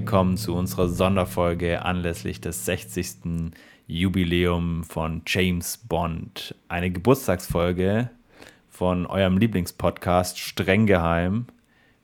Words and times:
Willkommen 0.00 0.38
zu 0.38 0.54
unserer 0.54 0.88
Sonderfolge 0.88 1.84
anlässlich 1.84 2.40
des 2.40 2.64
60. 2.64 3.52
Jubiläum 3.86 4.82
von 4.82 5.20
James 5.26 5.76
Bond. 5.76 6.54
Eine 6.68 6.90
Geburtstagsfolge 6.90 8.08
von 8.70 9.04
eurem 9.04 9.36
Lieblingspodcast 9.36 10.38
Streng 10.38 10.86
Geheim 10.86 11.44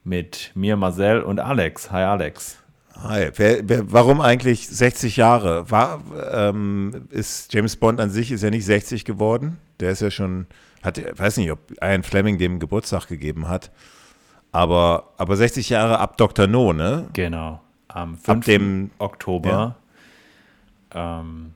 mit 0.05 0.53
mir, 0.55 0.77
Marcel 0.77 1.23
und 1.23 1.41
Alex. 1.41 1.91
Hi 1.91 2.03
Alex. 2.03 2.59
Hi. 3.03 3.31
Wer, 3.35 3.67
wer, 3.67 3.91
warum 3.91 4.21
eigentlich 4.21 4.69
60 4.69 5.17
Jahre? 5.17 5.71
War, 5.71 6.03
ähm, 6.33 7.07
ist 7.09 7.55
James 7.55 7.77
Bond 7.77 7.99
an 7.99 8.11
sich 8.11 8.31
ist 8.31 8.43
ja 8.43 8.51
nicht 8.51 8.67
60 8.67 9.07
geworden. 9.07 9.57
Der 9.81 9.91
ist 9.93 10.03
ja 10.03 10.11
schon, 10.11 10.47
hat, 10.83 10.99
ich 10.99 11.19
weiß 11.19 11.39
nicht, 11.39 11.51
ob 11.51 11.61
Ian 11.83 12.03
Fleming 12.03 12.37
dem 12.37 12.61
Geburtstag 12.61 13.09
gegeben 13.09 13.49
hat. 13.49 13.71
Aber, 14.53 15.15
aber 15.17 15.35
60 15.35 15.71
Jahre 15.71 15.99
ab 15.99 16.19
Dr. 16.19 16.47
No, 16.47 16.75
ne? 16.75 17.09
Genau. 17.15 17.63
Am 17.97 18.17
5. 18.17 18.29
Ab 18.29 18.45
dem, 18.45 18.91
Oktober. 18.99 19.77
Ja. 20.95 21.21
Ähm, 21.21 21.55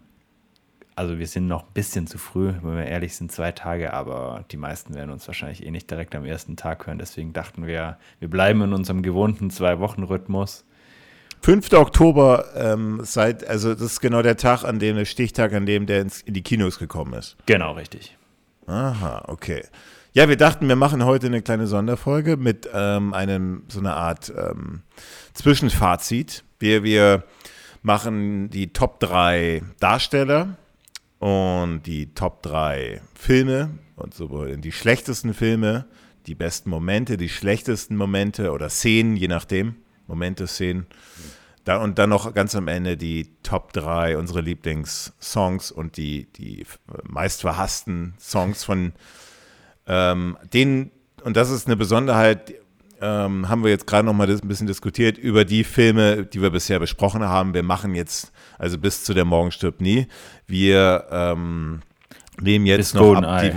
also 0.97 1.19
wir 1.19 1.27
sind 1.27 1.49
noch 1.49 1.63
ein 1.63 1.73
bisschen 1.75 2.07
zu 2.07 2.19
früh, 2.19 2.53
wenn 2.63 2.77
wir 2.77 2.87
ehrlich 2.87 3.15
sind, 3.15 3.31
zwei 3.31 3.53
Tage, 3.53 3.93
aber 3.93 4.45
die 4.51 4.57
meisten 4.57 4.95
werden 4.95 5.11
uns 5.11 5.27
wahrscheinlich 5.27 5.65
eh 5.65 5.71
nicht 5.71 5.91
direkt 5.91 6.15
am 6.15 6.25
ersten 6.25 6.57
Tag 6.57 6.87
hören. 6.87 6.99
Deswegen 6.99 7.33
dachten 7.33 7.67
wir, 7.67 7.99
wir 8.19 8.29
bleiben 8.29 8.63
in 8.63 8.73
unserem 8.73 9.03
gewohnten 9.03 9.51
Zwei-Wochen-Rhythmus 9.51 10.65
5. 11.43 11.73
Oktober, 11.73 12.47
ähm, 12.55 13.01
seit, 13.03 13.47
also 13.47 13.73
das 13.73 13.83
ist 13.83 14.01
genau 14.01 14.23
der 14.23 14.37
Tag, 14.37 14.65
an 14.65 14.79
dem, 14.79 14.97
der 14.97 15.07
Stichtag, 15.07 15.53
an 15.53 15.65
dem 15.65 15.87
der 15.87 16.03
ins, 16.03 16.21
in 16.23 16.35
die 16.35 16.43
Kinos 16.43 16.79
gekommen 16.79 17.15
ist. 17.15 17.37
Genau, 17.47 17.73
richtig. 17.73 18.17
Aha, 18.67 19.25
okay. 19.27 19.65
Ja, 20.13 20.29
wir 20.29 20.37
dachten, 20.37 20.67
wir 20.67 20.75
machen 20.75 21.05
heute 21.05 21.29
eine 21.29 21.41
kleine 21.41 21.69
Sonderfolge 21.69 22.37
mit 22.37 22.69
ähm, 22.75 23.15
einem, 23.15 23.63
so 23.69 23.79
einer 23.79 23.97
Art 23.97 24.33
ähm, 24.37 24.83
Zwischenfazit. 25.35 26.43
Wir, 26.59 26.83
wir 26.83 27.23
machen 27.83 28.51
die 28.51 28.73
Top 28.73 28.99
3 28.99 29.63
Darsteller 29.79 30.57
und 31.21 31.83
die 31.85 32.13
Top 32.13 32.43
3 32.43 33.01
Filme 33.15 33.71
und 33.95 34.13
so 34.13 34.47
die 34.47 34.73
schlechtesten 34.73 35.33
Filme, 35.33 35.85
die 36.27 36.35
besten 36.35 36.71
Momente, 36.71 37.17
die 37.17 37.29
schlechtesten 37.29 37.95
Momente 37.95 38.51
oder 38.51 38.69
Szenen, 38.69 39.15
je 39.15 39.29
nachdem. 39.29 39.77
Momente, 40.09 40.49
Szenen. 40.49 40.87
Da, 41.63 41.77
und 41.77 42.01
dann 42.01 42.11
noch 42.11 42.35
ganz 42.35 42.57
am 42.57 42.67
Ende 42.67 42.97
die 42.97 43.31
Top 43.45 43.73
3, 43.75 44.19
unsere 44.19 44.41
Lieblingssongs 44.41 45.71
und 45.71 45.97
die, 45.97 46.25
die 46.33 46.67
meistverhassten 47.05 48.15
Songs 48.19 48.65
von 48.65 48.93
ähm, 49.91 50.37
denen, 50.55 50.93
und 51.25 51.37
das 51.37 51.51
ist 51.51 51.67
eine 51.67 51.77
Besonderheit, 51.77 52.55
ähm, 53.01 53.49
haben 53.49 53.65
wir 53.65 53.71
jetzt 53.71 53.89
gerade 53.89 54.07
noch 54.07 54.13
mal 54.13 54.31
ein 54.31 54.49
bisschen 54.49 54.69
diskutiert 54.69 55.19
über 55.19 55.45
die 55.45 55.65
Filme, 55.65 56.27
die 56.27 56.41
wir 56.41 56.51
bisher 56.51 56.79
besprochen 56.79 57.25
haben. 57.25 57.55
Wir 57.55 57.65
machen 57.65 57.97
jetzt, 57.97 58.31
also 58.57 58.79
bis 58.79 59.03
zu 59.03 59.15
der 59.15 59.25
Morgen 59.25 59.51
stirbt 59.51 59.81
nie, 59.81 60.07
wir 60.47 61.07
ähm, 61.11 61.81
nehmen 62.41 62.67
jetzt 62.67 62.93
bis 62.93 62.95
noch 62.95 63.17
ab, 63.17 63.43
die, 63.43 63.53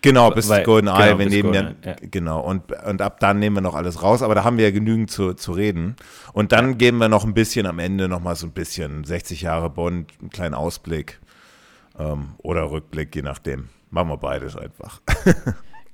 Genau, 0.00 0.30
bis 0.30 0.48
Weil, 0.48 0.64
Golden 0.64 0.88
Eye. 0.88 1.08
Genau, 1.08 1.18
wir 1.18 1.26
nehmen 1.28 1.52
Golden, 1.52 1.76
ja, 1.84 1.90
ja, 1.90 1.96
genau. 2.00 2.40
Und, 2.40 2.72
und 2.72 3.02
ab 3.02 3.20
dann 3.20 3.38
nehmen 3.38 3.56
wir 3.56 3.60
noch 3.60 3.74
alles 3.74 4.02
raus, 4.02 4.22
aber 4.22 4.34
da 4.34 4.44
haben 4.44 4.56
wir 4.56 4.64
ja 4.64 4.70
genügend 4.72 5.10
zu, 5.10 5.34
zu 5.34 5.52
reden. 5.52 5.94
Und 6.32 6.50
dann 6.50 6.76
geben 6.78 6.98
wir 6.98 7.08
noch 7.08 7.24
ein 7.24 7.34
bisschen 7.34 7.66
am 7.66 7.78
Ende 7.78 8.08
noch 8.08 8.20
mal 8.20 8.34
so 8.34 8.46
ein 8.46 8.52
bisschen 8.52 9.04
60 9.04 9.42
Jahre 9.42 9.70
Bond, 9.70 10.12
einen 10.20 10.30
kleinen 10.30 10.54
Ausblick 10.54 11.20
ähm, 11.98 12.30
oder 12.38 12.70
Rückblick, 12.70 13.14
je 13.14 13.22
nachdem. 13.22 13.68
Machen 13.90 14.08
wir 14.08 14.16
beides 14.16 14.56
einfach. 14.56 15.00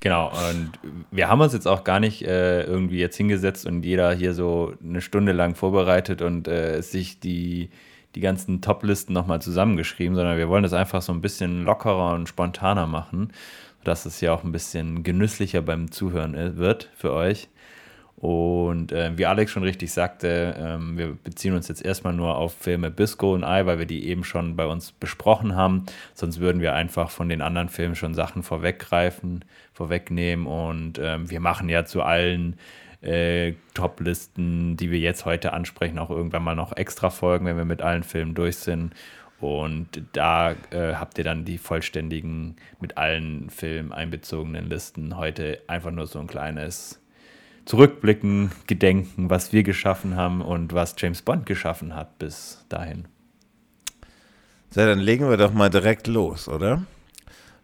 Genau, 0.00 0.30
und 0.50 0.72
wir 1.12 1.30
haben 1.30 1.40
uns 1.40 1.54
jetzt 1.54 1.66
auch 1.66 1.82
gar 1.82 1.98
nicht 1.98 2.26
äh, 2.26 2.64
irgendwie 2.64 2.98
jetzt 2.98 3.16
hingesetzt 3.16 3.64
und 3.64 3.86
jeder 3.86 4.12
hier 4.12 4.34
so 4.34 4.74
eine 4.82 5.00
Stunde 5.00 5.32
lang 5.32 5.54
vorbereitet 5.54 6.20
und 6.20 6.46
äh, 6.46 6.82
sich 6.82 7.20
die, 7.20 7.70
die 8.14 8.20
ganzen 8.20 8.60
Top-Listen 8.60 9.14
nochmal 9.14 9.40
zusammengeschrieben, 9.40 10.14
sondern 10.14 10.36
wir 10.36 10.50
wollen 10.50 10.62
das 10.62 10.74
einfach 10.74 11.00
so 11.00 11.10
ein 11.10 11.22
bisschen 11.22 11.64
lockerer 11.64 12.12
und 12.12 12.28
spontaner 12.28 12.86
machen 12.86 13.32
dass 13.84 14.06
es 14.06 14.20
ja 14.20 14.32
auch 14.32 14.44
ein 14.44 14.52
bisschen 14.52 15.02
genüsslicher 15.02 15.62
beim 15.62 15.90
Zuhören 15.90 16.34
äh, 16.34 16.56
wird 16.56 16.90
für 16.96 17.12
euch. 17.12 17.48
Und 18.24 18.90
äh, 18.90 19.18
wie 19.18 19.26
Alex 19.26 19.50
schon 19.50 19.64
richtig 19.64 19.92
sagte, 19.92 20.54
ähm, 20.56 20.96
wir 20.96 21.08
beziehen 21.12 21.54
uns 21.54 21.68
jetzt 21.68 21.84
erstmal 21.84 22.14
nur 22.14 22.38
auf 22.38 22.54
Filme 22.54 22.90
Bisco 22.90 23.34
und 23.34 23.42
I, 23.42 23.66
weil 23.66 23.78
wir 23.78 23.84
die 23.84 24.08
eben 24.08 24.24
schon 24.24 24.56
bei 24.56 24.64
uns 24.64 24.92
besprochen 24.92 25.54
haben. 25.54 25.84
Sonst 26.14 26.40
würden 26.40 26.62
wir 26.62 26.72
einfach 26.72 27.10
von 27.10 27.28
den 27.28 27.42
anderen 27.42 27.68
Filmen 27.68 27.94
schon 27.94 28.14
Sachen 28.14 28.42
vorweggreifen, 28.42 29.44
vorwegnehmen. 29.74 30.46
Und 30.46 30.98
ähm, 30.98 31.28
wir 31.28 31.40
machen 31.40 31.68
ja 31.68 31.84
zu 31.84 32.00
allen 32.00 32.56
äh, 33.02 33.52
Top-Listen, 33.74 34.78
die 34.78 34.90
wir 34.90 35.00
jetzt 35.00 35.26
heute 35.26 35.52
ansprechen, 35.52 35.98
auch 35.98 36.08
irgendwann 36.08 36.44
mal 36.44 36.56
noch 36.56 36.74
extra 36.74 37.10
Folgen, 37.10 37.44
wenn 37.44 37.58
wir 37.58 37.66
mit 37.66 37.82
allen 37.82 38.04
Filmen 38.04 38.34
durch 38.34 38.56
sind. 38.56 38.94
Und 39.38 40.00
da 40.14 40.52
äh, 40.70 40.94
habt 40.94 41.18
ihr 41.18 41.24
dann 41.24 41.44
die 41.44 41.58
vollständigen, 41.58 42.56
mit 42.80 42.96
allen 42.96 43.50
Filmen 43.50 43.92
einbezogenen 43.92 44.70
Listen. 44.70 45.18
Heute 45.18 45.60
einfach 45.66 45.90
nur 45.90 46.06
so 46.06 46.20
ein 46.20 46.26
kleines 46.26 47.03
Zurückblicken, 47.64 48.50
Gedenken, 48.66 49.30
was 49.30 49.52
wir 49.52 49.62
geschaffen 49.62 50.16
haben 50.16 50.42
und 50.42 50.74
was 50.74 50.94
James 50.98 51.22
Bond 51.22 51.46
geschaffen 51.46 51.94
hat 51.94 52.18
bis 52.18 52.64
dahin. 52.68 53.06
So, 54.70 54.80
dann 54.80 54.98
legen 54.98 55.28
wir 55.28 55.36
doch 55.36 55.52
mal 55.52 55.70
direkt 55.70 56.06
los, 56.06 56.48
oder? 56.48 56.82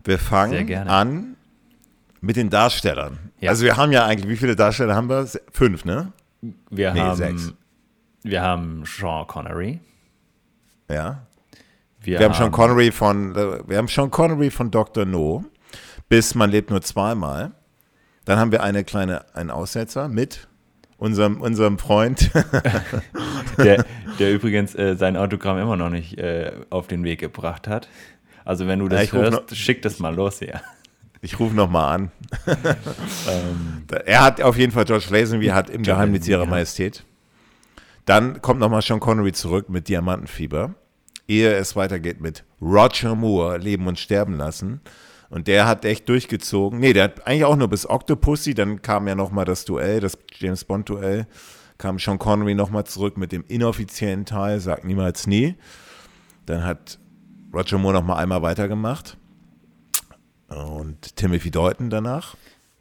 Wir 0.05 0.19
fangen 0.19 0.72
an 0.89 1.37
mit 2.21 2.37
den 2.37 2.50
Darstellern. 2.50 3.19
Ja. 3.41 3.50
Also 3.50 3.65
wir 3.65 3.77
haben 3.77 3.93
ja 3.93 4.06
eigentlich, 4.06 4.28
wie 4.28 4.37
viele 4.37 4.56
Darsteller 4.56 4.94
haben 4.94 5.09
wir? 5.09 5.27
Fünf, 5.53 5.84
ne? 5.84 6.12
Wir 6.71 6.93
nee, 6.93 7.00
haben 7.00 7.16
sechs. 7.16 7.53
Wir 8.22 8.43
haben 8.43 8.84
Sean 8.87 9.27
Connery. 9.27 9.81
Ja. 10.89 11.27
Wir, 12.00 12.19
wir 12.19 12.25
haben, 12.25 12.34
haben 12.34 12.39
Sean 12.39 12.53
Connery 12.53 12.93
von, 12.93 13.34
wir 13.34 13.77
haben 13.77 13.89
Sean 13.89 14.10
Connery 14.10 14.50
von 14.50 14.71
Dr. 14.71 15.05
No 15.05 15.44
bis 16.10 16.34
Man 16.34 16.50
lebt 16.50 16.71
nur 16.71 16.83
zweimal. 16.83 17.53
Dann 18.25 18.39
haben 18.39 18.53
wir 18.53 18.63
eine 18.63 18.85
kleine, 18.85 19.25
einen 19.35 19.51
Aussetzer 19.51 20.09
mit 20.09 20.49
unserem, 20.99 21.41
unserem 21.41 21.79
Freund. 21.79 22.31
der, 23.59 23.85
der 24.19 24.33
übrigens 24.33 24.75
äh, 24.75 24.97
sein 24.97 25.17
Autogramm 25.17 25.59
immer 25.59 25.77
noch 25.77 25.91
nicht 25.91 26.19
äh, 26.19 26.53
auf 26.71 26.87
den 26.87 27.05
Weg 27.05 27.21
gebracht 27.21 27.69
hat. 27.69 27.89
Also 28.45 28.67
wenn 28.67 28.79
du 28.79 28.89
das 28.89 29.11
ja, 29.11 29.19
hörst, 29.19 29.33
noch, 29.33 29.57
schick 29.57 29.83
das 29.83 29.99
mal 29.99 30.15
los, 30.15 30.41
ja. 30.41 30.61
Ich 31.23 31.39
rufe 31.39 31.55
nochmal 31.55 31.95
an. 31.95 32.13
ähm, 32.47 33.85
er 34.07 34.25
hat 34.25 34.41
auf 34.41 34.57
jeden 34.57 34.73
Fall 34.73 34.87
George 34.87 35.07
Lazenby 35.11 35.49
hat 35.49 35.69
im 35.69 35.83
Geheimnis 35.83 36.27
ihrer 36.27 36.47
Majestät. 36.47 37.05
Dann 38.07 38.41
kommt 38.41 38.61
nochmal 38.61 38.81
Sean 38.81 39.01
Connery 39.01 39.33
zurück 39.33 39.69
mit 39.69 39.89
Diamantenfieber 39.89 40.75
ehe 41.31 41.55
es 41.55 41.77
weitergeht 41.77 42.21
mit 42.21 42.45
Roger 42.61 43.15
Moore, 43.15 43.57
Leben 43.57 43.87
und 43.87 43.99
Sterben 43.99 44.37
lassen. 44.37 44.81
Und 45.31 45.47
der 45.47 45.67
hat 45.67 45.85
echt 45.85 46.09
durchgezogen. 46.09 46.81
Nee, 46.81 46.93
der 46.93 47.05
hat 47.05 47.27
eigentlich 47.27 47.45
auch 47.45 47.57
nur 47.57 47.69
bis 47.69 47.89
Octopussy, 47.89 48.53
dann 48.53 48.83
kam 48.83 49.07
ja 49.07 49.15
nochmal 49.15 49.45
das 49.45 49.65
Duell, 49.65 50.01
das 50.01 50.19
James 50.35 50.65
Bond-Duell, 50.65 51.27
kam 51.78 52.01
Sean 52.01 52.19
Connery 52.19 52.54
nochmal 52.54 52.84
zurück 52.84 53.16
mit 53.16 53.31
dem 53.31 53.45
inoffiziellen 53.47 54.27
Teil, 54.27 54.59
sagt 54.59 54.84
niemals 54.84 55.28
nie. 55.28 55.54
Dann 56.47 56.65
hat 56.65 56.99
Roger 57.54 57.78
Moore 57.78 57.95
nochmal 57.95 58.21
einmal 58.21 58.43
weitergemacht. 58.43 59.16
Und 60.49 61.15
Timothy 61.15 61.53
Deuten 61.53 61.91
danach. 61.91 62.37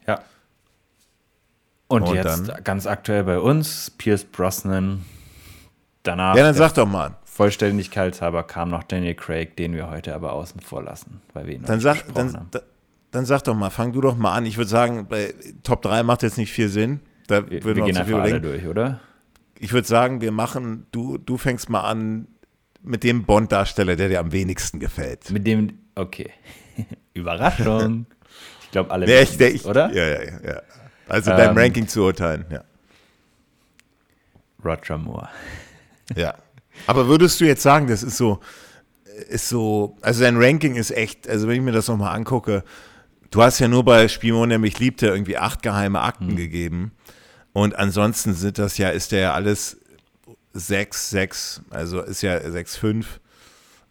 Ja. 0.06 0.20
Und, 1.86 2.02
und 2.02 2.14
jetzt 2.16 2.48
dann, 2.48 2.64
ganz 2.64 2.86
aktuell 2.86 3.22
bei 3.22 3.38
uns, 3.38 3.90
Pierce 3.90 4.24
Brosnan. 4.24 5.04
Danach. 6.02 6.34
Ja, 6.34 6.42
dann 6.42 6.54
sag 6.54 6.72
doch 6.74 6.86
mal. 6.86 7.16
Vollständigkeitshalber 7.40 8.42
kam 8.42 8.68
noch 8.68 8.82
Daniel 8.82 9.14
Craig, 9.14 9.56
den 9.56 9.72
wir 9.72 9.88
heute 9.88 10.14
aber 10.14 10.34
außen 10.34 10.60
vor 10.60 10.82
lassen, 10.82 11.22
weil 11.32 11.46
wir 11.46 11.54
ihn 11.54 11.62
dann 11.62 11.80
sag, 11.80 12.04
dann, 12.12 12.34
haben. 12.34 12.50
dann 13.12 13.24
sag 13.24 13.40
doch 13.44 13.54
mal, 13.54 13.70
fang 13.70 13.94
du 13.94 14.02
doch 14.02 14.14
mal 14.14 14.34
an. 14.34 14.44
Ich 14.44 14.58
würde 14.58 14.68
sagen, 14.68 15.06
bei 15.08 15.32
Top 15.62 15.80
3 15.80 16.02
macht 16.02 16.22
jetzt 16.22 16.36
nicht 16.36 16.52
viel 16.52 16.68
Sinn. 16.68 17.00
Da 17.28 17.50
wir, 17.50 17.64
wir 17.64 17.74
gehen 17.76 17.96
einfach 17.96 18.20
alle 18.20 18.42
durch, 18.42 18.66
oder? 18.66 19.00
Ich 19.58 19.72
würde 19.72 19.88
sagen, 19.88 20.20
wir 20.20 20.32
machen, 20.32 20.84
du, 20.92 21.16
du 21.16 21.38
fängst 21.38 21.70
mal 21.70 21.80
an 21.80 22.28
mit 22.82 23.04
dem 23.04 23.24
Bond-Darsteller, 23.24 23.96
der 23.96 24.10
dir 24.10 24.20
am 24.20 24.32
wenigsten 24.32 24.78
gefällt. 24.78 25.30
Mit 25.30 25.46
dem, 25.46 25.78
okay. 25.94 26.28
Überraschung. 27.14 28.04
ich 28.64 28.70
glaube, 28.70 28.90
alle 28.90 29.06
der, 29.06 29.22
ich, 29.22 29.38
der, 29.38 29.54
ich, 29.54 29.64
oder? 29.64 29.90
Ja, 29.94 30.08
ja, 30.08 30.40
ja. 30.46 30.62
Also 31.08 31.30
ähm, 31.30 31.38
dein 31.38 31.56
Ranking 31.58 31.88
zu 31.88 32.02
urteilen, 32.02 32.44
ja. 32.50 32.64
Roger 34.62 34.98
Moore. 34.98 35.30
Ja. 36.14 36.34
Aber 36.86 37.08
würdest 37.08 37.40
du 37.40 37.44
jetzt 37.44 37.62
sagen, 37.62 37.86
das 37.86 38.02
ist 38.02 38.16
so, 38.16 38.40
ist 39.28 39.48
so, 39.48 39.96
also 40.02 40.22
dein 40.22 40.36
Ranking 40.36 40.76
ist 40.76 40.90
echt, 40.90 41.28
also 41.28 41.48
wenn 41.48 41.56
ich 41.56 41.62
mir 41.62 41.72
das 41.72 41.88
nochmal 41.88 42.16
angucke, 42.16 42.64
du 43.30 43.42
hast 43.42 43.58
ja 43.58 43.68
nur 43.68 43.84
bei 43.84 44.08
Spion, 44.08 44.48
der 44.48 44.58
mich 44.58 44.78
liebte, 44.78 45.06
irgendwie 45.06 45.36
acht 45.36 45.62
geheime 45.62 46.00
Akten 46.00 46.32
mhm. 46.32 46.36
gegeben. 46.36 46.92
Und 47.52 47.76
ansonsten 47.76 48.34
sind 48.34 48.58
das 48.58 48.78
ja, 48.78 48.90
ist 48.90 49.12
der 49.12 49.20
ja 49.20 49.34
alles 49.34 49.78
sechs, 50.52 51.10
sechs, 51.10 51.62
also 51.70 52.00
ist 52.00 52.22
ja 52.22 52.50
sechs, 52.50 52.76
fünf, 52.76 53.20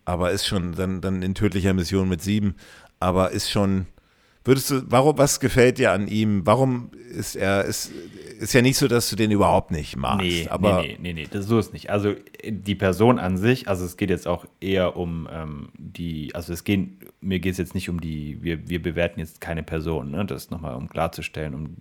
aber 0.05 0.31
ist 0.31 0.47
schon 0.47 0.73
dann, 0.75 1.01
dann 1.01 1.21
in 1.21 1.35
tödlicher 1.35 1.73
Mission 1.73 2.09
mit 2.09 2.21
sieben, 2.21 2.55
aber 2.99 3.31
ist 3.31 3.49
schon, 3.49 3.85
Würdest 4.49 4.71
du, 4.71 4.81
warum, 4.87 5.15
was 5.19 5.39
gefällt 5.39 5.77
dir 5.77 5.91
an 5.91 6.07
ihm? 6.07 6.43
Warum 6.43 6.89
ist 7.15 7.35
er, 7.35 7.65
ist, 7.65 7.91
ist 8.39 8.51
ja 8.51 8.63
nicht 8.63 8.77
so, 8.77 8.87
dass 8.87 9.07
du 9.07 9.15
den 9.15 9.29
überhaupt 9.29 9.69
nicht 9.69 9.95
magst. 9.95 10.25
Nee, 10.25 10.47
aber 10.49 10.81
nee, 10.81 10.97
nee, 10.99 11.13
nee, 11.13 11.13
nee, 11.13 11.27
das 11.29 11.45
so 11.45 11.59
ist 11.59 11.71
nicht. 11.71 11.91
Also 11.91 12.15
die 12.43 12.73
Person 12.73 13.19
an 13.19 13.37
sich, 13.37 13.67
also 13.67 13.85
es 13.85 13.95
geht 13.95 14.09
jetzt 14.09 14.27
auch 14.27 14.47
eher 14.59 14.97
um 14.97 15.29
ähm, 15.31 15.69
die, 15.77 16.33
also 16.33 16.51
es 16.51 16.63
geht, 16.63 16.89
mir 17.21 17.39
geht 17.39 17.51
es 17.51 17.57
jetzt 17.59 17.75
nicht 17.75 17.89
um 17.91 18.01
die, 18.01 18.41
wir, 18.41 18.67
wir 18.67 18.81
bewerten 18.81 19.19
jetzt 19.19 19.39
keine 19.39 19.61
Person, 19.61 20.09
ne? 20.09 20.25
das 20.25 20.49
nochmal 20.49 20.73
um 20.73 20.89
klarzustellen, 20.89 21.53
um 21.53 21.75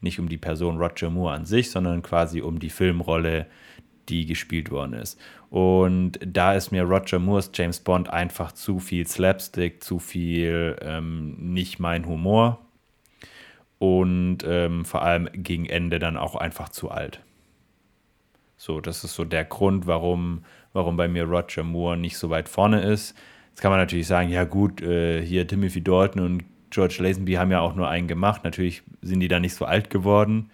nicht 0.00 0.20
um 0.20 0.28
die 0.28 0.38
Person 0.38 0.78
Roger 0.78 1.10
Moore 1.10 1.34
an 1.34 1.46
sich, 1.46 1.72
sondern 1.72 2.00
quasi 2.02 2.42
um 2.42 2.60
die 2.60 2.70
Filmrolle, 2.70 3.46
die 4.08 4.26
gespielt 4.26 4.70
worden 4.70 4.94
ist. 4.94 5.20
Und 5.50 6.18
da 6.24 6.54
ist 6.54 6.72
mir 6.72 6.82
Roger 6.82 7.18
Moores 7.18 7.50
James 7.54 7.80
Bond 7.80 8.10
einfach 8.10 8.52
zu 8.52 8.78
viel 8.78 9.06
Slapstick, 9.06 9.82
zu 9.84 9.98
viel 9.98 10.76
ähm, 10.82 11.36
nicht 11.38 11.78
mein 11.78 12.06
Humor 12.06 12.58
und 13.78 14.38
ähm, 14.44 14.84
vor 14.84 15.02
allem 15.02 15.28
gegen 15.32 15.66
Ende 15.66 15.98
dann 15.98 16.16
auch 16.16 16.34
einfach 16.34 16.68
zu 16.70 16.90
alt. 16.90 17.20
So, 18.56 18.80
das 18.80 19.04
ist 19.04 19.14
so 19.14 19.24
der 19.24 19.44
Grund, 19.44 19.86
warum, 19.86 20.44
warum 20.72 20.96
bei 20.96 21.06
mir 21.06 21.24
Roger 21.24 21.62
Moore 21.62 21.96
nicht 21.96 22.16
so 22.16 22.30
weit 22.30 22.48
vorne 22.48 22.82
ist. 22.82 23.14
Jetzt 23.50 23.60
kann 23.60 23.70
man 23.70 23.78
natürlich 23.78 24.06
sagen, 24.06 24.30
ja 24.30 24.44
gut, 24.44 24.80
äh, 24.80 25.24
hier 25.24 25.46
Timothy 25.46 25.82
Dalton 25.82 26.22
und 26.22 26.44
George 26.70 26.96
Lazenby 26.98 27.34
haben 27.34 27.52
ja 27.52 27.60
auch 27.60 27.76
nur 27.76 27.88
einen 27.88 28.08
gemacht. 28.08 28.42
Natürlich 28.42 28.82
sind 29.00 29.20
die 29.20 29.28
da 29.28 29.38
nicht 29.38 29.54
so 29.54 29.64
alt 29.64 29.90
geworden. 29.90 30.50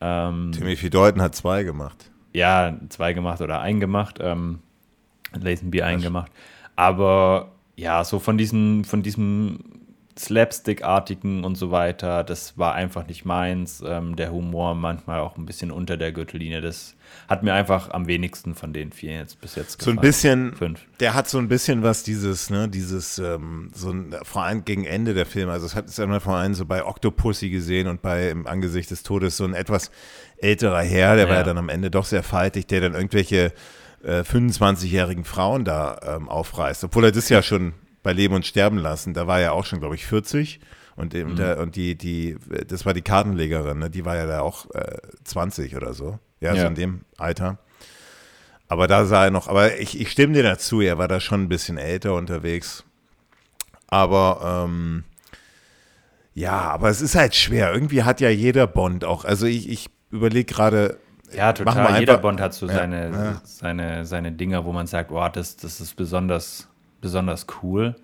Ähm, 0.00 0.52
Timothy 0.52 0.90
Dalton 0.90 1.22
hat 1.22 1.34
zwei 1.34 1.62
gemacht. 1.62 2.10
Ja, 2.36 2.76
zwei 2.90 3.14
gemacht 3.14 3.40
oder 3.40 3.62
einen 3.62 3.80
gemacht. 3.80 4.18
Ähm, 4.20 4.58
Lazenby 5.32 5.80
einen 5.80 6.02
gemacht. 6.02 6.30
Aber 6.76 7.52
ja, 7.76 8.04
so 8.04 8.18
von, 8.18 8.36
diesen, 8.36 8.84
von 8.84 9.02
diesem 9.02 9.85
Slapstick-artigen 10.18 11.44
und 11.44 11.56
so 11.56 11.70
weiter, 11.70 12.24
das 12.24 12.56
war 12.56 12.74
einfach 12.74 13.06
nicht 13.06 13.26
meins. 13.26 13.82
Ähm, 13.86 14.16
der 14.16 14.32
Humor 14.32 14.74
manchmal 14.74 15.20
auch 15.20 15.36
ein 15.36 15.44
bisschen 15.44 15.70
unter 15.70 15.98
der 15.98 16.12
Gürtellinie. 16.12 16.62
Das 16.62 16.96
hat 17.28 17.42
mir 17.42 17.52
einfach 17.52 17.90
am 17.90 18.06
wenigsten 18.06 18.54
von 18.54 18.72
den 18.72 18.92
vier 18.92 19.12
jetzt 19.12 19.40
bis 19.42 19.56
jetzt 19.56 19.78
gefallen. 19.78 19.96
So 19.96 20.00
ein 20.00 20.02
bisschen, 20.02 20.54
Fünf. 20.54 20.80
der 21.00 21.12
hat 21.12 21.28
so 21.28 21.38
ein 21.38 21.48
bisschen 21.48 21.82
was 21.82 22.02
dieses, 22.02 22.48
ne, 22.48 22.66
dieses, 22.68 23.18
ähm, 23.18 23.70
so 23.74 23.90
ein, 23.90 24.14
vor 24.22 24.42
allem 24.42 24.64
gegen 24.64 24.84
Ende 24.84 25.12
der 25.12 25.26
Filme, 25.26 25.52
also 25.52 25.66
es 25.66 25.74
hat 25.74 25.86
es 25.86 26.00
einmal 26.00 26.20
vor 26.20 26.36
allem 26.36 26.54
so 26.54 26.64
bei 26.64 26.84
Octopussy 26.84 27.50
gesehen 27.50 27.86
und 27.86 28.00
bei 28.00 28.30
Im 28.30 28.46
Angesicht 28.46 28.90
des 28.90 29.02
Todes 29.02 29.36
so 29.36 29.44
ein 29.44 29.52
etwas 29.52 29.90
älterer 30.38 30.82
Herr, 30.82 31.16
der 31.16 31.24
ja. 31.24 31.30
war 31.30 31.36
ja 31.36 31.42
dann 31.42 31.58
am 31.58 31.68
Ende 31.68 31.90
doch 31.90 32.06
sehr 32.06 32.22
faltig, 32.22 32.66
der 32.68 32.80
dann 32.80 32.94
irgendwelche 32.94 33.52
äh, 34.02 34.20
25-jährigen 34.20 35.24
Frauen 35.24 35.64
da 35.64 35.98
ähm, 36.02 36.28
aufreißt, 36.30 36.84
obwohl 36.84 37.04
er 37.04 37.12
das 37.12 37.28
ja 37.28 37.42
schon 37.42 37.74
bei 38.06 38.12
Leben 38.12 38.36
und 38.36 38.46
Sterben 38.46 38.78
lassen, 38.78 39.14
da 39.14 39.26
war 39.26 39.40
er 39.40 39.52
auch 39.52 39.64
schon, 39.64 39.80
glaube 39.80 39.96
ich, 39.96 40.06
40. 40.06 40.60
Und, 40.94 41.12
mhm. 41.12 41.34
der, 41.34 41.58
und 41.58 41.74
die, 41.74 41.96
die, 41.96 42.36
das 42.68 42.86
war 42.86 42.94
die 42.94 43.02
Kartenlegerin, 43.02 43.80
ne? 43.80 43.90
die 43.90 44.04
war 44.04 44.14
ja 44.14 44.26
da 44.26 44.42
auch 44.42 44.70
äh, 44.76 44.98
20 45.24 45.74
oder 45.76 45.92
so. 45.92 46.20
Ja, 46.38 46.54
ja, 46.54 46.62
so 46.62 46.68
in 46.68 46.76
dem 46.76 47.00
Alter. 47.18 47.58
Aber 48.68 48.86
da 48.86 49.06
sah 49.06 49.24
er 49.24 49.32
noch, 49.32 49.48
aber 49.48 49.80
ich, 49.80 50.00
ich 50.00 50.12
stimme 50.12 50.34
dir 50.34 50.44
dazu, 50.44 50.80
er 50.80 50.98
war 50.98 51.08
da 51.08 51.18
schon 51.18 51.42
ein 51.42 51.48
bisschen 51.48 51.78
älter 51.78 52.14
unterwegs. 52.14 52.84
Aber 53.88 54.66
ähm, 54.68 55.02
ja, 56.32 56.60
aber 56.60 56.90
es 56.90 57.00
ist 57.00 57.16
halt 57.16 57.34
schwer. 57.34 57.74
Irgendwie 57.74 58.04
hat 58.04 58.20
ja 58.20 58.30
jeder 58.30 58.68
Bond 58.68 59.04
auch. 59.04 59.24
Also 59.24 59.46
ich, 59.46 59.68
ich 59.68 59.90
überlege 60.12 60.44
gerade. 60.44 61.00
Ja, 61.32 61.52
total. 61.52 61.98
Jeder 61.98 62.18
Bond 62.18 62.40
hat 62.40 62.54
so 62.54 62.68
ja, 62.68 62.74
seine, 62.74 63.10
ja. 63.10 63.40
seine, 63.42 64.06
seine 64.06 64.30
Dinger, 64.30 64.64
wo 64.64 64.70
man 64.70 64.86
sagt, 64.86 65.10
oh, 65.10 65.28
das, 65.28 65.56
das 65.56 65.80
ist 65.80 65.96
besonders 65.96 66.68
besonders 67.06 67.46
cool 67.62 67.94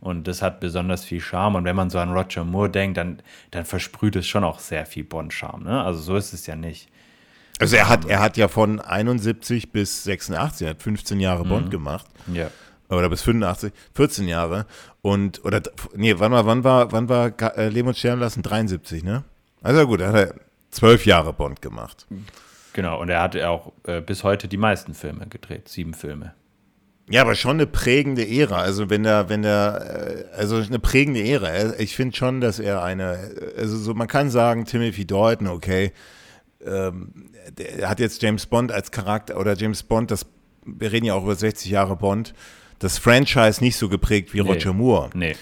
und 0.00 0.26
das 0.28 0.40
hat 0.40 0.60
besonders 0.60 1.04
viel 1.04 1.20
Charme. 1.20 1.56
Und 1.56 1.64
wenn 1.64 1.76
man 1.76 1.90
so 1.90 1.98
an 1.98 2.12
Roger 2.12 2.44
Moore 2.44 2.70
denkt, 2.70 2.96
dann, 2.96 3.20
dann 3.50 3.64
versprüht 3.64 4.16
es 4.16 4.26
schon 4.26 4.44
auch 4.44 4.58
sehr 4.58 4.86
viel 4.86 5.04
Bond-Charme. 5.04 5.64
Ne? 5.64 5.82
Also 5.82 6.00
so 6.00 6.16
ist 6.16 6.32
es 6.32 6.46
ja 6.46 6.56
nicht. 6.56 6.88
Also 7.58 7.76
er 7.76 7.88
hat, 7.88 8.04
er 8.06 8.20
hat 8.20 8.36
ja 8.36 8.48
von 8.48 8.80
71 8.80 9.72
bis 9.72 10.04
86, 10.04 10.66
er 10.66 10.70
hat 10.70 10.82
15 10.82 11.20
Jahre 11.20 11.44
mhm. 11.44 11.48
Bond 11.48 11.70
gemacht. 11.70 12.06
Ja. 12.32 12.50
Oder 12.88 13.08
bis 13.08 13.22
85, 13.22 13.72
14 13.94 14.28
Jahre. 14.28 14.66
Und, 15.02 15.44
oder, 15.44 15.60
nee, 15.94 16.14
wann 16.18 16.32
war, 16.32 16.46
wann 16.46 16.62
war, 16.62 16.92
wann 16.92 17.08
war 17.08 17.32
äh, 17.56 17.68
Leben 17.68 17.88
und 17.88 17.96
Sterben 17.96 18.20
lassen? 18.20 18.42
73, 18.42 19.02
ne? 19.02 19.24
Also 19.62 19.86
gut, 19.86 20.00
er 20.00 20.12
hat 20.12 20.34
zwölf 20.70 21.04
Jahre 21.04 21.32
Bond 21.32 21.60
gemacht. 21.62 22.06
Genau, 22.74 23.00
und 23.00 23.08
er 23.08 23.22
hat 23.22 23.36
auch 23.42 23.72
äh, 23.84 24.00
bis 24.00 24.22
heute 24.22 24.46
die 24.46 24.56
meisten 24.56 24.94
Filme 24.94 25.26
gedreht, 25.26 25.68
sieben 25.68 25.94
Filme. 25.94 26.34
Ja, 27.08 27.20
aber 27.20 27.36
schon 27.36 27.52
eine 27.52 27.66
prägende 27.66 28.26
Ära. 28.28 28.56
Also 28.56 28.90
wenn 28.90 29.04
er, 29.04 29.28
wenn 29.28 29.44
er, 29.44 30.24
äh, 30.34 30.36
also 30.36 30.56
eine 30.56 30.80
prägende 30.80 31.22
Ära. 31.22 31.78
Ich 31.78 31.94
finde 31.94 32.16
schon, 32.16 32.40
dass 32.40 32.58
er 32.58 32.82
eine, 32.82 33.30
also 33.56 33.76
so, 33.76 33.94
man 33.94 34.08
kann 34.08 34.30
sagen, 34.30 34.64
Timothy 34.64 35.06
Dalton, 35.06 35.46
okay, 35.46 35.92
ähm, 36.64 37.12
der 37.56 37.88
hat 37.88 38.00
jetzt 38.00 38.22
James 38.22 38.46
Bond 38.46 38.72
als 38.72 38.90
Charakter 38.90 39.38
oder 39.38 39.54
James 39.54 39.84
Bond, 39.84 40.10
das, 40.10 40.26
wir 40.64 40.90
reden 40.90 41.06
ja 41.06 41.14
auch 41.14 41.22
über 41.22 41.36
60 41.36 41.70
Jahre 41.70 41.94
Bond, 41.94 42.34
das 42.80 42.98
Franchise 42.98 43.62
nicht 43.62 43.76
so 43.76 43.88
geprägt 43.88 44.34
wie 44.34 44.42
nee, 44.42 44.48
Roger 44.48 44.72
Moore. 44.72 45.10
Nee. 45.14 45.36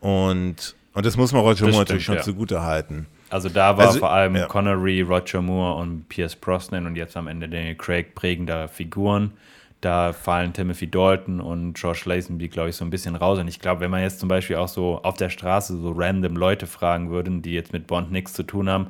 Und, 0.00 0.74
und 0.92 1.06
das 1.06 1.16
muss 1.16 1.32
man 1.32 1.42
Roger 1.42 1.66
das 1.66 1.72
Moore 1.72 1.72
stimmt, 1.72 1.78
natürlich 1.88 2.04
schon 2.04 2.16
ja. 2.16 2.22
zugute 2.22 2.62
halten. 2.62 3.06
Also 3.28 3.48
da 3.48 3.76
war 3.78 3.86
also, 3.88 4.00
vor 4.00 4.10
allem 4.10 4.34
ja. 4.34 4.46
Connery, 4.46 5.02
Roger 5.02 5.40
Moore 5.40 5.80
und 5.80 6.08
Pierce 6.08 6.34
Brosnan 6.34 6.86
und 6.86 6.96
jetzt 6.96 7.16
am 7.16 7.28
Ende 7.28 7.48
Daniel 7.48 7.76
Craig 7.76 8.16
prägender 8.16 8.66
Figuren 8.66 9.32
da 9.80 10.12
fallen 10.12 10.52
Timothy 10.52 10.90
Dalton 10.90 11.40
und 11.40 11.74
Josh 11.74 12.04
Lazenby, 12.04 12.48
glaube 12.48 12.70
ich, 12.70 12.76
so 12.76 12.84
ein 12.84 12.90
bisschen 12.90 13.16
raus. 13.16 13.38
Und 13.38 13.48
ich 13.48 13.60
glaube, 13.60 13.80
wenn 13.80 13.90
man 13.90 14.02
jetzt 14.02 14.20
zum 14.20 14.28
Beispiel 14.28 14.56
auch 14.56 14.68
so 14.68 15.00
auf 15.02 15.16
der 15.16 15.30
Straße 15.30 15.78
so 15.78 15.92
random 15.92 16.36
Leute 16.36 16.66
fragen 16.66 17.10
würden, 17.10 17.42
die 17.42 17.52
jetzt 17.52 17.72
mit 17.72 17.86
Bond 17.86 18.12
nichts 18.12 18.32
zu 18.34 18.42
tun 18.42 18.68
haben, 18.68 18.88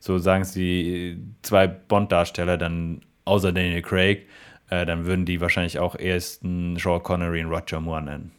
so 0.00 0.18
sagen 0.18 0.44
sie 0.44 1.18
zwei 1.42 1.66
Bond-Darsteller, 1.66 2.56
dann 2.58 3.02
außer 3.24 3.52
Daniel 3.52 3.82
Craig, 3.82 4.26
äh, 4.70 4.84
dann 4.84 5.06
würden 5.06 5.24
die 5.24 5.40
wahrscheinlich 5.40 5.78
auch 5.78 5.96
erst 5.96 6.44
einen 6.44 6.76
Sean 6.76 7.02
Connery 7.02 7.44
und 7.44 7.50
Roger 7.50 7.80
Moore 7.80 8.02
nennen. 8.02 8.32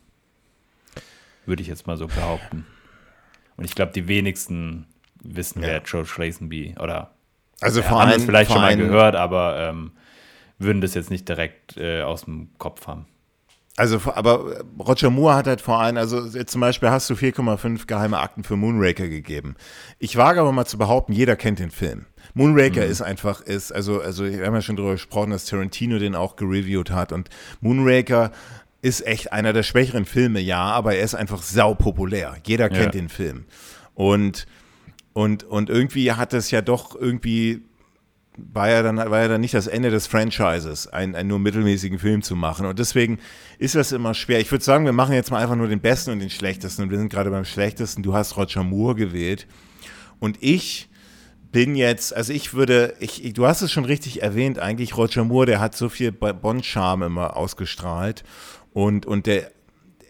Würde 1.45 1.61
ich 1.61 1.67
jetzt 1.67 1.87
mal 1.87 1.97
so 1.97 2.07
behaupten. 2.07 2.65
Und 3.57 3.63
ich 3.63 3.73
glaube, 3.73 3.93
die 3.93 4.07
wenigsten 4.07 4.85
wissen, 5.23 5.61
ja. 5.61 5.69
wer 5.69 5.81
Josh 5.81 6.17
Lazenby 6.17 6.75
oder 6.79 7.11
also 7.61 7.81
vor 7.81 8.01
allem 8.01 8.19
vielleicht 8.19 8.51
schon 8.51 8.61
mal 8.61 8.75
gehört, 8.75 9.15
aber 9.15 9.69
ähm, 9.69 9.91
würden 10.59 10.81
das 10.81 10.93
jetzt 10.93 11.11
nicht 11.11 11.27
direkt 11.27 11.77
äh, 11.77 12.01
aus 12.01 12.25
dem 12.25 12.49
Kopf 12.57 12.87
haben. 12.87 13.05
Also, 13.77 13.99
aber 14.05 14.63
Roger 14.79 15.09
Moore 15.09 15.35
hat 15.35 15.47
halt 15.47 15.59
vor 15.59 15.81
allem, 15.81 15.97
also 15.97 16.29
zum 16.45 16.61
Beispiel 16.61 16.89
hast 16.89 17.09
du 17.09 17.13
4,5 17.13 17.87
geheime 17.87 18.19
Akten 18.19 18.45
für 18.45 18.55
Moonraker 18.55 19.09
gegeben. 19.09 19.55
Ich 19.99 20.15
wage 20.15 20.39
aber 20.39 20.53
mal 20.53 20.65
zu 20.65 20.77
behaupten, 20.77 21.11
jeder 21.11 21.35
kennt 21.35 21.59
den 21.59 21.71
Film. 21.71 22.05
Moonraker 22.35 22.85
mhm. 22.85 22.91
ist 22.91 23.01
einfach, 23.01 23.41
ist, 23.41 23.73
also, 23.73 23.99
also, 23.99 24.23
wir 24.23 24.45
haben 24.45 24.53
ja 24.53 24.61
schon 24.61 24.77
darüber 24.77 24.93
gesprochen, 24.93 25.31
dass 25.31 25.45
Tarantino 25.45 25.99
den 25.99 26.15
auch 26.15 26.37
gereviewt 26.37 26.91
hat 26.91 27.11
und 27.11 27.29
Moonraker 27.59 28.31
ist 28.81 29.05
echt 29.05 29.33
einer 29.33 29.51
der 29.51 29.63
schwächeren 29.63 30.05
Filme, 30.05 30.39
ja, 30.39 30.61
aber 30.61 30.95
er 30.95 31.03
ist 31.03 31.15
einfach 31.15 31.41
saupopulär. 31.41 32.37
Jeder 32.45 32.69
kennt 32.69 32.93
ja. 32.93 33.01
den 33.01 33.09
Film. 33.09 33.45
Und, 33.93 34.45
und, 35.13 35.43
und 35.43 35.69
irgendwie 35.69 36.11
hat 36.11 36.33
es 36.33 36.51
ja 36.51 36.61
doch 36.61 36.95
irgendwie 36.95 37.63
war 38.37 38.69
ja 38.69 38.83
dann, 38.83 38.97
war 38.97 39.21
ja 39.21 39.27
dann 39.27 39.41
nicht 39.41 39.53
das 39.53 39.67
Ende 39.67 39.89
des 39.89 40.07
Franchises, 40.07 40.87
einen, 40.87 41.15
einen 41.15 41.29
nur 41.29 41.39
mittelmäßigen 41.39 41.99
Film 41.99 42.21
zu 42.21 42.35
machen. 42.35 42.65
Und 42.65 42.79
deswegen 42.79 43.19
ist 43.57 43.75
das 43.75 43.91
immer 43.91 44.13
schwer. 44.13 44.39
Ich 44.39 44.51
würde 44.51 44.63
sagen, 44.63 44.85
wir 44.85 44.93
machen 44.93 45.13
jetzt 45.13 45.31
mal 45.31 45.41
einfach 45.41 45.55
nur 45.55 45.67
den 45.67 45.79
besten 45.79 46.11
und 46.11 46.19
den 46.19 46.29
schlechtesten. 46.29 46.83
Und 46.83 46.91
wir 46.91 46.97
sind 46.97 47.09
gerade 47.09 47.31
beim 47.31 47.45
schlechtesten. 47.45 48.03
Du 48.03 48.13
hast 48.13 48.37
Roger 48.37 48.63
Moore 48.63 48.95
gewählt. 48.95 49.47
Und 50.19 50.37
ich 50.41 50.89
bin 51.51 51.75
jetzt, 51.75 52.15
also 52.15 52.33
ich 52.33 52.53
würde, 52.53 52.95
ich, 52.99 53.23
ich, 53.23 53.33
du 53.33 53.45
hast 53.45 53.61
es 53.61 53.71
schon 53.71 53.85
richtig 53.85 54.21
erwähnt, 54.21 54.59
eigentlich 54.59 54.97
Roger 54.97 55.23
Moore, 55.23 55.45
der 55.45 55.59
hat 55.61 55.75
so 55.75 55.87
viel 55.87 56.11
Bond-Charme 56.11 57.03
immer 57.03 57.37
ausgestrahlt. 57.37 58.23
Und, 58.73 59.05
und 59.05 59.25
der 59.25 59.43
er 59.43 59.54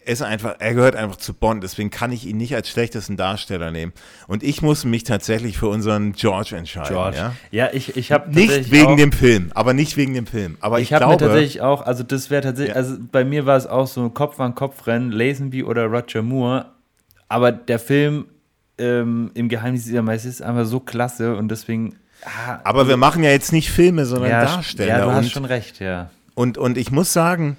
ist 0.06 0.22
einfach, 0.22 0.56
er 0.60 0.74
gehört 0.74 0.96
einfach 0.96 1.16
zu 1.16 1.34
Bond, 1.34 1.64
deswegen 1.64 1.90
kann 1.90 2.12
ich 2.12 2.26
ihn 2.26 2.38
nicht 2.38 2.56
als 2.56 2.70
schlechtesten 2.70 3.18
Darsteller 3.18 3.72
nehmen. 3.72 3.92
Und 4.28 4.44
ich 4.44 4.62
muss 4.62 4.86
mich 4.86 5.04
tatsächlich 5.04 5.58
für 5.58 5.68
unseren 5.68 6.14
George 6.14 6.56
entscheiden. 6.56 6.94
George. 6.94 7.18
Ja, 7.18 7.34
ja 7.52 7.70
ich, 7.74 7.98
ich 7.98 8.12
habe 8.12 8.32
nicht 8.32 8.72
wegen 8.72 8.86
auch, 8.86 8.98
dem 8.98 9.12
Film, 9.12 9.52
aber 9.56 9.74
nicht 9.74 9.98
wegen 9.98 10.14
dem 10.14 10.28
Film. 10.28 10.58
Aber 10.60 10.80
ich, 10.80 10.92
ich 10.92 10.94
habe 10.94 11.08
mir 11.08 11.18
tatsächlich 11.18 11.62
auch, 11.62 11.82
also 11.82 12.04
das 12.04 12.30
wäre 12.30 12.44
tatsächlich, 12.44 12.76
ja. 12.76 12.82
also 12.82 12.98
bei 13.12 13.26
mir 13.26 13.46
war 13.46 13.58
es 13.58 13.66
auch 13.66 13.88
so 13.88 14.10
Kopf 14.10 14.40
an 14.40 14.54
Kopf 14.54 14.86
rennen, 14.86 15.12
Lazenby 15.12 15.64
oder 15.64 15.86
Roger 15.86 16.22
Moore. 16.22 16.68
Aber 17.28 17.52
der 17.52 17.80
Film 17.80 18.26
ähm, 18.78 19.32
im 19.34 19.50
Geheimnis 19.50 19.86
dieser 19.86 20.04
Meister 20.04 20.30
ist 20.30 20.42
einfach 20.42 20.66
so 20.66 20.80
klasse 20.80 21.36
und 21.36 21.50
deswegen. 21.50 21.96
Ah, 22.24 22.60
aber 22.64 22.88
wir 22.88 22.98
machen 22.98 23.24
ja 23.24 23.32
jetzt 23.32 23.52
nicht 23.52 23.72
Filme, 23.72 24.06
sondern 24.06 24.30
ja, 24.30 24.46
Darsteller. 24.46 25.00
Ja, 25.00 25.06
du 25.06 25.12
hast 25.12 25.32
schon 25.32 25.46
recht, 25.46 25.80
ja. 25.80 26.10
Und, 26.36 26.58
und 26.58 26.78
ich 26.78 26.92
muss 26.92 27.14
sagen, 27.14 27.58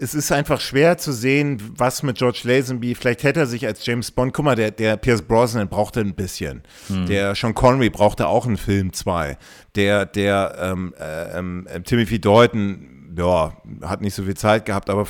es 0.00 0.14
ist 0.14 0.32
einfach 0.32 0.60
schwer 0.60 0.98
zu 0.98 1.12
sehen, 1.12 1.60
was 1.76 2.02
mit 2.02 2.18
George 2.18 2.40
Lazenby, 2.44 2.94
vielleicht 2.94 3.22
hätte 3.22 3.40
er 3.40 3.46
sich 3.46 3.66
als 3.66 3.84
James 3.86 4.10
Bond, 4.10 4.32
guck 4.32 4.44
mal, 4.44 4.56
der, 4.56 4.70
der 4.70 4.96
Pierce 4.96 5.22
Brosnan 5.22 5.68
brauchte 5.68 6.00
ein 6.00 6.14
bisschen. 6.14 6.62
Hm. 6.88 7.06
Der 7.06 7.34
Sean 7.34 7.54
Connery 7.54 7.90
brauchte 7.90 8.26
auch 8.26 8.46
einen 8.46 8.56
Film, 8.56 8.92
zwei. 8.92 9.38
Der, 9.74 10.06
der 10.06 10.56
ähm, 10.60 10.94
äh, 10.98 11.38
ähm, 11.38 11.66
Timothy 11.84 12.20
Dalton, 12.20 13.14
ja, 13.16 13.56
hat 13.82 14.00
nicht 14.00 14.14
so 14.14 14.24
viel 14.24 14.36
Zeit 14.36 14.64
gehabt, 14.64 14.90
aber 14.90 15.06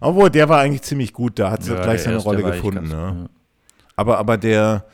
obwohl, 0.00 0.30
der 0.30 0.48
war 0.48 0.60
eigentlich 0.60 0.82
ziemlich 0.82 1.12
gut, 1.12 1.38
da 1.38 1.50
hat 1.50 1.64
ja, 1.66 1.80
gleich 1.80 2.02
seine 2.02 2.16
Rolle 2.16 2.42
gefunden. 2.42 2.88
Ne? 2.88 3.28
Aber, 3.94 4.18
aber 4.18 4.36
der, 4.36 4.84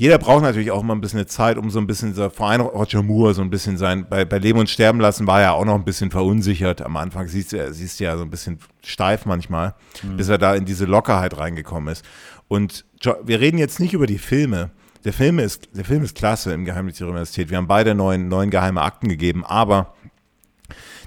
jeder 0.00 0.16
braucht 0.16 0.42
natürlich 0.42 0.70
auch 0.70 0.82
mal 0.82 0.94
ein 0.94 1.02
bisschen 1.02 1.28
Zeit, 1.28 1.58
um 1.58 1.68
so 1.68 1.78
ein 1.78 1.86
bisschen, 1.86 2.14
vor 2.30 2.48
allem 2.48 2.62
Roger 2.62 3.02
Moore, 3.02 3.34
so 3.34 3.42
ein 3.42 3.50
bisschen 3.50 3.76
sein, 3.76 4.06
bei, 4.08 4.24
bei 4.24 4.38
Leben 4.38 4.58
und 4.58 4.70
Sterben 4.70 4.98
lassen 4.98 5.26
war 5.26 5.42
er 5.42 5.52
auch 5.52 5.66
noch 5.66 5.74
ein 5.74 5.84
bisschen 5.84 6.10
verunsichert. 6.10 6.80
Am 6.80 6.96
Anfang 6.96 7.28
siehst 7.28 7.52
du, 7.52 7.70
siehst 7.74 8.00
du 8.00 8.04
ja 8.04 8.16
so 8.16 8.22
ein 8.22 8.30
bisschen 8.30 8.60
steif 8.82 9.26
manchmal, 9.26 9.74
mhm. 10.02 10.16
bis 10.16 10.30
er 10.30 10.38
da 10.38 10.54
in 10.54 10.64
diese 10.64 10.86
Lockerheit 10.86 11.36
reingekommen 11.36 11.92
ist. 11.92 12.02
Und 12.48 12.86
wir 13.24 13.40
reden 13.40 13.58
jetzt 13.58 13.78
nicht 13.78 13.92
über 13.92 14.06
die 14.06 14.16
Filme. 14.16 14.70
Der 15.04 15.12
Film 15.12 15.38
ist, 15.38 15.68
der 15.74 15.84
Film 15.84 16.02
ist 16.02 16.16
klasse 16.16 16.54
im 16.54 16.64
Geheimnis 16.64 16.96
der 16.96 17.06
Universität. 17.06 17.50
Wir 17.50 17.58
haben 17.58 17.68
beide 17.68 17.94
neun, 17.94 18.28
neun 18.28 18.48
geheime 18.48 18.80
Akten 18.80 19.10
gegeben, 19.10 19.44
aber 19.44 19.92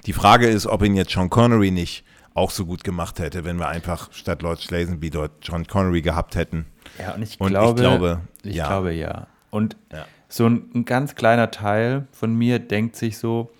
die 0.06 0.12
Frage 0.12 0.46
ist, 0.46 0.68
ob 0.68 0.84
ihn 0.84 0.94
jetzt 0.94 1.10
Sean 1.10 1.30
Connery 1.30 1.72
nicht 1.72 2.04
auch 2.32 2.52
so 2.52 2.64
gut 2.64 2.84
gemacht 2.84 3.18
hätte, 3.18 3.44
wenn 3.44 3.56
wir 3.56 3.66
einfach 3.66 4.12
statt 4.12 4.42
Lord 4.42 4.70
Lazenby 4.70 5.10
dort 5.10 5.32
John 5.42 5.66
Connery 5.66 6.00
gehabt 6.00 6.36
hätten. 6.36 6.66
Ja, 6.98 7.14
und 7.14 7.22
ich 7.22 7.40
und 7.40 7.48
glaube, 7.48 7.80
ich 7.80 7.86
glaube, 7.86 8.20
ich 8.42 8.56
ja. 8.56 8.66
glaube 8.66 8.92
ja. 8.92 9.26
Und 9.50 9.76
ja. 9.92 10.06
so 10.28 10.46
ein, 10.46 10.70
ein, 10.74 10.84
ganz 10.84 11.14
kleiner 11.14 11.50
Teil 11.50 12.06
von 12.12 12.34
mir 12.34 12.58
denkt 12.58 12.96
sich 12.96 13.18
so, 13.18 13.50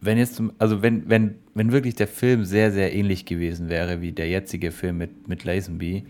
wenn 0.00 0.18
jetzt, 0.18 0.42
also 0.58 0.82
wenn, 0.82 1.08
wenn, 1.08 1.36
wenn 1.54 1.72
wirklich 1.72 1.94
der 1.94 2.08
Film 2.08 2.44
sehr, 2.44 2.72
sehr 2.72 2.94
ähnlich 2.94 3.24
gewesen 3.26 3.68
wäre 3.68 4.00
wie 4.00 4.12
der 4.12 4.28
jetzige 4.28 4.70
Film 4.70 4.98
mit, 4.98 5.28
mit 5.28 5.44
Lazenby, 5.44 6.06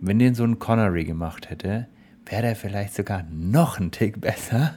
wenn 0.00 0.18
den 0.18 0.34
so 0.34 0.44
ein 0.44 0.58
Connery 0.58 1.04
gemacht 1.04 1.50
hätte, 1.50 1.88
wäre 2.26 2.42
der 2.42 2.56
vielleicht 2.56 2.94
sogar 2.94 3.24
noch 3.30 3.78
ein 3.78 3.90
Tick 3.90 4.20
besser 4.20 4.74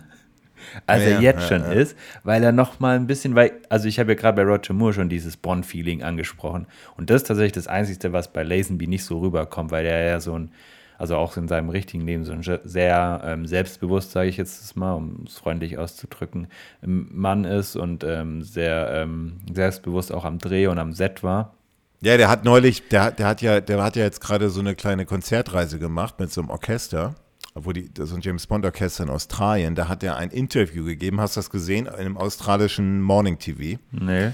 als 0.88 1.04
ja, 1.04 1.10
er 1.10 1.22
jetzt 1.22 1.48
schon 1.48 1.62
ja, 1.62 1.72
ist, 1.72 1.98
weil 2.24 2.44
er 2.44 2.52
noch 2.52 2.80
mal 2.80 2.96
ein 2.96 3.08
bisschen, 3.08 3.36
weil, 3.36 3.52
also 3.70 3.88
ich 3.88 4.00
habe 4.00 4.12
ja 4.12 4.16
gerade 4.16 4.36
bei 4.36 4.50
Roger 4.50 4.74
Moore 4.74 4.94
schon 4.94 5.10
dieses 5.10 5.38
Bond-Feeling 5.38 6.04
angesprochen. 6.04 6.68
Und 6.98 7.10
das 7.10 7.24
ist 7.24 7.28
tatsächlich 7.28 7.54
das 7.54 7.68
Einzige, 7.68 8.14
was 8.14 8.32
bei 8.32 8.44
Lazenby 8.44 8.88
nicht 8.88 9.06
so 9.06 9.20
rüberkommt, 9.20 9.72
weil 9.72 9.86
er 9.86 10.04
ja 10.04 10.20
so 10.20 10.38
ein, 10.38 10.52
also 10.98 11.16
auch 11.16 11.36
in 11.36 11.48
seinem 11.48 11.70
richtigen 11.70 12.06
Leben 12.06 12.26
so 12.26 12.32
ein 12.32 12.44
sehr 12.44 13.22
ähm, 13.26 13.48
selbstbewusst, 13.48 14.12
sage 14.12 14.30
ich 14.30 14.38
jetzt 14.38 14.76
mal, 14.78 14.94
um 14.94 15.24
es 15.26 15.38
freundlich 15.38 15.78
auszudrücken, 15.78 16.48
Mann 16.82 17.44
ist 17.46 17.76
und 17.76 18.04
ähm, 18.04 18.44
sehr 18.44 18.92
ähm, 18.94 19.38
selbstbewusst 19.52 20.14
auch 20.14 20.26
am 20.26 20.38
Dreh 20.38 20.68
und 20.68 20.78
am 20.78 20.94
Set 20.94 21.24
war. 21.24 21.56
Ja, 22.04 22.18
der 22.18 22.30
hat 22.30 22.46
neulich, 22.46 22.88
der, 22.90 23.12
der 23.12 23.28
hat 23.28 23.42
ja, 23.42 23.62
der 23.62 23.82
hat 23.84 23.96
ja 23.96 24.04
jetzt 24.04 24.22
gerade 24.22 24.50
so 24.50 24.60
eine 24.60 24.76
kleine 24.76 25.06
Konzertreise 25.06 25.78
gemacht 25.78 26.20
mit 26.20 26.32
so 26.32 26.42
einem 26.42 26.50
Orchester 26.50 27.16
wo 27.54 27.72
die, 27.72 27.90
so 27.98 28.16
ein 28.16 28.22
James 28.22 28.48
Bond 28.48 28.66
Orchester 28.66 29.04
in 29.04 29.10
Australien, 29.10 29.76
da 29.76 29.88
hat 29.88 30.04
er 30.04 30.18
ein 30.18 30.30
Interview 30.30 30.86
gegeben, 30.86 31.20
hast 31.20 31.36
du 31.36 31.40
das 31.40 31.50
gesehen, 31.50 31.86
in 31.86 31.94
einem 31.94 32.18
australischen 32.18 33.02
Morning 33.02 33.40
TV? 33.40 33.80
Nee. 33.92 34.32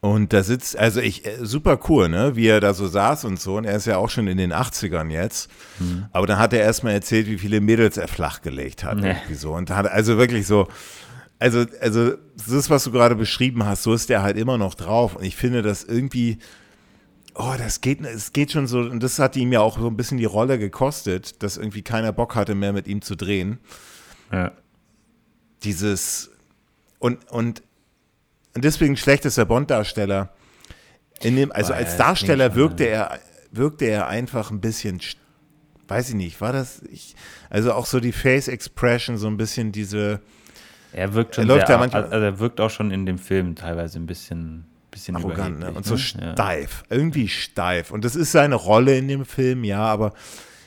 Und 0.00 0.32
da 0.32 0.42
sitzt, 0.42 0.76
also 0.76 1.00
ich, 1.00 1.24
äh, 1.24 1.38
super 1.42 1.78
cool, 1.88 2.08
ne, 2.08 2.34
wie 2.34 2.48
er 2.48 2.60
da 2.60 2.74
so 2.74 2.88
saß 2.88 3.24
und 3.24 3.40
so. 3.40 3.56
Und 3.58 3.64
er 3.64 3.76
ist 3.76 3.86
ja 3.86 3.98
auch 3.98 4.10
schon 4.10 4.26
in 4.26 4.36
den 4.36 4.52
80ern 4.52 5.10
jetzt. 5.10 5.48
Mhm. 5.78 6.06
Aber 6.10 6.26
dann 6.26 6.40
hat 6.40 6.52
er 6.52 6.60
erstmal 6.60 6.92
erzählt, 6.92 7.28
wie 7.28 7.38
viele 7.38 7.60
Mädels 7.60 7.96
er 7.96 8.08
flachgelegt 8.08 8.82
hat. 8.82 8.96
Nee. 8.96 9.10
Irgendwie 9.10 9.34
so. 9.34 9.54
Und 9.54 9.70
hat 9.70 9.86
also 9.86 10.18
wirklich 10.18 10.44
so, 10.48 10.66
also, 11.38 11.64
also, 11.80 12.14
das, 12.48 12.68
was 12.68 12.84
du 12.84 12.90
gerade 12.90 13.14
beschrieben 13.14 13.64
hast, 13.64 13.84
so 13.84 13.94
ist 13.94 14.08
der 14.08 14.22
halt 14.22 14.36
immer 14.36 14.58
noch 14.58 14.74
drauf. 14.74 15.14
Und 15.14 15.24
ich 15.24 15.36
finde 15.36 15.62
das 15.62 15.84
irgendwie, 15.84 16.38
oh, 17.34 17.54
das 17.58 17.80
geht, 17.80 18.04
es 18.04 18.32
geht 18.32 18.52
schon 18.52 18.66
so, 18.66 18.80
und 18.80 19.02
das 19.02 19.18
hat 19.18 19.36
ihm 19.36 19.52
ja 19.52 19.60
auch 19.60 19.78
so 19.78 19.86
ein 19.86 19.96
bisschen 19.96 20.18
die 20.18 20.24
Rolle 20.24 20.58
gekostet, 20.58 21.42
dass 21.42 21.56
irgendwie 21.56 21.82
keiner 21.82 22.12
Bock 22.12 22.34
hatte, 22.34 22.54
mehr 22.54 22.72
mit 22.72 22.86
ihm 22.86 23.02
zu 23.02 23.16
drehen. 23.16 23.58
Ja. 24.30 24.52
Dieses, 25.62 26.30
und, 26.98 27.30
und, 27.30 27.62
und 28.54 28.64
deswegen 28.64 28.96
schlechtester 28.96 29.44
Bond-Darsteller. 29.44 30.30
In 31.20 31.36
dem, 31.36 31.52
also 31.52 31.72
Boah, 31.72 31.78
als 31.78 31.96
Darsteller 31.96 32.54
wirkte 32.54 32.84
er, 32.84 33.18
wirkte 33.50 33.84
er 33.84 34.08
einfach 34.08 34.50
ein 34.50 34.60
bisschen, 34.60 35.00
weiß 35.88 36.10
ich 36.10 36.14
nicht, 36.14 36.40
war 36.40 36.52
das, 36.52 36.82
ich, 36.90 37.14
also 37.48 37.72
auch 37.72 37.86
so 37.86 38.00
die 38.00 38.12
Face 38.12 38.48
Expression, 38.48 39.16
so 39.16 39.28
ein 39.28 39.36
bisschen 39.36 39.72
diese. 39.72 40.20
Er 40.92 41.14
wirkt 41.14 41.36
schon, 41.36 41.44
er 41.44 41.48
läuft 41.48 41.68
sehr, 41.68 41.76
ja 41.76 41.80
manchmal, 41.80 42.04
also 42.04 42.24
er 42.24 42.38
wirkt 42.38 42.60
auch 42.60 42.70
schon 42.70 42.90
in 42.90 43.06
dem 43.06 43.18
Film 43.18 43.54
teilweise 43.54 43.98
ein 43.98 44.06
bisschen 44.06 44.66
bisschen 44.92 45.16
arrogant 45.16 45.58
ne? 45.58 45.72
und 45.72 45.84
so 45.84 45.94
ne? 45.94 45.98
steif, 45.98 46.84
ja. 46.88 46.96
irgendwie 46.96 47.28
steif. 47.28 47.90
Und 47.90 48.04
das 48.04 48.14
ist 48.14 48.30
seine 48.30 48.54
Rolle 48.54 48.96
in 48.96 49.08
dem 49.08 49.24
Film, 49.24 49.64
ja, 49.64 49.80
aber 49.80 50.12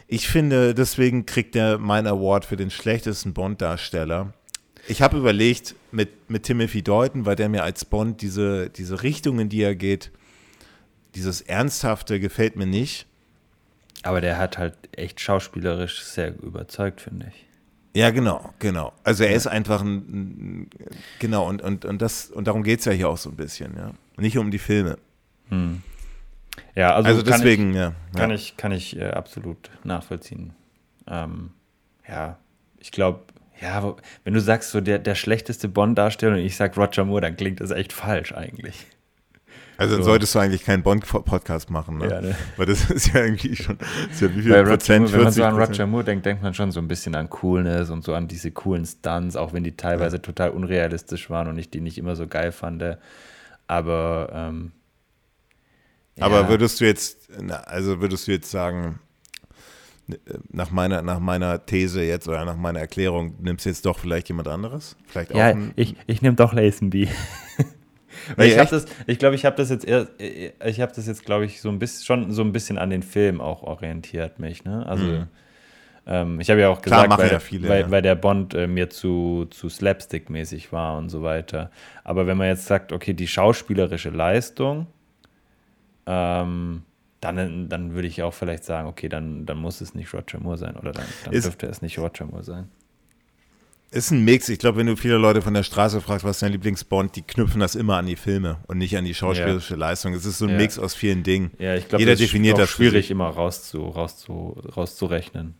ich 0.07 0.27
finde, 0.27 0.75
deswegen 0.75 1.25
kriegt 1.25 1.55
er 1.55 1.77
meinen 1.77 2.07
Award 2.07 2.43
für 2.45 2.57
den 2.57 2.69
schlechtesten 2.69 3.33
Bond-Darsteller. 3.33 4.33
Ich 4.87 5.01
habe 5.01 5.17
überlegt 5.17 5.75
mit, 5.91 6.29
mit 6.29 6.43
Timothy 6.43 6.83
Deuten, 6.83 7.25
weil 7.25 7.35
der 7.35 7.49
mir 7.49 7.63
als 7.63 7.85
Bond 7.85 8.21
diese, 8.21 8.69
diese 8.69 9.01
Richtung, 9.01 9.39
in 9.39 9.49
die 9.49 9.61
er 9.61 9.75
geht, 9.75 10.11
dieses 11.15 11.41
Ernsthafte 11.41 12.19
gefällt 12.19 12.55
mir 12.55 12.67
nicht. 12.67 13.07
Aber 14.03 14.21
der 14.21 14.37
hat 14.37 14.57
halt 14.57 14.75
echt 14.91 15.19
schauspielerisch 15.19 16.03
sehr 16.03 16.37
überzeugt, 16.43 17.01
finde 17.01 17.31
ich. 17.33 17.44
Ja, 17.95 18.09
genau, 18.09 18.53
genau. 18.59 18.91
Also 19.05 19.23
er 19.23 19.33
ist 19.33 19.47
einfach 19.47 19.81
ein, 19.81 19.95
ein, 19.95 20.69
genau, 21.19 21.47
und, 21.47 21.61
und, 21.61 21.85
und 21.85 22.01
das, 22.01 22.29
und 22.29 22.45
darum 22.45 22.61
geht 22.61 22.79
es 22.79 22.85
ja 22.85 22.91
hier 22.91 23.07
auch 23.07 23.17
so 23.17 23.29
ein 23.29 23.37
bisschen, 23.37 23.73
ja. 23.77 23.91
Nicht 24.17 24.37
um 24.37 24.51
die 24.51 24.59
Filme. 24.59 24.97
Hm. 25.47 25.81
Ja, 26.75 26.93
also, 26.93 27.07
also 27.07 27.21
deswegen, 27.21 27.69
ich, 27.69 27.77
ja. 27.77 27.93
Kann 28.13 28.31
ich, 28.31 28.57
kann 28.57 28.73
ich 28.73 28.97
äh, 28.97 29.11
absolut 29.11 29.69
nachvollziehen. 29.85 30.53
Ähm, 31.07 31.51
ja, 32.05 32.37
ich 32.79 32.91
glaube, 32.91 33.21
ja, 33.61 33.95
wenn 34.25 34.33
du 34.33 34.41
sagst, 34.41 34.71
so 34.71 34.81
der, 34.81 34.99
der 34.99 35.15
schlechteste 35.15 35.69
Bond-Darsteller 35.69 36.33
und 36.33 36.39
ich 36.39 36.57
sag 36.57 36.75
Roger 36.75 37.05
Moore, 37.05 37.21
dann 37.21 37.37
klingt 37.37 37.61
das 37.61 37.71
echt 37.71 37.93
falsch 37.93 38.33
eigentlich. 38.33 38.87
Also 39.77 39.95
dann 39.95 40.03
so. 40.03 40.09
solltest 40.09 40.33
du 40.35 40.39
eigentlich 40.39 40.63
keinen 40.63 40.83
Bond-Podcast 40.83 41.69
machen, 41.69 41.97
ne? 41.97 42.09
Ja, 42.09 42.21
ne? 42.21 42.35
Weil 42.57 42.65
das 42.65 42.89
ist 42.89 43.13
ja 43.13 43.23
irgendwie 43.23 43.55
schon, 43.55 43.77
ist 44.11 44.21
ja 44.21 44.35
wie 44.35 44.41
viel 44.41 44.51
Bei 44.51 44.63
Prozent, 44.63 45.05
Moore, 45.05 45.13
Wenn 45.13 45.23
man 45.23 45.33
so 45.33 45.43
an 45.43 45.55
Roger 45.55 45.87
Moore 45.87 46.03
denkt, 46.03 46.25
denkt 46.25 46.43
man 46.43 46.53
schon 46.53 46.71
so 46.71 46.79
ein 46.79 46.87
bisschen 46.87 47.15
an 47.15 47.29
Coolness 47.29 47.89
und 47.89 48.03
so 48.03 48.13
an 48.13 48.27
diese 48.27 48.51
coolen 48.51 48.85
Stunts, 48.85 49.35
auch 49.35 49.53
wenn 49.53 49.63
die 49.63 49.75
teilweise 49.75 50.17
ja. 50.17 50.21
total 50.21 50.51
unrealistisch 50.51 51.29
waren 51.29 51.47
und 51.47 51.57
ich 51.57 51.69
die 51.69 51.81
nicht 51.81 51.97
immer 51.97 52.15
so 52.15 52.27
geil 52.27 52.51
fand. 52.51 52.83
Aber 53.67 54.29
ähm, 54.33 54.71
ja. 56.17 56.25
Aber 56.25 56.47
würdest 56.49 56.79
du 56.79 56.85
jetzt, 56.85 57.29
also 57.65 57.99
würdest 57.99 58.27
du 58.27 58.31
jetzt 58.31 58.49
sagen, 58.49 58.99
nach 60.51 60.71
meiner, 60.71 61.01
nach 61.01 61.19
meiner 61.19 61.65
These 61.65 62.03
jetzt 62.03 62.27
oder 62.27 62.45
nach 62.45 62.55
meiner 62.55 62.79
Erklärung, 62.79 63.35
nimmst 63.41 63.65
du 63.65 63.69
jetzt 63.69 63.85
doch 63.85 63.99
vielleicht 63.99 64.29
jemand 64.29 64.47
anderes? 64.47 64.95
Vielleicht 65.07 65.33
ja, 65.33 65.53
ich, 65.75 65.95
ich 66.07 66.21
nehme 66.21 66.35
doch 66.35 66.53
Lazenby. 66.53 67.09
Weil 68.35 68.47
nee, 68.47 68.53
ich 68.53 68.59
habe 68.59 68.69
das, 68.69 68.85
ich 69.07 69.19
glaube, 69.19 69.35
ich 69.35 69.45
habe 69.45 69.55
das 69.55 69.69
jetzt 69.69 69.85
eher, 69.85 70.07
ich 70.19 70.81
habe 70.81 70.91
das 70.93 71.07
jetzt, 71.07 71.25
glaube 71.25 71.45
ich, 71.45 71.61
so 71.61 71.69
ein 71.69 71.79
bisschen 71.79 72.05
schon 72.05 72.31
so 72.31 72.41
ein 72.41 72.51
bisschen 72.51 72.77
an 72.77 72.89
den 72.89 73.03
Film 73.03 73.41
auch 73.41 73.63
orientiert 73.63 74.39
mich. 74.39 74.63
Ne? 74.63 74.85
Also 74.85 75.03
mhm. 75.03 75.27
ähm, 76.07 76.39
ich 76.39 76.49
habe 76.49 76.61
ja 76.61 76.69
auch 76.69 76.81
gesagt, 76.81 77.05
Klar, 77.05 77.17
weil, 77.17 77.31
ja 77.31 77.39
viele, 77.39 77.69
weil, 77.69 77.81
ja. 77.81 77.91
weil, 77.91 78.01
der 78.01 78.15
Bond 78.15 78.53
äh, 78.53 78.67
mir 78.67 78.89
zu, 78.89 79.47
zu 79.49 79.69
Slapstick-mäßig 79.69 80.71
war 80.71 80.97
und 80.97 81.09
so 81.09 81.23
weiter. 81.23 81.71
Aber 82.03 82.27
wenn 82.27 82.37
man 82.37 82.47
jetzt 82.47 82.65
sagt, 82.65 82.91
okay, 82.91 83.13
die 83.13 83.27
schauspielerische 83.27 84.09
Leistung, 84.09 84.87
ähm, 86.05 86.83
dann, 87.21 87.69
dann 87.69 87.93
würde 87.95 88.07
ich 88.07 88.21
auch 88.21 88.33
vielleicht 88.33 88.63
sagen, 88.63 88.87
okay, 88.87 89.09
dann, 89.09 89.45
dann 89.45 89.57
muss 89.57 89.81
es 89.81 89.95
nicht 89.95 90.13
Roger 90.13 90.39
Moore 90.39 90.57
sein 90.57 90.75
oder 90.75 90.91
dann, 90.91 91.05
dann 91.23 91.33
dürfte 91.33 91.65
es 91.67 91.81
nicht 91.81 91.97
Roger 91.97 92.25
Moore 92.25 92.43
sein 92.43 92.69
ist 93.95 94.11
ein 94.11 94.23
Mix. 94.23 94.49
Ich 94.49 94.59
glaube, 94.59 94.77
wenn 94.77 94.87
du 94.87 94.95
viele 94.95 95.17
Leute 95.17 95.41
von 95.41 95.53
der 95.53 95.63
Straße 95.63 96.01
fragst, 96.01 96.25
was 96.25 96.37
ist 96.37 96.41
dein 96.41 96.51
Lieblingsbond, 96.51 97.15
die 97.15 97.21
knüpfen 97.21 97.61
das 97.61 97.75
immer 97.75 97.97
an 97.97 98.05
die 98.05 98.17
Filme 98.17 98.57
und 98.67 98.77
nicht 98.77 98.97
an 98.97 99.05
die 99.05 99.13
schauspielerische 99.13 99.75
ja. 99.75 99.79
Leistung. 99.79 100.13
Es 100.13 100.25
ist 100.25 100.37
so 100.37 100.45
ein 100.45 100.51
ja. 100.51 100.57
Mix 100.57 100.77
aus 100.77 100.93
vielen 100.93 101.23
Dingen. 101.23 101.51
Ja, 101.57 101.75
ich 101.75 101.87
glaube, 101.87 102.01
Jeder 102.01 102.11
das 102.11 102.19
definiert 102.19 102.57
ist 102.57 102.63
das 102.63 102.69
schwierig 102.69 103.09
immer 103.09 103.29
rauszu, 103.29 103.87
rauszu, 103.87 104.61
rauszurechnen. 104.75 105.55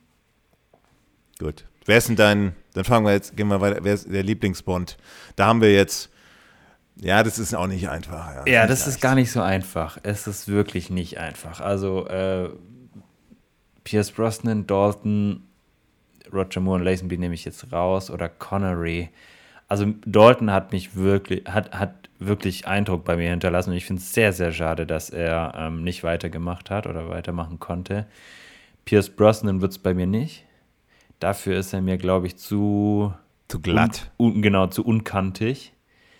Gut. 1.39 1.65
Wer 1.85 1.97
ist 1.97 2.09
denn 2.09 2.15
dein, 2.15 2.55
dann 2.73 2.83
fangen 2.83 3.05
wir 3.05 3.13
jetzt, 3.13 3.37
gehen 3.37 3.47
wir 3.47 3.61
weiter, 3.61 3.79
wer 3.83 3.93
ist 3.93 4.11
der 4.11 4.23
Lieblingsbond? 4.23 4.97
Da 5.35 5.45
haben 5.45 5.61
wir 5.61 5.73
jetzt, 5.73 6.09
ja, 6.99 7.23
das 7.23 7.39
ist 7.39 7.53
auch 7.55 7.67
nicht 7.67 7.89
einfach. 7.89 8.35
Ja, 8.35 8.43
ja 8.45 8.67
das 8.67 8.87
ist 8.87 8.99
gar 8.99 9.15
nicht 9.15 9.31
so 9.31 9.41
einfach. 9.41 9.97
Es 10.03 10.27
ist 10.27 10.47
wirklich 10.47 10.89
nicht 10.89 11.19
einfach. 11.19 11.61
Also, 11.61 12.07
äh, 12.07 12.49
Pierce 13.83 14.11
Brosnan, 14.11 14.67
Dalton, 14.67 15.43
Roger 16.35 16.61
Moore 16.61 16.79
und 16.79 16.85
Lazenby 16.85 17.17
nehme 17.17 17.33
ich 17.33 17.45
jetzt 17.45 17.71
raus 17.71 18.11
oder 18.11 18.29
Connery. 18.29 19.09
Also 19.67 19.85
Dalton 20.05 20.51
hat 20.51 20.71
mich 20.71 20.95
wirklich, 20.95 21.45
hat, 21.47 21.71
hat 21.73 22.09
wirklich 22.19 22.67
Eindruck 22.67 23.03
bei 23.03 23.15
mir 23.17 23.29
hinterlassen 23.29 23.71
und 23.71 23.77
ich 23.77 23.85
finde 23.85 24.01
es 24.01 24.13
sehr, 24.13 24.31
sehr 24.31 24.51
schade, 24.51 24.85
dass 24.85 25.09
er 25.09 25.53
ähm, 25.57 25.83
nicht 25.83 26.03
weitergemacht 26.03 26.69
hat 26.69 26.87
oder 26.87 27.09
weitermachen 27.09 27.59
konnte. 27.59 28.05
Pierce 28.85 29.09
Brosnan 29.09 29.61
wird 29.61 29.71
es 29.71 29.79
bei 29.79 29.93
mir 29.93 30.05
nicht. 30.05 30.45
Dafür 31.19 31.57
ist 31.57 31.73
er 31.73 31.81
mir, 31.81 31.97
glaube 31.97 32.27
ich, 32.27 32.37
zu. 32.37 33.13
Zu 33.47 33.59
glatt. 33.59 34.11
Un, 34.17 34.33
un, 34.35 34.41
genau, 34.41 34.67
zu 34.67 34.85
unkantig. 34.85 35.73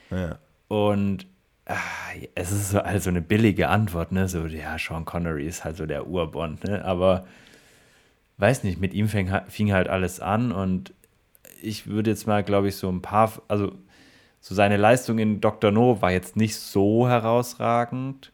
Ja. 0.10 0.40
Und 0.68 1.28
ah, 1.66 1.76
es 2.34 2.52
ist 2.52 2.72
so 2.72 2.80
also 2.80 3.10
eine 3.10 3.22
billige 3.22 3.70
Antwort, 3.70 4.12
ne? 4.12 4.28
So, 4.28 4.46
ja, 4.46 4.78
Sean 4.78 5.06
Connery 5.06 5.46
ist 5.46 5.64
halt 5.64 5.78
so 5.78 5.86
der 5.86 6.08
Urbond, 6.08 6.64
ne? 6.64 6.84
Aber 6.86 7.26
weiß 8.38 8.64
nicht, 8.64 8.80
mit 8.80 8.94
ihm 8.94 9.08
fing, 9.08 9.32
fing 9.48 9.72
halt 9.74 9.88
alles 9.88 10.20
an 10.20 10.52
und 10.52 10.94
ich 11.62 11.88
würde 11.88 12.12
jetzt 12.12 12.28
mal, 12.28 12.44
glaube 12.44 12.68
ich, 12.68 12.76
so 12.76 12.90
ein 12.90 13.02
paar, 13.02 13.32
also 13.48 13.72
so 14.40 14.54
seine 14.54 14.78
Leistung 14.78 15.18
in 15.20 15.42
Dr. 15.42 15.72
No 15.72 16.02
war 16.02 16.12
jetzt 16.12 16.36
nicht 16.36 16.56
so 16.58 17.08
herausragend. 17.08 18.32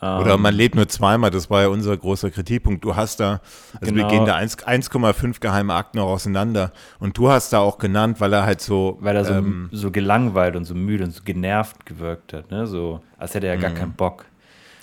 Oder 0.00 0.36
man 0.36 0.52
lebt 0.52 0.74
nur 0.74 0.88
zweimal, 0.88 1.30
das 1.30 1.48
war 1.48 1.62
ja 1.62 1.68
unser 1.68 1.96
großer 1.96 2.30
Kritikpunkt. 2.32 2.84
Du 2.84 2.96
hast 2.96 3.20
da, 3.20 3.40
also 3.80 3.92
Genau. 3.92 3.98
wir 3.98 4.10
gehen 4.10 4.26
da 4.26 4.34
1 4.34 4.58
1,5 4.58 5.38
geheime 5.38 5.74
Akten 5.74 6.00
auch 6.00 6.08
auseinander. 6.08 6.72
Und 6.98 7.16
du 7.18 7.28
hast 7.28 7.52
da 7.52 7.60
auch 7.60 7.78
genannt, 7.78 8.20
weil 8.20 8.32
er 8.32 8.44
halt 8.44 8.60
so, 8.60 8.98
Weil 9.00 9.14
er 9.14 9.24
so, 9.24 9.34
ähm, 9.34 9.68
so 9.70 9.92
gelangweilt 9.92 10.56
und 10.56 10.64
so 10.64 10.74
müde 10.74 11.04
und 11.04 11.12
so 11.12 11.22
genervt 11.22 11.86
gewirkt 11.86 12.32
hat, 12.32 12.50
ne? 12.50 12.66
So, 12.66 13.00
als 13.16 13.34
hätte 13.34 13.46
er 13.46 13.54
ja 13.54 13.60
gar 13.60 13.70
keinen 13.70 13.92
Bock. 13.92 14.24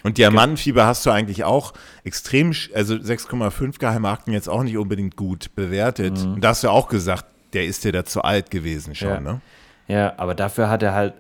Und 0.10 0.18
Diamantenfieber 0.18 0.86
hast 0.86 1.06
du 1.06 1.12
eigentlich 1.12 1.44
auch 1.44 1.74
extrem, 2.04 2.54
also 2.74 2.96
6,5 2.96 3.80
geheime 3.80 4.10
Akten 4.10 4.32
jetzt 4.34 4.50
auch 4.50 4.64
nicht 4.64 4.78
unbedingt 4.78 5.16
gut 5.16 5.54
bewertet. 5.56 6.18
Und 6.18 6.42
da 6.42 6.50
hast 6.50 6.64
du 6.64 6.70
auch 6.70 6.88
gesagt, 6.88 7.26
der 7.54 7.66
ist 7.66 7.84
dir 7.84 7.92
da 7.92 8.06
zu 8.06 8.22
alt 8.24 8.52
gewesen 8.52 8.96
schon, 8.96 9.10
Ja. 9.10 9.20
ne? 9.20 9.42
Ja, 9.88 10.14
aber 10.18 10.36
dafür 10.36 10.70
hat 10.70 10.84
er 10.84 10.94
halt 10.94 11.14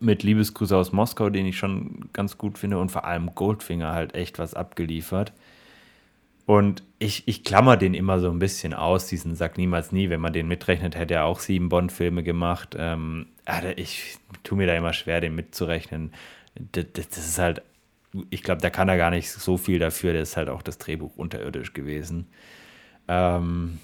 mit 0.00 0.22
Liebesgrüße 0.22 0.76
aus 0.76 0.92
Moskau, 0.92 1.30
den 1.30 1.46
ich 1.46 1.56
schon 1.58 2.08
ganz 2.12 2.38
gut 2.38 2.58
finde, 2.58 2.78
und 2.78 2.90
vor 2.90 3.04
allem 3.04 3.34
Goldfinger 3.34 3.92
halt 3.92 4.14
echt 4.14 4.38
was 4.38 4.54
abgeliefert. 4.54 5.32
Und 6.46 6.82
ich, 6.98 7.28
ich 7.28 7.44
klammer 7.44 7.76
den 7.76 7.94
immer 7.94 8.20
so 8.20 8.30
ein 8.30 8.38
bisschen 8.38 8.72
aus, 8.72 9.06
diesen 9.06 9.34
Sag 9.36 9.58
niemals 9.58 9.92
nie. 9.92 10.08
Wenn 10.08 10.20
man 10.20 10.32
den 10.32 10.48
mitrechnet, 10.48 10.96
hätte 10.96 11.14
er 11.14 11.24
auch 11.26 11.40
sieben 11.40 11.68
Bond-Filme 11.68 12.22
gemacht. 12.22 12.74
Ähm, 12.78 13.26
ich 13.76 14.16
tue 14.44 14.56
mir 14.56 14.66
da 14.66 14.74
immer 14.74 14.92
schwer, 14.94 15.20
den 15.20 15.34
mitzurechnen. 15.34 16.12
Das, 16.72 16.86
das 16.92 17.18
ist 17.18 17.38
halt, 17.38 17.62
ich 18.30 18.42
glaube, 18.42 18.60
da 18.62 18.70
kann 18.70 18.88
er 18.88 18.96
gar 18.96 19.10
nicht 19.10 19.30
so 19.30 19.56
viel 19.56 19.78
dafür. 19.78 20.12
Das 20.14 20.30
ist 20.30 20.36
halt 20.36 20.48
auch 20.48 20.62
das 20.62 20.78
Drehbuch 20.78 21.16
unterirdisch 21.16 21.72
gewesen. 21.74 22.26
Ähm, 23.06 23.78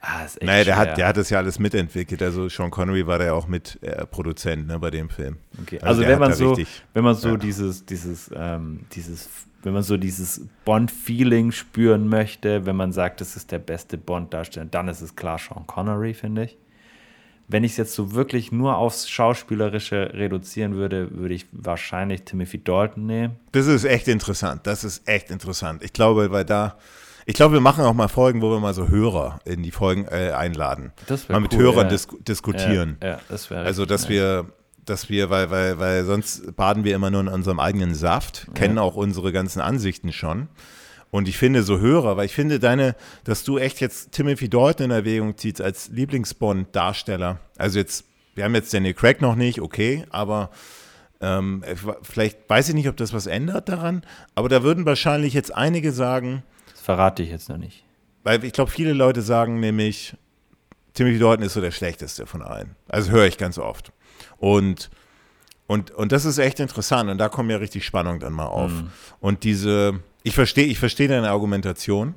ah, 0.00 0.24
ist 0.24 0.36
echt 0.36 0.44
Naja, 0.46 0.64
der 0.64 0.74
schwer. 0.74 0.76
hat, 0.90 0.98
der 0.98 1.06
hat 1.08 1.16
das 1.16 1.30
ja 1.30 1.38
alles 1.38 1.58
mitentwickelt. 1.58 2.22
Also 2.22 2.48
Sean 2.48 2.70
Connery 2.70 3.06
war 3.06 3.18
da 3.18 3.26
ja 3.26 3.32
auch 3.34 3.46
mit 3.48 3.78
äh, 3.82 4.06
Produzent 4.06 4.66
ne, 4.66 4.78
bei 4.78 4.90
dem 4.90 5.08
Film. 5.10 5.36
Okay. 5.62 5.76
Also 5.76 5.86
Also, 5.86 6.00
der 6.02 6.10
wenn 6.10 6.18
man 6.20 6.32
so, 6.34 6.52
richtig- 6.54 6.82
wenn 6.92 7.04
man 7.04 7.14
so 7.14 7.28
ja. 7.30 7.36
dieses, 7.36 7.86
dieses, 7.86 8.30
ähm, 8.34 8.80
dieses, 8.92 9.28
wenn 9.62 9.72
man 9.72 9.82
so 9.82 9.96
dieses 9.96 10.42
Bond-Feeling 10.64 11.52
spüren 11.52 12.08
möchte, 12.08 12.66
wenn 12.66 12.76
man 12.76 12.92
sagt, 12.92 13.20
das 13.20 13.36
ist 13.36 13.50
der 13.50 13.58
beste 13.60 13.96
Bond-Darsteller, 13.96 14.66
dann 14.66 14.88
ist 14.88 15.00
es 15.00 15.16
klar 15.16 15.38
Sean 15.38 15.66
Connery, 15.66 16.14
finde 16.14 16.44
ich. 16.44 16.58
Wenn 17.46 17.62
ich 17.62 17.72
es 17.72 17.76
jetzt 17.76 17.94
so 17.94 18.14
wirklich 18.14 18.52
nur 18.52 18.76
aufs 18.76 19.08
Schauspielerische 19.08 20.10
reduzieren 20.14 20.76
würde, 20.76 21.10
würde 21.12 21.34
ich 21.34 21.46
wahrscheinlich 21.52 22.22
Timothy 22.22 22.62
Dalton 22.62 23.06
nehmen. 23.06 23.36
Das 23.52 23.66
ist 23.66 23.84
echt 23.84 24.08
interessant. 24.08 24.66
Das 24.66 24.82
ist 24.82 25.06
echt 25.06 25.30
interessant. 25.30 25.82
Ich 25.82 25.92
glaube, 25.92 26.30
weil 26.30 26.44
da, 26.44 26.78
ich 27.26 27.34
glaube, 27.34 27.54
wir 27.54 27.60
machen 27.60 27.84
auch 27.84 27.92
mal 27.92 28.08
Folgen, 28.08 28.40
wo 28.40 28.50
wir 28.50 28.60
mal 28.60 28.72
so 28.72 28.88
Hörer 28.88 29.40
in 29.44 29.62
die 29.62 29.70
Folgen 29.70 30.06
äh, 30.06 30.32
einladen. 30.32 30.92
Das 31.06 31.28
mal 31.28 31.40
mit 31.40 31.52
cool, 31.54 31.64
Hörern 31.64 31.86
ja. 31.86 31.90
dis 31.90 32.08
diskutieren. 32.26 32.96
Ja, 33.02 33.08
ja 33.08 33.20
das 33.28 33.50
wäre 33.50 33.64
Also, 33.64 33.84
dass 33.84 34.08
wir, 34.08 34.46
dass 34.86 35.10
wir, 35.10 35.28
weil, 35.28 35.50
weil, 35.50 35.78
weil 35.78 36.04
sonst 36.04 36.56
baden 36.56 36.84
wir 36.84 36.94
immer 36.94 37.10
nur 37.10 37.20
in 37.20 37.28
unserem 37.28 37.60
eigenen 37.60 37.94
Saft, 37.94 38.48
kennen 38.54 38.78
auch 38.78 38.96
unsere 38.96 39.32
ganzen 39.32 39.60
Ansichten 39.60 40.12
schon. 40.12 40.48
Und 41.14 41.28
ich 41.28 41.38
finde 41.38 41.62
so 41.62 41.78
Hörer, 41.78 42.16
weil 42.16 42.26
ich 42.26 42.34
finde 42.34 42.58
deine, 42.58 42.96
dass 43.22 43.44
du 43.44 43.56
echt 43.56 43.78
jetzt 43.80 44.10
Timothy 44.10 44.48
Dalton 44.48 44.86
in 44.86 44.90
Erwägung 44.90 45.36
ziehst 45.38 45.60
als 45.60 45.88
Lieblingsbond-Darsteller. 45.90 47.38
Also 47.56 47.78
jetzt, 47.78 48.04
wir 48.34 48.42
haben 48.42 48.54
jetzt 48.56 48.74
Daniel 48.74 48.94
Craig 48.94 49.20
noch 49.20 49.36
nicht, 49.36 49.60
okay, 49.60 50.04
aber 50.10 50.50
ähm, 51.20 51.62
vielleicht 52.02 52.50
weiß 52.50 52.70
ich 52.70 52.74
nicht, 52.74 52.88
ob 52.88 52.96
das 52.96 53.12
was 53.12 53.28
ändert 53.28 53.68
daran, 53.68 54.02
aber 54.34 54.48
da 54.48 54.64
würden 54.64 54.86
wahrscheinlich 54.86 55.34
jetzt 55.34 55.54
einige 55.54 55.92
sagen, 55.92 56.42
Das 56.72 56.80
verrate 56.80 57.22
ich 57.22 57.30
jetzt 57.30 57.48
noch 57.48 57.58
nicht. 57.58 57.84
weil 58.24 58.42
ich 58.42 58.52
glaube, 58.52 58.72
viele 58.72 58.92
Leute 58.92 59.22
sagen 59.22 59.60
nämlich, 59.60 60.16
Timothy 60.94 61.20
Dalton 61.20 61.46
ist 61.46 61.52
so 61.54 61.60
der 61.60 61.70
schlechteste 61.70 62.26
von 62.26 62.42
allen. 62.42 62.74
Also 62.88 63.12
höre 63.12 63.26
ich 63.26 63.38
ganz 63.38 63.56
oft. 63.58 63.92
Und, 64.38 64.90
und, 65.68 65.92
und 65.92 66.10
das 66.10 66.24
ist 66.24 66.38
echt 66.38 66.58
interessant 66.58 67.08
und 67.08 67.18
da 67.18 67.28
kommt 67.28 67.52
ja 67.52 67.58
richtig 67.58 67.84
Spannung 67.86 68.18
dann 68.18 68.32
mal 68.32 68.46
auf. 68.46 68.72
Und 69.20 69.44
diese, 69.44 70.00
ich 70.24 70.34
verstehe, 70.34 70.64
ich 70.64 70.80
verstehe 70.80 71.06
deine 71.06 71.30
Argumentation. 71.30 72.14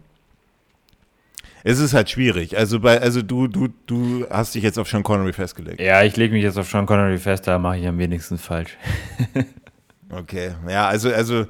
Es 1.63 1.79
ist 1.79 1.93
halt 1.93 2.09
schwierig. 2.09 2.57
Also 2.57 2.79
bei, 2.79 2.99
also 2.99 3.21
du, 3.21 3.47
du, 3.47 3.67
du 3.85 4.25
hast 4.29 4.55
dich 4.55 4.63
jetzt 4.63 4.79
auf 4.79 4.89
Sean 4.89 5.03
Connery 5.03 5.33
festgelegt. 5.33 5.81
Ja, 5.81 6.01
ich 6.03 6.15
lege 6.15 6.33
mich 6.33 6.43
jetzt 6.43 6.57
auf 6.57 6.69
Sean 6.69 6.85
Connery 6.85 7.17
fest, 7.17 7.45
da 7.45 7.59
mache 7.59 7.77
ich 7.77 7.87
am 7.87 7.99
wenigsten 7.99 8.39
falsch. 8.39 8.75
Okay. 10.09 10.51
Ja, 10.69 10.87
also, 10.87 11.11
also 11.11 11.47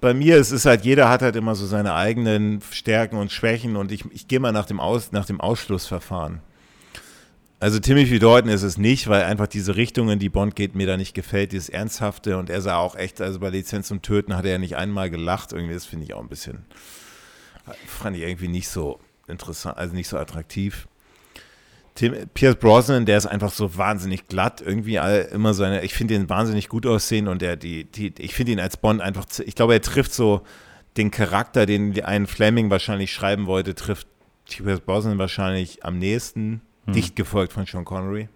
bei 0.00 0.12
mir 0.12 0.36
ist 0.38 0.50
es 0.50 0.66
halt, 0.66 0.84
jeder 0.84 1.08
hat 1.08 1.22
halt 1.22 1.36
immer 1.36 1.54
so 1.54 1.66
seine 1.66 1.94
eigenen 1.94 2.60
Stärken 2.70 3.16
und 3.16 3.30
Schwächen 3.30 3.76
und 3.76 3.92
ich, 3.92 4.04
ich 4.10 4.28
gehe 4.28 4.40
mal 4.40 4.50
nach 4.50 4.66
dem, 4.66 4.80
Aus, 4.80 5.12
nach 5.12 5.24
dem 5.24 5.40
Ausschlussverfahren. 5.40 6.40
Also 7.60 7.78
Timothy 7.78 8.18
Dalton 8.18 8.50
ist 8.50 8.62
es 8.62 8.78
nicht, 8.78 9.06
weil 9.08 9.24
einfach 9.24 9.46
diese 9.46 9.76
Richtung, 9.76 10.08
in 10.08 10.18
die 10.18 10.30
Bond 10.30 10.56
geht, 10.56 10.74
mir 10.74 10.86
da 10.86 10.96
nicht 10.96 11.12
gefällt, 11.12 11.52
dieses 11.52 11.68
Ernsthafte. 11.68 12.38
Und 12.38 12.48
er 12.48 12.62
sah 12.62 12.78
auch 12.78 12.96
echt, 12.96 13.20
also 13.20 13.38
bei 13.38 13.50
Lizenz 13.50 13.88
zum 13.88 14.00
Töten 14.00 14.34
hat 14.34 14.46
er 14.46 14.52
ja 14.52 14.58
nicht 14.58 14.76
einmal 14.76 15.10
gelacht, 15.10 15.52
irgendwie, 15.52 15.74
das 15.74 15.84
finde 15.84 16.06
ich 16.06 16.14
auch 16.14 16.22
ein 16.22 16.28
bisschen, 16.30 16.64
fand 17.86 18.16
ich 18.16 18.22
irgendwie 18.22 18.48
nicht 18.48 18.70
so 18.70 18.98
interessant, 19.28 19.76
also 19.76 19.94
nicht 19.94 20.08
so 20.08 20.16
attraktiv. 20.16 20.88
Tim, 21.94 22.14
Pierce 22.32 22.56
Brosnan, 22.56 23.04
der 23.04 23.18
ist 23.18 23.26
einfach 23.26 23.52
so 23.52 23.76
wahnsinnig 23.76 24.26
glatt, 24.26 24.62
irgendwie 24.62 24.98
all, 24.98 25.28
immer 25.30 25.52
seine, 25.52 25.82
ich 25.84 25.92
finde 25.92 26.14
ihn 26.14 26.30
wahnsinnig 26.30 26.70
gut 26.70 26.86
aussehen 26.86 27.28
und 27.28 27.42
der, 27.42 27.56
die, 27.56 27.84
die, 27.84 28.14
ich 28.16 28.32
finde 28.32 28.52
ihn 28.52 28.60
als 28.60 28.78
Bond 28.78 29.02
einfach, 29.02 29.26
ich 29.44 29.54
glaube, 29.54 29.74
er 29.74 29.82
trifft 29.82 30.14
so 30.14 30.40
den 30.96 31.10
Charakter, 31.10 31.66
den 31.66 32.02
ein 32.02 32.26
Fleming 32.26 32.70
wahrscheinlich 32.70 33.12
schreiben 33.12 33.44
wollte, 33.44 33.74
trifft 33.74 34.06
Pierce 34.48 34.80
Brosnan 34.80 35.18
wahrscheinlich 35.18 35.84
am 35.84 35.98
nächsten, 35.98 36.62
dicht 36.92 37.16
gefolgt 37.16 37.52
von 37.52 37.66
Sean 37.66 37.84
Connery. 37.84 38.28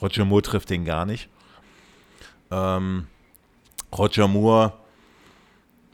Roger 0.00 0.24
Moore 0.24 0.42
trifft 0.42 0.70
den 0.70 0.84
gar 0.84 1.06
nicht. 1.06 1.28
Ähm, 2.50 3.06
Roger 3.96 4.28
Moore, 4.28 4.72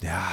ja, 0.01 0.27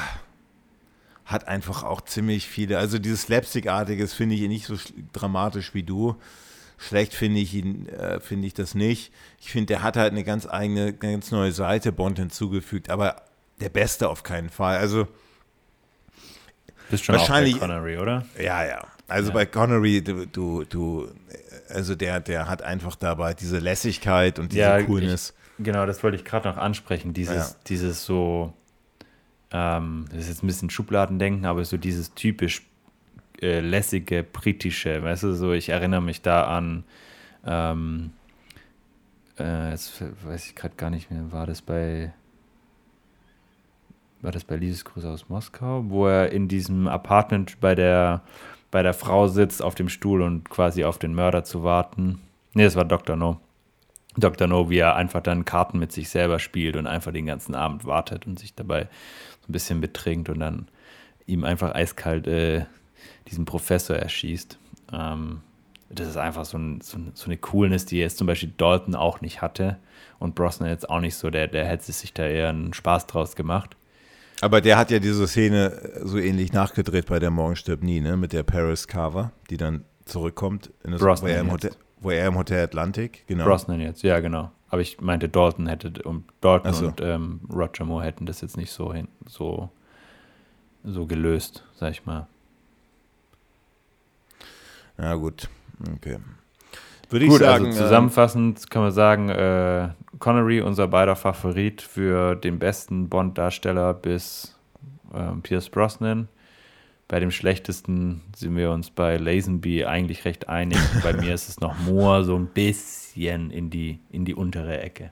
hat 1.25 1.47
einfach 1.47 1.83
auch 1.83 2.01
ziemlich 2.01 2.47
viele, 2.47 2.77
also 2.77 2.99
dieses 2.99 3.23
Slapstick-artiges 3.23 4.13
finde 4.13 4.35
ich 4.35 4.41
ihn 4.41 4.49
nicht 4.49 4.67
so 4.67 4.75
sch- 4.75 4.93
dramatisch 5.11 5.73
wie 5.73 5.83
du. 5.83 6.15
Schlecht 6.77 7.13
finde 7.13 7.39
ich 7.39 7.53
ihn, 7.53 7.87
äh, 7.89 8.19
finde 8.19 8.47
ich 8.47 8.53
das 8.53 8.75
nicht. 8.75 9.11
Ich 9.39 9.49
finde, 9.51 9.67
der 9.67 9.81
hat 9.83 9.97
halt 9.97 10.11
eine 10.11 10.23
ganz 10.23 10.45
eigene, 10.47 10.93
ganz 10.93 11.31
neue 11.31 11.51
Seite 11.51 11.91
Bond 11.91 12.19
hinzugefügt, 12.19 12.89
aber 12.89 13.23
der 13.59 13.69
Beste 13.69 14.09
auf 14.09 14.23
keinen 14.23 14.49
Fall. 14.49 14.77
Also, 14.77 15.07
Bist 16.91 17.05
schon 17.05 17.15
Wahrscheinlich- 17.15 17.55
auch 17.55 17.59
bei 17.61 17.67
Connery, 17.67 17.97
oder? 17.97 18.25
ja, 18.39 18.63
ja. 18.65 18.83
Also 19.07 19.29
Ja. 19.29 19.33
bei 19.35 19.45
Connery, 19.45 20.03
du, 20.03 20.25
du, 20.25 20.63
du, 20.63 21.07
also 21.69 21.95
der, 21.95 22.19
der 22.19 22.47
hat 22.49 22.61
einfach 22.63 22.95
dabei 22.95 23.33
diese 23.33 23.59
Lässigkeit 23.59 24.39
und 24.39 24.51
diese 24.51 24.61
Ja, 24.61 24.81
Coolness. 24.81 25.33
Genau, 25.59 25.85
das 25.85 26.03
wollte 26.03 26.17
ich 26.17 26.25
gerade 26.25 26.49
noch 26.49 26.57
ansprechen. 26.57 27.13
Dieses, 27.13 27.51
Ja. 27.51 27.55
dieses 27.67 28.03
so, 28.05 28.53
ähm, 29.51 30.05
das 30.09 30.21
ist 30.21 30.29
jetzt 30.29 30.43
ein 30.43 30.47
bisschen 30.47 30.69
Schubladendenken, 30.69 31.45
aber 31.45 31.63
so 31.65 31.77
dieses 31.77 32.13
typisch 32.13 32.63
äh, 33.41 33.59
lässige 33.59 34.23
britische, 34.23 35.03
weißt 35.03 35.23
du, 35.23 35.33
so 35.33 35.53
ich 35.53 35.69
erinnere 35.69 36.01
mich 36.01 36.21
da 36.21 36.45
an, 36.45 36.83
ähm, 37.45 38.11
äh, 39.37 39.71
jetzt 39.71 40.01
weiß 40.25 40.47
ich 40.47 40.55
gerade 40.55 40.75
gar 40.75 40.89
nicht 40.89 41.11
mehr, 41.11 41.31
war 41.31 41.45
das 41.45 41.61
bei, 41.61 42.11
war 44.21 44.31
das 44.31 44.43
bei 44.45 44.55
Liebesgrüße 44.55 45.07
aus 45.09 45.29
Moskau, 45.29 45.83
wo 45.89 46.07
er 46.07 46.31
in 46.31 46.47
diesem 46.47 46.87
Apartment 46.87 47.59
bei 47.59 47.75
der, 47.75 48.21
bei 48.71 48.83
der 48.83 48.93
Frau 48.93 49.27
sitzt 49.27 49.61
auf 49.61 49.75
dem 49.75 49.89
Stuhl 49.89 50.21
und 50.21 50.49
quasi 50.49 50.83
auf 50.83 50.97
den 50.97 51.13
Mörder 51.13 51.43
zu 51.43 51.63
warten. 51.63 52.21
Nee, 52.53 52.63
das 52.63 52.75
war 52.75 52.85
Dr. 52.85 53.15
No. 53.15 53.39
Dr. 54.17 54.47
No, 54.47 54.69
wie 54.69 54.77
er 54.77 54.95
einfach 54.95 55.21
dann 55.21 55.45
Karten 55.45 55.79
mit 55.79 55.91
sich 55.91 56.09
selber 56.09 56.39
spielt 56.39 56.75
und 56.77 56.87
einfach 56.87 57.11
den 57.11 57.25
ganzen 57.25 57.55
Abend 57.55 57.85
wartet 57.85 58.27
und 58.27 58.39
sich 58.39 58.55
dabei 58.55 58.87
so 59.41 59.49
ein 59.49 59.53
bisschen 59.53 59.81
betrinkt 59.81 60.29
und 60.29 60.39
dann 60.39 60.67
ihm 61.25 61.43
einfach 61.43 61.73
eiskalt 61.73 62.27
äh, 62.27 62.65
diesen 63.27 63.45
Professor 63.45 63.95
erschießt. 63.95 64.57
Ähm, 64.93 65.41
das 65.89 66.07
ist 66.07 66.17
einfach 66.17 66.45
so, 66.45 66.57
ein, 66.57 66.81
so, 66.81 66.97
ein, 66.97 67.11
so 67.13 67.25
eine 67.25 67.37
Coolness, 67.37 67.85
die 67.85 67.97
jetzt 67.97 68.17
zum 68.17 68.27
Beispiel 68.27 68.53
Dalton 68.57 68.95
auch 68.95 69.21
nicht 69.21 69.41
hatte 69.41 69.77
und 70.19 70.35
Brosnan 70.35 70.69
jetzt 70.69 70.89
auch 70.89 70.99
nicht 70.99 71.15
so, 71.15 71.29
der, 71.29 71.47
der 71.47 71.65
hätte 71.65 71.91
sich 71.91 72.13
da 72.13 72.25
eher 72.25 72.49
einen 72.49 72.73
Spaß 72.73 73.07
draus 73.07 73.35
gemacht. 73.35 73.75
Aber 74.41 74.61
der 74.61 74.77
hat 74.77 74.91
ja 74.91 74.99
diese 74.99 75.27
Szene 75.27 76.01
so 76.03 76.17
ähnlich 76.17 76.51
nachgedreht 76.53 77.07
bei 77.07 77.19
der 77.19 77.31
Morgen 77.31 77.55
stirbt 77.55 77.83
nie, 77.83 78.01
ne? 78.01 78.17
Mit 78.17 78.33
der 78.33 78.43
Paris 78.43 78.87
Carver, 78.87 79.31
die 79.49 79.57
dann 79.57 79.85
zurückkommt, 80.05 80.71
in 80.83 80.91
das, 80.91 81.01
wo, 81.01 81.05
Brosnan 81.05 81.31
er 81.31 81.41
im. 81.41 81.51
Hotel, 81.51 81.71
wo 82.01 82.11
er 82.11 82.27
im 82.27 82.37
Hotel 82.37 82.63
Atlantik, 82.63 83.25
genau. 83.27 83.45
Brosnan 83.45 83.81
jetzt, 83.81 84.03
ja 84.03 84.19
genau. 84.19 84.51
Aber 84.69 84.81
ich 84.81 84.99
meinte, 84.99 85.29
Dalton 85.29 85.67
hätte 85.67 86.03
und 86.03 86.25
Dalton 86.41 86.73
so. 86.73 86.87
und 86.87 87.01
ähm, 87.01 87.39
Roger 87.53 87.85
Moore 87.85 88.03
hätten 88.03 88.25
das 88.25 88.41
jetzt 88.41 88.57
nicht 88.57 88.71
so 88.71 88.93
hin, 88.93 89.07
so, 89.27 89.69
so 90.83 91.05
gelöst, 91.05 91.63
sag 91.75 91.91
ich 91.91 92.05
mal. 92.05 92.27
Ja, 94.97 95.15
gut. 95.15 95.49
Okay. 95.95 96.17
Würde 97.09 97.25
ich 97.25 97.31
Gut, 97.31 97.39
sagen. 97.39 97.67
also 97.67 97.83
zusammenfassend 97.83 98.69
kann 98.69 98.81
man 98.81 98.91
sagen, 98.91 99.29
äh, 99.29 99.89
Connery, 100.19 100.61
unser 100.61 100.87
beider 100.87 101.15
Favorit 101.15 101.81
für 101.81 102.35
den 102.35 102.59
besten 102.59 103.09
Bond-Darsteller 103.09 103.93
bis 103.93 104.57
ähm, 105.13 105.41
Pierce 105.41 105.69
Brosnan. 105.69 106.27
Bei 107.07 107.19
dem 107.19 107.29
schlechtesten 107.29 108.21
sind 108.35 108.55
wir 108.55 108.71
uns 108.71 108.89
bei 108.89 109.17
Lazenby 109.17 109.85
eigentlich 109.85 110.25
recht 110.25 110.49
einig. 110.49 110.79
bei 111.03 111.13
mir 111.13 111.33
ist 111.33 111.49
es 111.49 111.59
noch 111.59 111.77
Moore 111.79 112.23
so 112.23 112.35
ein 112.35 112.47
bisschen 112.47 113.51
in 113.51 113.69
die, 113.69 113.99
in 114.09 114.25
die 114.25 114.33
untere 114.33 114.79
Ecke. 114.79 115.11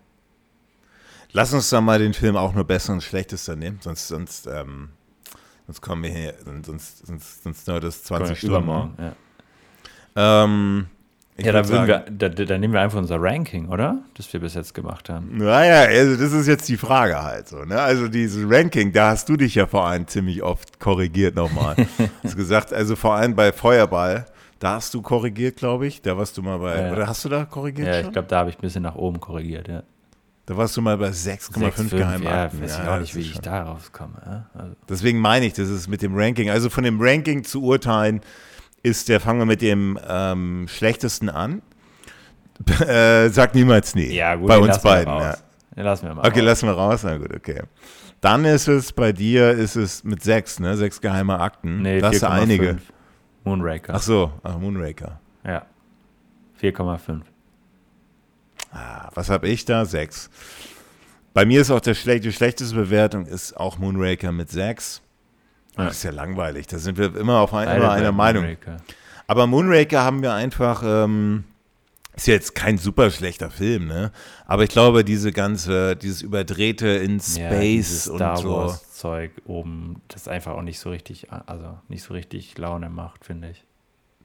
Lass 1.32 1.54
uns 1.54 1.70
dann 1.70 1.86
mal 1.86 2.00
den 2.00 2.14
Film 2.14 2.36
auch 2.36 2.54
nur 2.54 2.64
besser 2.64 2.94
und 2.94 3.02
schlechtester 3.02 3.56
nehmen, 3.56 3.80
sonst, 3.82 4.08
sonst, 4.08 4.48
ähm, 4.48 4.90
sonst 5.66 5.82
kommen 5.82 6.04
wir 6.04 6.12
hier, 6.12 6.36
sonst, 6.64 7.06
sonst, 7.06 7.44
sonst 7.44 7.68
nur 7.68 7.80
das 7.80 8.04
20 8.04 8.38
Stunden. 8.38 8.56
Übermorgen, 8.56 8.94
ja. 9.00 9.16
Ähm, 10.16 10.88
ich 11.38 11.46
Ja, 11.46 11.52
da, 11.52 11.63
sagen- 11.63 11.88
wir, 11.88 12.06
da, 12.10 12.30
da 12.30 12.58
nehmen 12.58 12.74
wir 12.74 12.82
einfach 12.82 13.00
unser 13.00 13.19
Ranking, 13.22 13.67
oder? 13.69 14.00
Das 14.15 14.32
wir 14.34 14.39
bis 14.39 14.54
jetzt 14.54 14.74
gemacht 14.74 15.10
haben. 15.10 15.38
Naja, 15.38 15.82
also 15.89 16.15
das 16.22 16.32
ist 16.32 16.48
jetzt 16.48 16.69
die 16.69 16.78
Frage 16.78 17.22
halt 17.22 17.48
so. 17.48 17.63
Ne? 17.65 17.80
Also 17.80 18.08
dieses 18.08 18.46
Ranking, 18.50 18.91
da 18.91 19.10
hast 19.12 19.28
du 19.30 19.36
dich 19.38 19.56
ja 19.56 19.65
vor 19.65 19.86
allem 19.88 20.08
ziemlich 20.08 20.43
oft 20.43 20.80
korrigiert 20.80 21.36
nochmal. 21.36 21.76
hast 22.24 22.36
gesagt, 22.36 22.72
also 22.74 22.96
vor 22.96 23.15
allem 23.15 23.36
bei 23.36 23.52
Feuerball, 23.52 24.26
da 24.60 24.76
hast 24.76 24.93
du 24.93 25.02
korrigiert, 25.02 25.58
glaube 25.58 25.88
ich. 25.88 26.02
Da 26.02 26.17
warst 26.17 26.38
du 26.38 26.41
mal 26.41 26.58
bei, 26.60 26.82
Ja, 26.88 26.91
oder 26.93 27.08
hast 27.08 27.26
du 27.26 27.30
da 27.30 27.46
korrigiert 27.46 27.88
Ja, 27.88 27.93
schon? 27.96 28.06
ich 28.08 28.13
glaube, 28.13 28.28
da 28.28 28.38
habe 28.39 28.50
ich 28.52 28.58
ein 28.58 28.62
bisschen 28.62 28.84
nach 28.84 28.96
oben 28.96 29.19
korrigiert, 29.19 29.67
ja. 29.67 29.84
da 30.46 30.56
warst 30.56 30.78
du 30.78 30.82
mal 30.82 30.98
bei 30.98 31.10
6,5 31.10 31.58
6,5, 31.58 31.89
Geheimakten. 31.98 32.60
Ja, 32.60 32.63
weiß 32.65 32.72
ich 32.80 32.86
Ja, 32.86 32.96
auch 32.96 33.00
nicht, 33.00 33.15
wie 33.15 33.19
ich 33.22 33.34
schon- 33.34 33.41
da 33.41 33.63
rauskomme. 33.63 34.13
Ja? 34.26 34.46
Also, 34.54 34.76
Deswegen 34.88 35.19
meine 35.19 35.46
ich, 35.48 35.54
das 35.54 35.69
ist 35.69 35.88
mit 35.88 36.02
dem 36.02 36.15
Ranking. 36.15 36.50
Also 36.50 36.69
von 36.69 36.84
dem 36.84 37.02
Ranking 37.02 37.43
zu 37.43 37.63
urteilen, 37.63 38.22
ist 38.84 39.10
der, 39.10 39.19
fangen 39.19 39.39
wir 39.39 39.46
mit 39.46 39.62
dem 39.62 39.98
ähm, 40.08 40.67
schlechtesten 40.69 41.30
an. 41.30 41.62
äh, 42.88 43.30
sag 43.30 43.56
niemals 43.56 43.96
nie. 43.96 44.13
ja, 44.13 44.36
gut, 44.36 44.48
bei 44.48 44.58
uns 44.60 44.80
beiden. 44.82 45.12
Ja. 45.13 45.38
Den 45.76 45.84
lassen 45.86 46.06
wir 46.08 46.13
mal 46.13 46.28
Okay, 46.28 46.39
raus. 46.41 46.46
lassen 46.46 46.67
wir 46.67 46.74
raus. 46.74 47.04
Na 47.04 47.17
gut, 47.17 47.36
okay. 47.36 47.62
Dann 48.22 48.46
ist 48.46 48.67
es 48.67 48.93
bei 48.93 49.12
dir, 49.12 49.50
ist 49.52 49.76
es 49.76 50.04
mit 50.04 50.22
sechs, 50.24 50.60
ne? 50.60 50.78
Sechs 50.78 51.02
geheime 51.02 51.39
Akten. 51.39 51.82
Nee, 51.82 52.00
da 52.00 52.10
hast 52.10 52.22
du 52.22 52.28
4,5. 52.28 52.30
einige. 52.30 52.78
Moonraker. 53.43 53.93
Ach 53.96 54.02
so, 54.02 54.32
ach, 54.43 54.58
Moonraker. 54.60 55.19
Ja. 55.46 55.65
4,5. 56.62 57.22
Ah, 58.72 59.10
was 59.13 59.30
habe 59.30 59.48
ich 59.50 59.65
da? 59.65 59.84
Sechs. 59.86 60.30
Bei 61.34 61.46
mir 61.46 61.62
ist 61.62 61.72
auch 61.72 61.82
der 61.82 61.96
schle 61.96 62.19
die 62.19 62.32
schlechteste 62.32 62.76
Bewertung 62.76 63.26
ist 63.26 63.58
auch 63.58 63.78
Moonraker 63.78 64.32
mit 64.32 64.50
sechs. 64.52 65.02
Ja. 65.78 65.86
Das 65.86 65.98
ist 65.98 66.04
ja 66.04 66.12
langweilig. 66.12 66.68
Da 66.68 66.78
sind 66.78 66.98
wir 66.98 67.16
immer 67.16 67.40
auf 67.40 67.54
ein, 67.54 67.68
immer 67.76 67.92
einer 67.92 68.12
Meinung. 68.12 68.44
Moonraker. 68.44 68.78
Aber 69.28 69.48
Moonraker 69.48 70.04
haben 70.04 70.22
wir 70.22 70.34
einfach, 70.34 70.84
ähm, 70.86 71.46
ist 72.16 72.28
jetzt 72.28 72.54
kein 72.54 72.78
super 72.78 73.10
schlechter 73.10 73.50
Film, 73.50 73.88
ne? 73.88 74.12
Aber 74.46 74.64
ich 74.64 74.70
glaube, 74.70 75.04
diese 75.04 75.32
ganze, 75.32 75.96
dieses 75.96 76.22
überdrehte 76.22 76.88
in 76.88 77.14
Ja, 77.18 77.50
Space 77.50 78.08
und 78.08 78.18
Star 78.18 78.38
so. 78.38 78.50
Wars 78.50 78.94
Zeug 78.94 79.32
oben, 79.46 80.02
das 80.10 80.28
einfach 80.28 80.54
auch 80.54 80.62
nicht 80.62 80.80
so 80.80 80.90
richtig, 80.92 81.28
also 81.32 81.78
nicht 81.90 82.04
so 82.04 82.14
richtig 82.14 82.58
Laune 82.58 82.90
macht, 82.90 83.26
finde 83.26 83.50
ich. 83.50 83.64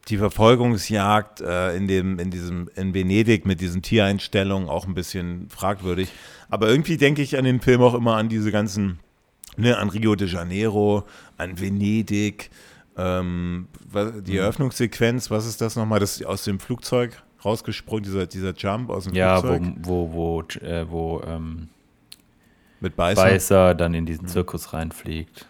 Die 0.08 0.18
Verfolgungsjagd 0.18 1.40
äh, 1.40 1.74
in 1.76 1.88
dem, 1.88 2.18
in 2.18 2.30
diesem, 2.30 2.70
in 2.76 2.94
Venedig 2.94 3.44
mit 3.44 3.60
diesen 3.60 3.82
Tiereinstellungen 3.82 4.68
auch 4.68 4.86
ein 4.86 4.94
bisschen 4.94 5.48
fragwürdig. 5.48 6.10
Aber 6.48 6.68
irgendwie 6.68 6.96
denke 6.96 7.22
ich 7.22 7.36
an 7.36 7.44
den 7.44 7.60
Film 7.60 7.82
auch 7.82 7.94
immer 7.94 8.16
an 8.16 8.28
diese 8.28 8.52
ganzen, 8.52 9.00
ne, 9.56 9.76
an 9.76 9.88
Rio 9.90 10.14
de 10.14 10.28
Janeiro, 10.28 11.04
an 11.38 11.58
Venedig, 11.60 12.50
ähm, 12.96 13.68
die 14.22 14.32
Mhm. 14.32 14.38
Eröffnungssequenz, 14.38 15.30
was 15.30 15.46
ist 15.46 15.60
das 15.60 15.76
nochmal? 15.76 16.00
Das 16.00 16.22
aus 16.22 16.44
dem 16.44 16.60
Flugzeug 16.60 17.22
rausgesprungen, 17.44 18.02
dieser, 18.04 18.26
dieser 18.26 18.52
Jump 18.54 18.90
aus 18.90 19.04
dem 19.04 19.14
Ja, 19.14 19.36
wo, 19.42 19.46
Flugzeug 19.54 19.74
wo, 19.82 20.12
wo, 20.12 20.42
äh, 20.66 20.90
wo 20.90 21.22
ähm, 21.24 21.68
mit 22.80 22.96
Beißer. 22.96 23.22
Beißer 23.22 23.74
dann 23.74 23.94
in 23.94 24.02
Mhm. 24.04 24.06
diesen 24.06 24.28
Zirkus 24.28 24.72
reinfliegt. 24.72 25.46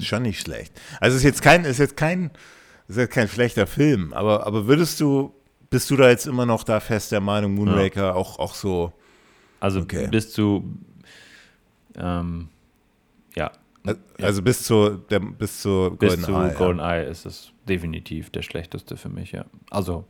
Schon 0.00 0.22
nicht 0.22 0.40
schlecht. 0.40 0.72
Also 1.00 1.14
es 1.16 1.20
ist 1.22 1.24
jetzt 1.24 1.42
kein, 1.42 1.64
ist 1.64 1.78
jetzt 1.78 1.96
kein, 1.96 2.30
ist 2.88 2.96
jetzt 2.96 3.12
kein 3.12 3.28
schlechter 3.28 3.66
Film, 3.66 4.12
aber, 4.12 4.46
aber 4.46 4.66
würdest 4.66 5.00
du, 5.00 5.32
bist 5.70 5.90
du 5.90 5.96
da 5.96 6.08
jetzt 6.10 6.26
immer 6.26 6.44
noch 6.46 6.64
da 6.64 6.80
fest 6.80 7.12
der 7.12 7.20
Meinung, 7.20 7.54
Moonraker 7.54 8.14
auch, 8.14 8.38
auch 8.38 8.54
so, 8.54 8.92
Also 9.60 9.80
Okay. 9.80 10.08
bis 10.08 10.32
zu, 10.32 10.64
ähm, 11.96 12.48
ja, 13.86 14.26
also 14.26 14.42
bis 14.42 14.62
zu, 14.62 14.96
der, 15.10 15.20
bis 15.20 15.62
zu 15.62 15.96
bis 15.98 16.10
Golden 16.10 16.24
zu 16.24 16.32
Eye, 16.32 16.54
Golden 16.54 16.80
Eye 16.80 17.04
ist 17.08 17.26
es 17.26 17.52
definitiv 17.68 18.30
der 18.30 18.42
schlechteste 18.42 18.96
für 18.96 19.08
mich, 19.08 19.32
ja. 19.32 19.44
Also, 19.70 20.04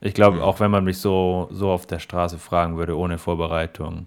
ich 0.00 0.14
glaube, 0.14 0.36
Mhm. 0.38 0.42
auch 0.42 0.60
wenn 0.60 0.70
man 0.70 0.84
mich 0.84 0.98
so, 0.98 1.48
so 1.50 1.70
auf 1.70 1.86
der 1.86 1.98
Straße 1.98 2.38
fragen 2.38 2.76
würde, 2.76 2.96
ohne 2.96 3.18
Vorbereitung, 3.18 4.06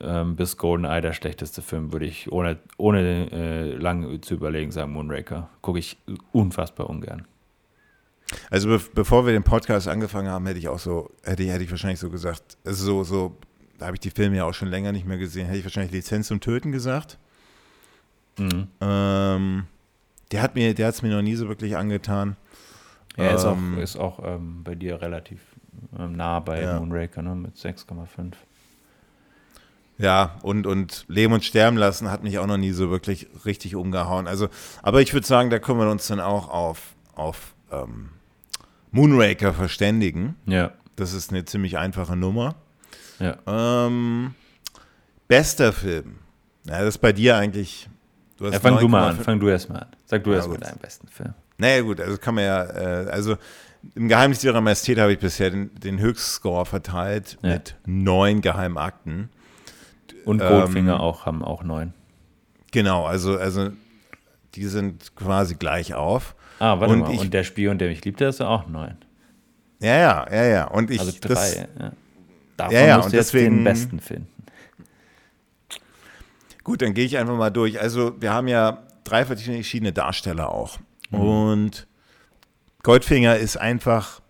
ähm, 0.00 0.36
bis 0.36 0.56
Golden 0.56 0.84
Eye 0.84 1.00
der 1.00 1.12
schlechteste 1.14 1.62
Film, 1.62 1.92
würde 1.92 2.06
ich 2.06 2.30
ohne, 2.30 2.58
ohne 2.76 3.30
äh, 3.32 3.72
lange 3.76 4.20
zu 4.20 4.34
überlegen 4.34 4.70
sagen, 4.70 4.92
Moonraker. 4.92 5.48
Gucke 5.62 5.78
ich 5.78 5.96
unfassbar 6.32 6.90
ungern. 6.90 7.26
Also 8.50 8.68
be 8.68 8.80
bevor 8.94 9.24
wir 9.24 9.32
den 9.32 9.44
Podcast 9.44 9.88
angefangen 9.88 10.28
haben, 10.28 10.46
hätte 10.46 10.58
ich 10.58 10.68
auch 10.68 10.80
so, 10.80 11.10
hätte 11.22 11.44
ich, 11.44 11.50
hätte 11.50 11.64
ich 11.64 11.70
wahrscheinlich 11.70 12.00
so 12.00 12.10
gesagt, 12.10 12.58
also 12.64 12.84
so, 12.84 13.04
so, 13.04 13.36
da 13.78 13.86
habe 13.86 13.96
ich 13.96 14.00
die 14.00 14.10
Filme 14.10 14.36
ja 14.36 14.44
auch 14.44 14.54
schon 14.54 14.68
länger 14.68 14.92
nicht 14.92 15.06
mehr 15.06 15.16
gesehen, 15.18 15.46
hätte 15.46 15.58
ich 15.58 15.64
wahrscheinlich 15.64 15.92
Lizenz 15.92 16.26
zum 16.28 16.40
Töten 16.40 16.72
gesagt. 16.72 17.18
Mhm. 18.38 18.68
Ähm, 18.80 19.64
der 20.32 20.42
hat 20.42 20.54
mir, 20.54 20.74
der 20.74 20.88
hat 20.88 20.94
es 20.94 21.02
mir 21.02 21.08
noch 21.14 21.22
nie 21.22 21.34
so 21.36 21.48
wirklich 21.48 21.76
angetan. 21.76 22.36
Er 23.16 23.34
ist 23.34 23.44
auch, 23.44 23.56
Ähm, 23.56 23.78
ist 23.78 23.96
auch 23.96 24.18
ähm, 24.24 24.62
bei 24.64 24.74
dir 24.74 25.00
relativ 25.00 25.40
ähm, 25.98 26.16
nah 26.16 26.40
bei 26.40 26.62
Ja. 26.62 26.78
Moonraker, 26.78 27.22
ne, 27.22 27.34
mit 27.34 27.56
6,5. 27.56 28.32
Ja, 29.98 30.36
und, 30.42 30.66
und 30.66 31.06
Leben 31.08 31.32
und 31.32 31.42
Sterben 31.44 31.78
lassen 31.78 32.10
hat 32.10 32.22
mich 32.22 32.38
auch 32.38 32.46
noch 32.46 32.58
nie 32.58 32.72
so 32.72 32.90
wirklich 32.90 33.28
richtig 33.46 33.74
umgehauen. 33.76 34.26
Also, 34.26 34.48
aber 34.82 35.00
ich 35.00 35.14
würde 35.14 35.26
sagen, 35.26 35.48
da 35.48 35.58
können 35.58 35.80
wir 35.80 35.90
uns 35.90 36.06
dann 36.08 36.20
auch 36.20 36.50
auf, 36.50 36.94
auf 37.14 37.54
ähm, 37.72 38.10
Moonraker 38.90 39.54
verständigen. 39.54 40.36
Ja, 40.44 40.72
Das 40.96 41.14
ist 41.14 41.30
eine 41.30 41.46
ziemlich 41.46 41.78
einfache 41.78 42.14
Nummer. 42.16 42.56
ja. 43.18 43.36
Ähm, 43.46 44.34
bester 45.28 45.72
Film. 45.72 46.16
Ja, 46.66 46.80
das 46.80 46.88
ist 46.96 46.98
bei 46.98 47.12
dir 47.14 47.36
eigentlich. 47.36 47.88
Du 48.38 48.46
hast 48.46 48.52
ja 48.54 48.60
fang 48.60 48.78
du 48.78 48.88
mal 48.88 49.10
an, 49.10 49.16
9,5 49.18 49.22
fang 49.22 49.40
du 49.40 49.48
erst 49.48 49.68
mal 49.70 49.78
an. 49.78 49.88
Sag 50.04 50.24
du 50.24 50.30
Ja, 50.30 50.36
erst 50.36 50.48
mal 50.48 50.58
deinen 50.58 50.78
besten 50.78 51.08
Film. 51.08 51.34
Naja, 51.58 51.80
gut, 51.82 52.00
also 52.00 52.18
kann 52.18 52.34
man 52.34 52.44
ja, 52.44 52.64
äh, 52.64 53.08
also 53.10 53.36
im 53.94 54.08
Geheimnis 54.08 54.44
ihrer 54.44 54.60
Majestät 54.60 54.98
habe 54.98 55.12
ich 55.12 55.18
bisher 55.18 55.50
den, 55.50 55.74
den 55.76 55.98
Höchstscore 55.98 56.66
verteilt 56.66 57.38
Ja. 57.42 57.50
mit 57.54 57.76
neun 57.86 58.40
Geheimakten. 58.42 59.30
Und 60.24 60.42
Ähm, 60.42 60.48
Goldfinger 60.48 61.00
auch, 61.00 61.24
haben 61.24 61.42
auch 61.44 61.62
neun. 61.62 61.94
Genau, 62.72 63.06
also, 63.06 63.38
also 63.38 63.70
die 64.54 64.66
sind 64.66 65.14
quasi 65.14 65.54
gleich 65.54 65.94
auf. 65.94 66.34
Ah, 66.58 66.80
warte 66.80 66.92
und 66.94 67.00
mal. 67.00 67.12
ich- 67.12 67.20
und 67.20 67.32
der 67.32 67.44
Spion, 67.44 67.78
der 67.78 67.88
mich 67.88 68.04
liebt, 68.04 68.20
der 68.20 68.30
ist 68.30 68.40
auch 68.42 68.66
neun. 68.66 68.96
Ja, 69.80 69.96
ja, 69.96 70.26
ja, 70.32 70.44
ja. 70.44 70.64
Und 70.64 70.90
ich, 70.90 71.00
Also 71.00 71.12
drei. 71.20 71.28
das, 71.34 71.54
ja. 71.56 71.92
Davon 72.56 72.74
Ja, 72.74 72.80
ja, 72.86 72.96
musst 72.96 73.06
und 73.06 73.12
du 73.12 73.16
jetzt 73.18 73.32
deswegen- 73.34 73.56
den 73.56 73.64
besten 73.64 74.00
finden. 74.00 74.28
Gut, 76.66 76.82
dann 76.82 76.94
gehe 76.94 77.04
ich 77.04 77.16
einfach 77.16 77.36
mal 77.36 77.50
durch. 77.50 77.80
Also 77.80 78.20
wir 78.20 78.32
haben 78.32 78.48
ja 78.48 78.82
drei 79.04 79.24
verschiedene 79.24 79.92
Darsteller 79.92 80.50
auch. 80.50 80.80
Mhm. 81.10 81.20
Und 81.20 81.86
Goldfinger 82.82 83.36
ist 83.36 83.56
einfach, 83.56 84.20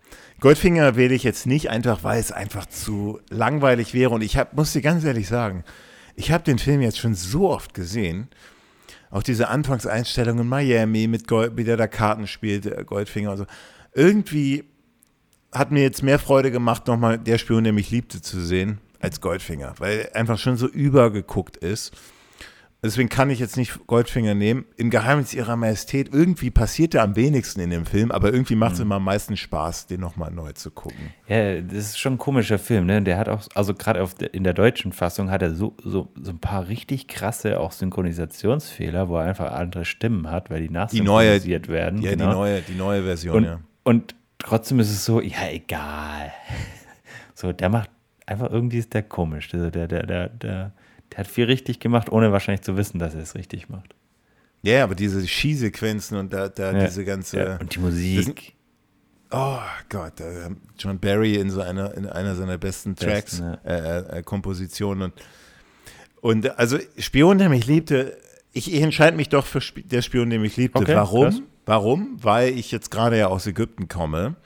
Goldfinger 0.40 0.96
wähle 0.96 1.14
ich 1.14 1.22
jetzt 1.22 1.46
nicht 1.46 1.70
einfach, 1.70 2.04
weil 2.04 2.20
es 2.20 2.32
einfach 2.32 2.66
zu 2.66 3.20
langweilig 3.30 3.94
wäre. 3.94 4.10
Und 4.10 4.20
ich 4.20 4.36
hab, 4.36 4.52
muss 4.52 4.74
dir 4.74 4.82
ganz 4.82 5.02
ehrlich 5.02 5.28
sagen, 5.28 5.64
ich 6.14 6.30
habe 6.30 6.44
den 6.44 6.58
Film 6.58 6.82
jetzt 6.82 6.98
schon 6.98 7.14
so 7.14 7.48
oft 7.48 7.72
gesehen. 7.72 8.28
Auch 9.10 9.22
diese 9.22 9.48
Anfangseinstellung 9.48 10.38
in 10.40 10.46
Miami 10.46 11.06
mit 11.06 11.26
Gold, 11.26 11.56
wie 11.56 11.64
der 11.64 11.78
da 11.78 11.86
Karten 11.86 12.26
spielt, 12.26 12.66
äh, 12.66 12.84
Goldfinger 12.84 13.30
und 13.30 13.38
so. 13.38 13.46
Irgendwie 13.94 14.64
hat 15.52 15.70
mir 15.70 15.80
jetzt 15.80 16.02
mehr 16.02 16.18
Freude 16.18 16.50
gemacht, 16.50 16.86
nochmal 16.86 17.16
der 17.16 17.38
Spion, 17.38 17.64
der 17.64 17.72
mich 17.72 17.90
liebte, 17.90 18.20
zu 18.20 18.42
sehen, 18.42 18.78
als 19.00 19.22
Goldfinger, 19.22 19.72
weil 19.78 20.00
er 20.00 20.16
einfach 20.16 20.38
schon 20.38 20.58
so 20.58 20.68
übergeguckt 20.68 21.56
ist. 21.56 21.96
Deswegen 22.82 23.08
kann 23.08 23.30
ich 23.30 23.38
jetzt 23.38 23.56
nicht 23.56 23.86
Goldfinger 23.86 24.34
nehmen. 24.34 24.66
Im 24.76 24.90
Geheimnis 24.90 25.34
ihrer 25.34 25.56
Majestät, 25.56 26.10
irgendwie 26.12 26.50
passiert 26.50 26.94
er 26.94 27.02
am 27.02 27.16
wenigsten 27.16 27.60
in 27.60 27.70
dem 27.70 27.86
Film, 27.86 28.12
aber 28.12 28.32
irgendwie 28.32 28.54
macht 28.54 28.74
es 28.74 28.80
immer 28.80 28.96
am 28.96 29.04
meisten 29.04 29.36
Spaß, 29.36 29.86
den 29.86 30.00
nochmal 30.00 30.30
neu 30.30 30.52
zu 30.52 30.70
gucken. 30.70 31.10
Ja, 31.26 31.60
das 31.60 31.78
ist 31.78 31.98
schon 31.98 32.14
ein 32.14 32.18
komischer 32.18 32.58
Film, 32.58 32.86
ne? 32.86 33.02
Der 33.02 33.16
hat 33.18 33.28
auch, 33.28 33.42
also 33.54 33.74
gerade 33.74 34.06
in 34.32 34.44
der 34.44 34.52
deutschen 34.52 34.92
Fassung 34.92 35.30
hat 35.30 35.42
er 35.42 35.54
so, 35.54 35.74
so, 35.82 36.08
so 36.20 36.30
ein 36.30 36.38
paar 36.38 36.68
richtig 36.68 37.08
krasse 37.08 37.58
auch 37.58 37.72
Synchronisationsfehler, 37.72 39.08
wo 39.08 39.16
er 39.16 39.24
einfach 39.24 39.52
andere 39.52 39.84
Stimmen 39.84 40.30
hat, 40.30 40.50
weil 40.50 40.60
die 40.60 40.68
Die 40.68 40.72
neue, 40.72 40.82
nachsynchronisiert 40.82 41.68
werden. 41.68 42.02
ja, 42.02 42.10
genau. 42.10 42.28
die 42.28 42.34
neue, 42.34 42.60
die 42.60 42.74
neue 42.74 43.02
Version, 43.02 43.36
und, 43.36 43.44
ja. 43.44 43.60
und 43.84 44.14
trotzdem 44.38 44.80
ist 44.80 44.90
es 44.90 45.04
so, 45.04 45.20
ja, 45.20 45.48
egal. 45.50 46.32
So, 47.38 47.52
der 47.52 47.68
macht 47.68 47.90
einfach 48.26 48.50
irgendwie 48.50 48.78
ist 48.78 48.92
der 48.94 49.02
komisch. 49.02 49.48
Der, 49.48 49.70
der, 49.70 49.86
der, 49.88 50.06
der, 50.06 50.28
der, 50.28 50.72
der 51.12 51.18
hat 51.18 51.26
viel 51.26 51.44
richtig 51.46 51.80
gemacht, 51.80 52.10
ohne 52.10 52.32
wahrscheinlich 52.32 52.62
zu 52.62 52.76
wissen, 52.76 52.98
dass 52.98 53.14
er 53.14 53.20
es 53.22 53.34
richtig 53.34 53.68
macht. 53.68 53.94
Ja, 54.62 54.82
aber 54.84 54.94
diese 54.94 55.24
Skisequenzen 55.26 56.16
und 56.18 56.32
da, 56.32 56.48
da 56.48 56.72
Ja. 56.72 56.84
diese 56.86 57.04
ganze. 57.04 57.38
Ja, 57.38 57.56
und 57.58 57.74
die 57.74 57.78
Musik. 57.78 58.54
Oh 59.30 59.58
Gott, 59.88 60.20
äh, 60.20 60.50
John 60.78 60.98
Barry 61.00 61.34
in 61.34 61.50
so 61.50 61.60
einer, 61.60 61.94
in 61.94 62.06
einer 62.06 62.34
seiner 62.36 62.58
besten 62.58 62.94
Tracks, 62.94 63.40
Besten, 63.40 63.58
äh, 63.66 64.18
äh, 64.18 64.22
Kompositionen 64.22 65.02
und, 65.10 65.14
und 66.20 66.58
also 66.58 66.78
Spion, 66.96 67.38
der 67.38 67.48
mich 67.48 67.66
liebte, 67.66 68.16
ich, 68.52 68.72
ich 68.72 68.80
entscheide 68.80 69.16
mich 69.16 69.28
doch 69.28 69.44
für 69.46 69.58
Sp 69.58 69.82
der 69.82 70.02
Spion, 70.02 70.30
der 70.30 70.38
mich 70.38 70.56
liebte. 70.56 70.78
Okay, 70.78 70.94
Warum? 70.94 71.24
krass. 71.24 71.42
Warum? 71.66 72.16
Weil 72.22 72.50
ich 72.56 72.70
jetzt 72.70 72.90
gerade 72.92 73.18
ja 73.18 73.26
aus 73.26 73.46
Ägypten 73.46 73.88
komme 73.88 74.36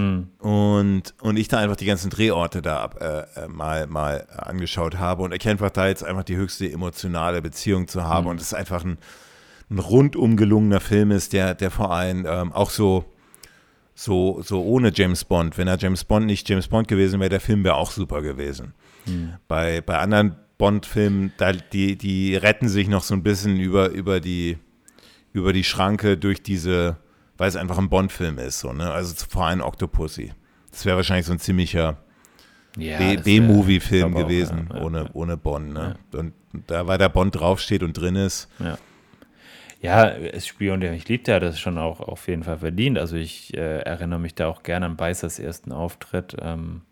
Hm. 0.00 0.28
Und, 0.38 1.14
und 1.20 1.36
ich 1.36 1.48
da 1.48 1.58
einfach 1.58 1.76
die 1.76 1.84
ganzen 1.84 2.10
Drehorte 2.10 2.62
da 2.62 2.86
äh, 3.00 3.44
äh, 3.44 3.48
mal, 3.48 3.86
mal 3.86 4.26
angeschaut 4.30 4.98
habe 4.98 5.22
und 5.22 5.32
erkenne 5.32 5.52
einfach 5.52 5.70
da 5.70 5.88
jetzt 5.88 6.02
einfach 6.02 6.24
die 6.24 6.36
höchste 6.36 6.70
emotionale 6.70 7.42
Beziehung 7.42 7.86
zu 7.86 8.04
haben. 8.04 8.24
Hm. 8.24 8.30
Und 8.30 8.40
es 8.40 8.48
ist 8.48 8.54
einfach 8.54 8.82
ein, 8.84 8.96
ein 9.68 9.78
rundum 9.78 10.36
gelungener 10.36 10.80
Film 10.80 11.10
ist, 11.10 11.34
der, 11.34 11.54
der 11.54 11.70
vor 11.70 11.92
allem 11.92 12.24
ähm, 12.26 12.52
auch 12.52 12.70
so, 12.70 13.04
so, 13.94 14.40
so 14.42 14.62
ohne 14.62 14.90
James 14.94 15.24
Bond. 15.24 15.58
Wenn 15.58 15.68
er 15.68 15.76
James 15.78 16.04
Bond 16.04 16.26
nicht 16.26 16.48
James 16.48 16.68
Bond 16.68 16.88
gewesen 16.88 17.20
wäre, 17.20 17.30
der 17.30 17.40
Film 17.40 17.62
wäre 17.62 17.74
auch 17.74 17.90
super 17.90 18.22
gewesen. 18.22 18.72
Hm. 19.04 19.34
Bei, 19.48 19.82
bei 19.82 19.98
anderen 19.98 20.36
Bond-Filmen, 20.56 21.32
die, 21.72 21.96
die 21.96 22.36
retten 22.36 22.68
sich 22.68 22.88
noch 22.88 23.02
so 23.02 23.14
ein 23.14 23.22
bisschen 23.22 23.58
über, 23.58 23.90
über, 23.90 24.20
die, 24.20 24.56
über 25.32 25.52
die 25.52 25.64
Schranke 25.64 26.16
durch 26.16 26.42
diese, 26.42 26.96
weil 27.40 27.48
es 27.48 27.56
einfach 27.56 27.78
ein 27.78 27.88
Bond-Film 27.88 28.38
ist. 28.38 28.60
So, 28.60 28.74
ne? 28.74 28.92
Also 28.92 29.14
vor 29.26 29.46
allem 29.46 29.62
Octopussy. 29.62 30.34
Das 30.70 30.84
wäre 30.84 30.96
wahrscheinlich 30.96 31.24
so 31.24 31.32
ein 31.32 31.38
ziemlicher 31.38 31.96
ja, 32.76 32.98
B-Movie-Film 33.16 34.14
gewesen, 34.14 34.68
ja, 34.68 34.76
ja, 34.76 34.84
ohne, 34.84 35.10
ohne 35.14 35.36
Bond. 35.38 35.72
Ne? 35.72 35.96
Und 36.12 36.34
da, 36.66 36.86
weil 36.86 36.98
der 36.98 37.08
Bond 37.08 37.34
draufsteht 37.34 37.82
und 37.82 37.94
drin 37.94 38.14
ist. 38.14 38.46
Ja. 38.58 38.76
Ja, 39.80 40.10
es 40.10 40.46
Spion, 40.46 40.82
der 40.82 40.90
mich 40.90 41.08
liebt, 41.08 41.28
der 41.28 41.36
hat 41.36 41.42
das 41.42 41.58
schon 41.58 41.78
auch 41.78 42.00
auf 42.00 42.28
jeden 42.28 42.42
Fall 42.42 42.58
verdient. 42.58 42.98
Also 42.98 43.16
ich 43.16 43.54
äh, 43.54 43.78
erinnere 43.78 44.20
mich 44.20 44.34
da 44.34 44.46
auch 44.46 44.62
gerne 44.62 44.84
an 44.84 44.96
Beißers 44.98 45.38
ersten 45.38 45.72
Auftritt. 45.72 46.36
Ähm, 46.42 46.82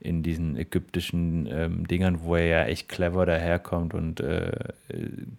in 0.00 0.22
diesen 0.22 0.56
ägyptischen 0.56 1.48
ähm, 1.50 1.86
Dingern, 1.86 2.22
wo 2.22 2.36
er 2.36 2.46
ja 2.46 2.64
echt 2.64 2.88
clever 2.88 3.26
daherkommt 3.26 3.94
und 3.94 4.20
äh, 4.20 4.52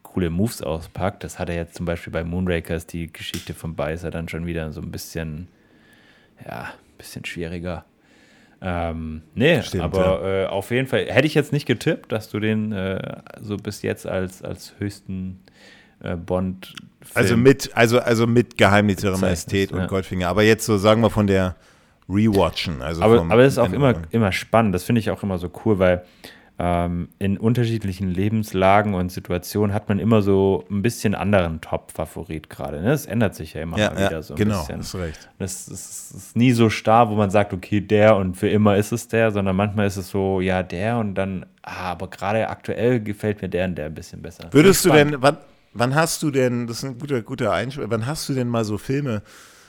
coole 0.01 0.29
Moves 0.29 0.61
auspackt. 0.61 1.23
Das 1.23 1.39
hat 1.39 1.49
er 1.49 1.55
jetzt 1.55 1.75
zum 1.75 1.85
Beispiel 1.85 2.11
bei 2.11 2.23
Moonrakers, 2.23 2.87
die 2.87 3.11
Geschichte 3.11 3.53
von 3.53 3.75
Beißer, 3.75 4.11
dann 4.11 4.27
schon 4.27 4.45
wieder 4.45 4.71
so 4.71 4.81
ein 4.81 4.91
bisschen, 4.91 5.47
ja, 6.45 6.63
ein 6.63 6.97
bisschen 6.97 7.23
schwieriger. 7.23 7.85
Ähm, 8.59 9.21
nee, 9.35 9.61
Stimmt, 9.61 9.83
aber 9.83 10.23
ja. 10.23 10.43
äh, 10.43 10.47
auf 10.47 10.71
jeden 10.71 10.87
Fall 10.87 11.05
hätte 11.05 11.27
ich 11.27 11.35
jetzt 11.35 11.53
nicht 11.53 11.67
getippt, 11.67 12.11
dass 12.11 12.29
du 12.29 12.39
den 12.39 12.71
äh, 12.71 13.21
so 13.39 13.57
bis 13.57 13.83
jetzt 13.83 14.07
als, 14.07 14.41
als 14.41 14.73
höchsten 14.79 15.39
äh, 16.01 16.15
Bond. 16.15 16.73
Also 17.13 17.37
mit, 17.37 17.69
also, 17.75 17.99
also 17.99 18.25
mit 18.25 18.57
Geheimnis 18.57 19.03
ihrer 19.03 19.17
Majestät 19.17 19.71
und 19.71 19.81
ja. 19.81 19.85
Goldfinger. 19.85 20.27
Aber 20.27 20.41
jetzt 20.41 20.65
so 20.65 20.77
sagen 20.77 21.01
wir 21.01 21.11
von 21.11 21.27
der 21.27 21.55
rewatchen. 22.09 22.81
Also 22.81 23.01
aber, 23.01 23.25
aber 23.29 23.43
es 23.43 23.53
ist 23.53 23.59
auch 23.59 23.71
immer, 23.71 23.95
immer 24.11 24.31
spannend. 24.31 24.73
Das 24.73 24.83
finde 24.83 24.99
ich 24.99 25.11
auch 25.11 25.23
immer 25.23 25.37
so 25.37 25.49
cool, 25.65 25.79
weil 25.79 26.03
ähm, 26.59 27.09
in 27.19 27.37
unterschiedlichen 27.37 28.09
Lebenslagen 28.09 28.95
und 28.95 29.11
Situationen 29.11 29.75
hat 29.75 29.89
man 29.89 29.99
immer 29.99 30.23
so 30.23 30.65
ein 30.71 30.81
bisschen 30.81 31.13
anderen 31.13 31.61
Top-Favorit 31.61 32.49
gerade. 32.49 32.81
Ne? 32.81 32.89
Das 32.89 33.05
ändert 33.05 33.35
sich 33.35 33.53
ja 33.53 33.61
immer 33.61 33.77
ja, 33.77 33.89
mal 33.91 33.97
wieder 33.97 34.11
ja, 34.11 34.21
so 34.23 34.33
ein 34.33 34.37
genau, 34.37 34.59
bisschen. 34.61 34.79
Hast 34.79 34.95
recht. 34.95 35.29
Das 35.37 35.67
ist, 35.67 36.15
ist, 36.15 36.35
nie 36.35 36.53
so 36.53 36.71
starr, 36.71 37.09
wo 37.09 37.15
man 37.15 37.29
sagt, 37.29 37.53
okay, 37.53 37.79
der 37.79 38.15
und 38.15 38.35
für 38.35 38.49
immer 38.49 38.75
ist 38.75 38.91
es 38.91 39.07
der, 39.07 39.31
sondern 39.31 39.55
manchmal 39.55 39.85
ist 39.85 39.97
es 39.97 40.09
so, 40.09 40.41
ja, 40.41 40.63
der 40.63 40.97
und 40.97 41.13
dann, 41.13 41.45
ah, 41.61 41.91
aber 41.91 42.09
gerade 42.09 42.49
aktuell 42.49 43.01
gefällt 43.01 43.41
mir 43.41 43.49
der 43.49 43.65
und 43.65 43.75
der 43.75 43.85
ein 43.87 43.93
bisschen 43.93 44.23
besser. 44.23 44.47
Würdest 44.49 44.83
du 44.83 44.89
denn, 44.89 45.15
wann, 45.19 45.37
wann 45.73 45.93
hast 45.93 46.23
du 46.23 46.31
denn, 46.31 46.65
das 46.65 46.77
ist 46.77 46.85
ein 46.85 46.97
guter, 46.97 47.21
guter 47.21 47.51
Einspruch, 47.53 47.85
wann 47.87 48.07
hast 48.07 48.27
du 48.29 48.33
denn 48.33 48.47
mal 48.47 48.65
so 48.65 48.79
Filme, 48.79 49.21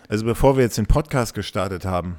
also 0.08 0.24
bevor 0.24 0.56
wir 0.56 0.64
jetzt 0.64 0.78
den 0.78 0.86
Podcast 0.86 1.34
gestartet 1.34 1.84
haben, 1.84 2.16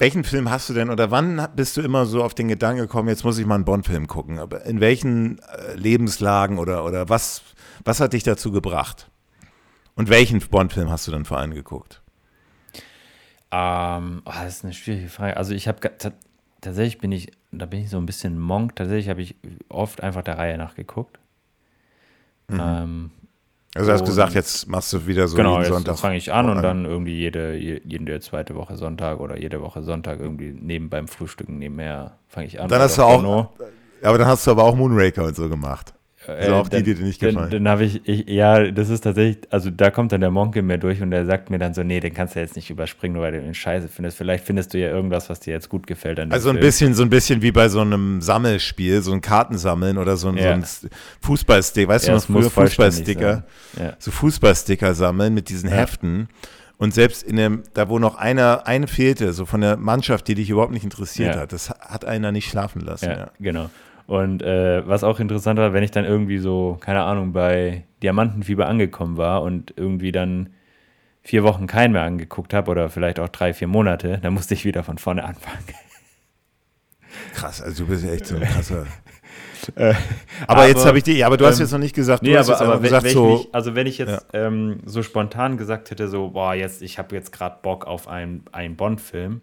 welchen 0.00 0.24
Film 0.24 0.50
hast 0.50 0.68
du 0.68 0.74
denn 0.74 0.90
oder 0.90 1.10
wann 1.10 1.46
bist 1.54 1.76
du 1.76 1.82
immer 1.82 2.06
so 2.06 2.24
auf 2.24 2.34
den 2.34 2.48
Gedanken 2.48 2.80
gekommen, 2.80 3.08
jetzt 3.08 3.24
muss 3.24 3.38
ich 3.38 3.46
mal 3.46 3.56
einen 3.56 3.64
Bond-Film 3.64 4.06
gucken? 4.06 4.38
Aber 4.38 4.64
in 4.64 4.80
welchen 4.80 5.38
äh, 5.40 5.74
Lebenslagen 5.74 6.58
oder, 6.58 6.84
oder 6.84 7.08
was, 7.08 7.42
was 7.84 8.00
hat 8.00 8.14
dich 8.14 8.22
dazu 8.22 8.50
gebracht? 8.50 9.10
Und 9.94 10.08
welchen 10.08 10.40
Bond-Film 10.40 10.90
hast 10.90 11.06
du 11.06 11.12
dann 11.12 11.26
vor 11.26 11.38
allem 11.38 11.52
geguckt? 11.52 12.00
Ähm, 13.50 14.22
oh, 14.24 14.32
das 14.32 14.56
ist 14.56 14.64
eine 14.64 14.72
schwierige 14.72 15.08
Frage. 15.08 15.36
Also 15.36 15.54
ich 15.54 15.68
habe 15.68 15.80
tatsächlich 16.60 16.98
bin 16.98 17.12
ich, 17.12 17.32
da 17.52 17.66
bin 17.66 17.80
ich 17.80 17.90
so 17.90 17.98
ein 17.98 18.06
bisschen 18.06 18.38
Monk. 18.38 18.76
Tatsächlich 18.76 19.08
habe 19.08 19.22
ich 19.22 19.36
oft 19.68 20.02
einfach 20.02 20.22
der 20.22 20.38
Reihe 20.38 20.56
nach 20.56 20.74
geguckt. 20.74 21.18
Mhm. 22.48 22.60
Ähm, 22.62 23.10
also 23.74 23.86
du 23.86 23.92
hast 23.92 24.04
gesagt, 24.04 24.34
jetzt 24.34 24.68
machst 24.68 24.92
du 24.92 25.06
wieder 25.06 25.28
so 25.28 25.36
genau, 25.36 25.58
jeden 25.58 25.72
Sonntag. 25.72 25.94
Genau, 25.94 25.96
fange 25.96 26.16
ich 26.16 26.32
an 26.32 26.50
und 26.50 26.60
dann 26.62 26.84
irgendwie 26.84 27.14
jede, 27.14 27.54
jede 27.54 28.20
zweite 28.20 28.56
Woche 28.56 28.76
Sonntag 28.76 29.20
oder 29.20 29.38
jede 29.38 29.60
Woche 29.62 29.82
Sonntag 29.82 30.18
irgendwie 30.18 30.52
neben 30.58 30.90
beim 30.90 31.06
Frühstücken 31.06 31.58
nebenher 31.58 32.18
fange 32.26 32.46
ich 32.46 32.60
an. 32.60 32.68
Dann 32.68 32.80
hast 32.80 32.98
du 32.98 33.02
auch, 33.02 33.48
aber 34.02 34.18
dann 34.18 34.26
hast 34.26 34.46
du 34.46 34.50
aber 34.50 34.64
auch 34.64 34.74
Moonraker 34.74 35.24
und 35.24 35.36
so 35.36 35.48
gemacht. 35.48 35.94
Also 36.26 36.54
auch 36.54 36.68
die, 36.68 36.82
die 36.82 36.94
dir 36.94 37.04
nicht 37.04 37.20
gefallen. 37.20 37.50
Dann, 37.50 37.64
dann 37.64 37.68
habe 37.72 37.84
ich, 37.84 38.06
ich, 38.06 38.28
ja, 38.28 38.70
das 38.70 38.90
ist 38.90 39.00
tatsächlich, 39.00 39.38
also 39.50 39.70
da 39.70 39.90
kommt 39.90 40.12
dann 40.12 40.20
der 40.20 40.30
Monk 40.30 40.54
in 40.54 40.66
mir 40.66 40.76
durch 40.76 41.00
und 41.00 41.10
der 41.10 41.24
sagt 41.24 41.48
mir 41.48 41.58
dann 41.58 41.72
so, 41.72 41.82
nee, 41.82 41.98
den 41.98 42.12
kannst 42.12 42.36
du 42.36 42.40
jetzt 42.40 42.56
nicht 42.56 42.68
überspringen, 42.68 43.14
nur 43.14 43.22
weil 43.22 43.32
du 43.32 43.40
den 43.40 43.54
Scheiße 43.54 43.88
findest. 43.88 44.18
Vielleicht 44.18 44.44
findest 44.44 44.74
du 44.74 44.78
ja 44.78 44.88
irgendwas, 44.88 45.30
was 45.30 45.40
dir 45.40 45.52
jetzt 45.52 45.70
gut 45.70 45.86
gefällt. 45.86 46.18
also 46.18 46.50
ein 46.50 46.56
Film. 46.56 46.66
bisschen, 46.66 46.94
so 46.94 47.02
ein 47.02 47.10
bisschen 47.10 47.40
wie 47.40 47.52
bei 47.52 47.70
so 47.70 47.80
einem 47.80 48.20
Sammelspiel, 48.20 49.00
so 49.00 49.12
ein 49.12 49.22
Kartensammeln 49.22 49.96
oder 49.96 50.18
so 50.18 50.28
ein, 50.28 50.36
ja. 50.36 50.60
so 50.60 50.86
ein 50.86 50.90
Fußballsticker, 51.22 51.88
weißt 51.88 52.08
ja, 52.08 52.12
du 52.12 52.18
noch 52.18 52.26
früher 52.26 52.50
Fußballsticker? 52.50 53.44
Ja. 53.78 53.96
So 53.98 54.10
Fußballsticker 54.10 54.94
sammeln 54.94 55.32
mit 55.32 55.48
diesen 55.48 55.70
Heften. 55.70 56.28
Und 56.76 56.94
selbst 56.94 57.22
in 57.22 57.36
dem, 57.36 57.62
da 57.74 57.88
wo 57.88 57.98
noch 57.98 58.16
einer, 58.16 58.66
eine 58.66 58.86
fehlte, 58.86 59.34
so 59.34 59.44
von 59.44 59.60
der 59.60 59.76
Mannschaft, 59.76 60.28
die 60.28 60.34
dich 60.34 60.48
überhaupt 60.48 60.72
nicht 60.72 60.84
interessiert 60.84 61.36
hat, 61.36 61.52
das 61.52 61.68
hat 61.68 62.06
einer 62.06 62.32
nicht 62.32 62.48
schlafen 62.48 62.80
lassen. 62.80 63.10
Ja, 63.10 63.30
genau. 63.38 63.68
Und 64.10 64.42
äh, 64.42 64.84
was 64.88 65.04
auch 65.04 65.20
interessant 65.20 65.60
war, 65.60 65.72
wenn 65.72 65.84
ich 65.84 65.92
dann 65.92 66.04
irgendwie 66.04 66.38
so, 66.38 66.76
keine 66.80 67.02
Ahnung, 67.02 67.32
bei 67.32 67.84
Diamantenfieber 68.02 68.66
angekommen 68.66 69.16
war 69.16 69.42
und 69.42 69.72
irgendwie 69.76 70.10
dann 70.10 70.50
vier 71.22 71.44
Wochen 71.44 71.68
keinen 71.68 71.92
mehr 71.92 72.02
angeguckt 72.02 72.52
habe 72.52 72.72
oder 72.72 72.90
vielleicht 72.90 73.20
auch 73.20 73.28
drei, 73.28 73.54
vier 73.54 73.68
Monate, 73.68 74.18
dann 74.20 74.34
musste 74.34 74.54
ich 74.54 74.64
wieder 74.64 74.82
von 74.82 74.98
vorne 74.98 75.22
anfangen. 75.22 75.62
Krass, 77.34 77.62
also 77.62 77.84
du 77.84 77.90
bist 77.90 78.04
echt 78.04 78.26
so 78.26 78.34
ein 78.34 78.42
krasser. 78.42 78.86
Äh, 79.76 79.90
aber, 80.46 80.62
aber, 80.62 80.68
jetzt 80.68 80.86
habe 80.86 80.96
ich 80.96 81.04
die, 81.04 81.18
ja, 81.18 81.26
aber 81.26 81.36
du 81.36 81.44
ähm, 81.44 81.50
hast 81.50 81.58
jetzt 81.58 81.70
noch 81.70 81.78
nicht 81.78 81.94
gesagt, 81.94 82.22
du 82.22 82.30
nee, 82.30 82.36
hast 82.36 82.48
aber, 82.48 82.60
aber 82.62 82.74
wenn, 82.76 82.82
gesagt 82.82 83.04
wenn 83.04 83.12
so. 83.12 83.36
Nicht, 83.36 83.54
also 83.54 83.74
wenn 83.74 83.86
ich 83.86 83.98
jetzt 83.98 84.26
ja. 84.32 84.46
ähm, 84.46 84.80
so 84.86 85.02
spontan 85.02 85.58
gesagt 85.58 85.90
hätte, 85.90 86.08
so, 86.08 86.30
boah, 86.30 86.54
jetzt, 86.54 86.80
ich 86.80 86.98
habe 86.98 87.14
jetzt 87.14 87.30
gerade 87.30 87.58
Bock 87.60 87.86
auf 87.86 88.08
einen, 88.08 88.42
einen 88.52 88.76
Bond-Film, 88.76 89.42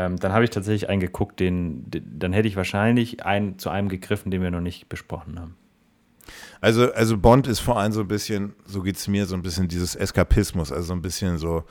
ähm, 0.00 0.16
dann 0.16 0.32
habe 0.32 0.44
ich 0.44 0.50
tatsächlich 0.50 0.88
einen 0.88 1.00
geguckt, 1.00 1.40
den, 1.40 1.90
den, 1.90 2.18
dann 2.18 2.32
hätte 2.32 2.48
ich 2.48 2.56
wahrscheinlich 2.56 3.24
einen, 3.24 3.58
zu 3.58 3.68
einem 3.68 3.88
gegriffen, 3.88 4.30
den 4.30 4.40
wir 4.40 4.50
noch 4.50 4.60
nicht 4.60 4.88
besprochen 4.88 5.38
haben. 5.38 5.56
Also, 6.60 6.92
also 6.92 7.18
Bond 7.18 7.46
ist 7.46 7.60
vor 7.60 7.78
allem 7.78 7.92
so 7.92 8.00
ein 8.00 8.08
bisschen, 8.08 8.54
so 8.64 8.82
geht 8.82 8.96
es 8.96 9.08
mir, 9.08 9.26
so 9.26 9.34
ein 9.34 9.42
bisschen 9.42 9.68
dieses 9.68 9.96
Eskapismus, 9.96 10.72
also 10.72 10.88
so 10.88 10.92
ein 10.94 11.02
bisschen 11.02 11.38
so, 11.38 11.64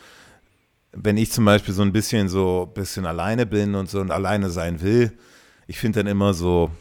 wenn 0.92 1.18
ich 1.18 1.32
zum 1.32 1.46
Beispiel 1.46 1.74
so 1.74 1.82
ein 1.82 1.92
bisschen 1.92 2.30
so 2.30 2.68
ein 2.70 2.74
bisschen 2.74 3.06
alleine 3.06 3.46
bin 3.46 3.76
und 3.76 3.90
so 3.90 4.00
und 4.00 4.12
alleine 4.12 4.50
sein 4.50 4.82
will, 4.82 5.12
ich 5.68 5.80
finde 5.80 6.00
dann 6.00 6.08
immer 6.08 6.34
so, 6.34 6.72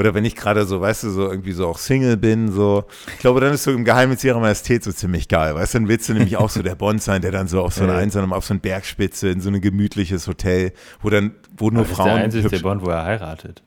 oder 0.00 0.14
wenn 0.14 0.24
ich 0.24 0.34
gerade 0.34 0.64
so, 0.64 0.80
weißt 0.80 1.04
du, 1.04 1.10
so 1.10 1.30
irgendwie 1.30 1.52
so 1.52 1.68
auch 1.68 1.76
Single 1.76 2.16
bin, 2.16 2.50
so, 2.50 2.84
ich 3.12 3.18
glaube, 3.18 3.40
dann 3.40 3.52
ist 3.52 3.64
so 3.64 3.70
im 3.70 3.84
Geheimnis 3.84 4.24
ihrer 4.24 4.40
Majestät 4.40 4.82
so 4.82 4.92
ziemlich 4.92 5.28
geil, 5.28 5.54
weißt 5.54 5.74
du, 5.74 5.78
dann 5.78 5.88
willst 5.88 6.08
du 6.08 6.14
nämlich 6.14 6.38
auch 6.38 6.48
so 6.48 6.62
der 6.62 6.74
Bond 6.74 7.02
sein, 7.02 7.20
der 7.20 7.32
dann 7.32 7.48
so 7.48 7.60
auf 7.60 7.74
so 7.74 7.84
einer 7.84 7.96
einsamen, 7.96 8.32
auf 8.32 8.46
so 8.46 8.54
eine 8.54 8.60
Bergspitze 8.60 9.28
in 9.28 9.42
so 9.42 9.50
ein 9.50 9.60
gemütliches 9.60 10.26
Hotel, 10.26 10.72
wo 11.02 11.10
dann, 11.10 11.32
wo 11.54 11.68
nur 11.68 11.84
aber 11.84 11.94
Frauen. 11.94 12.22
Das 12.22 12.34
ist 12.34 12.34
der 12.34 12.44
einzige 12.44 12.62
Bond, 12.62 12.82
wo 12.82 12.88
er 12.88 13.04
heiratet. 13.04 13.62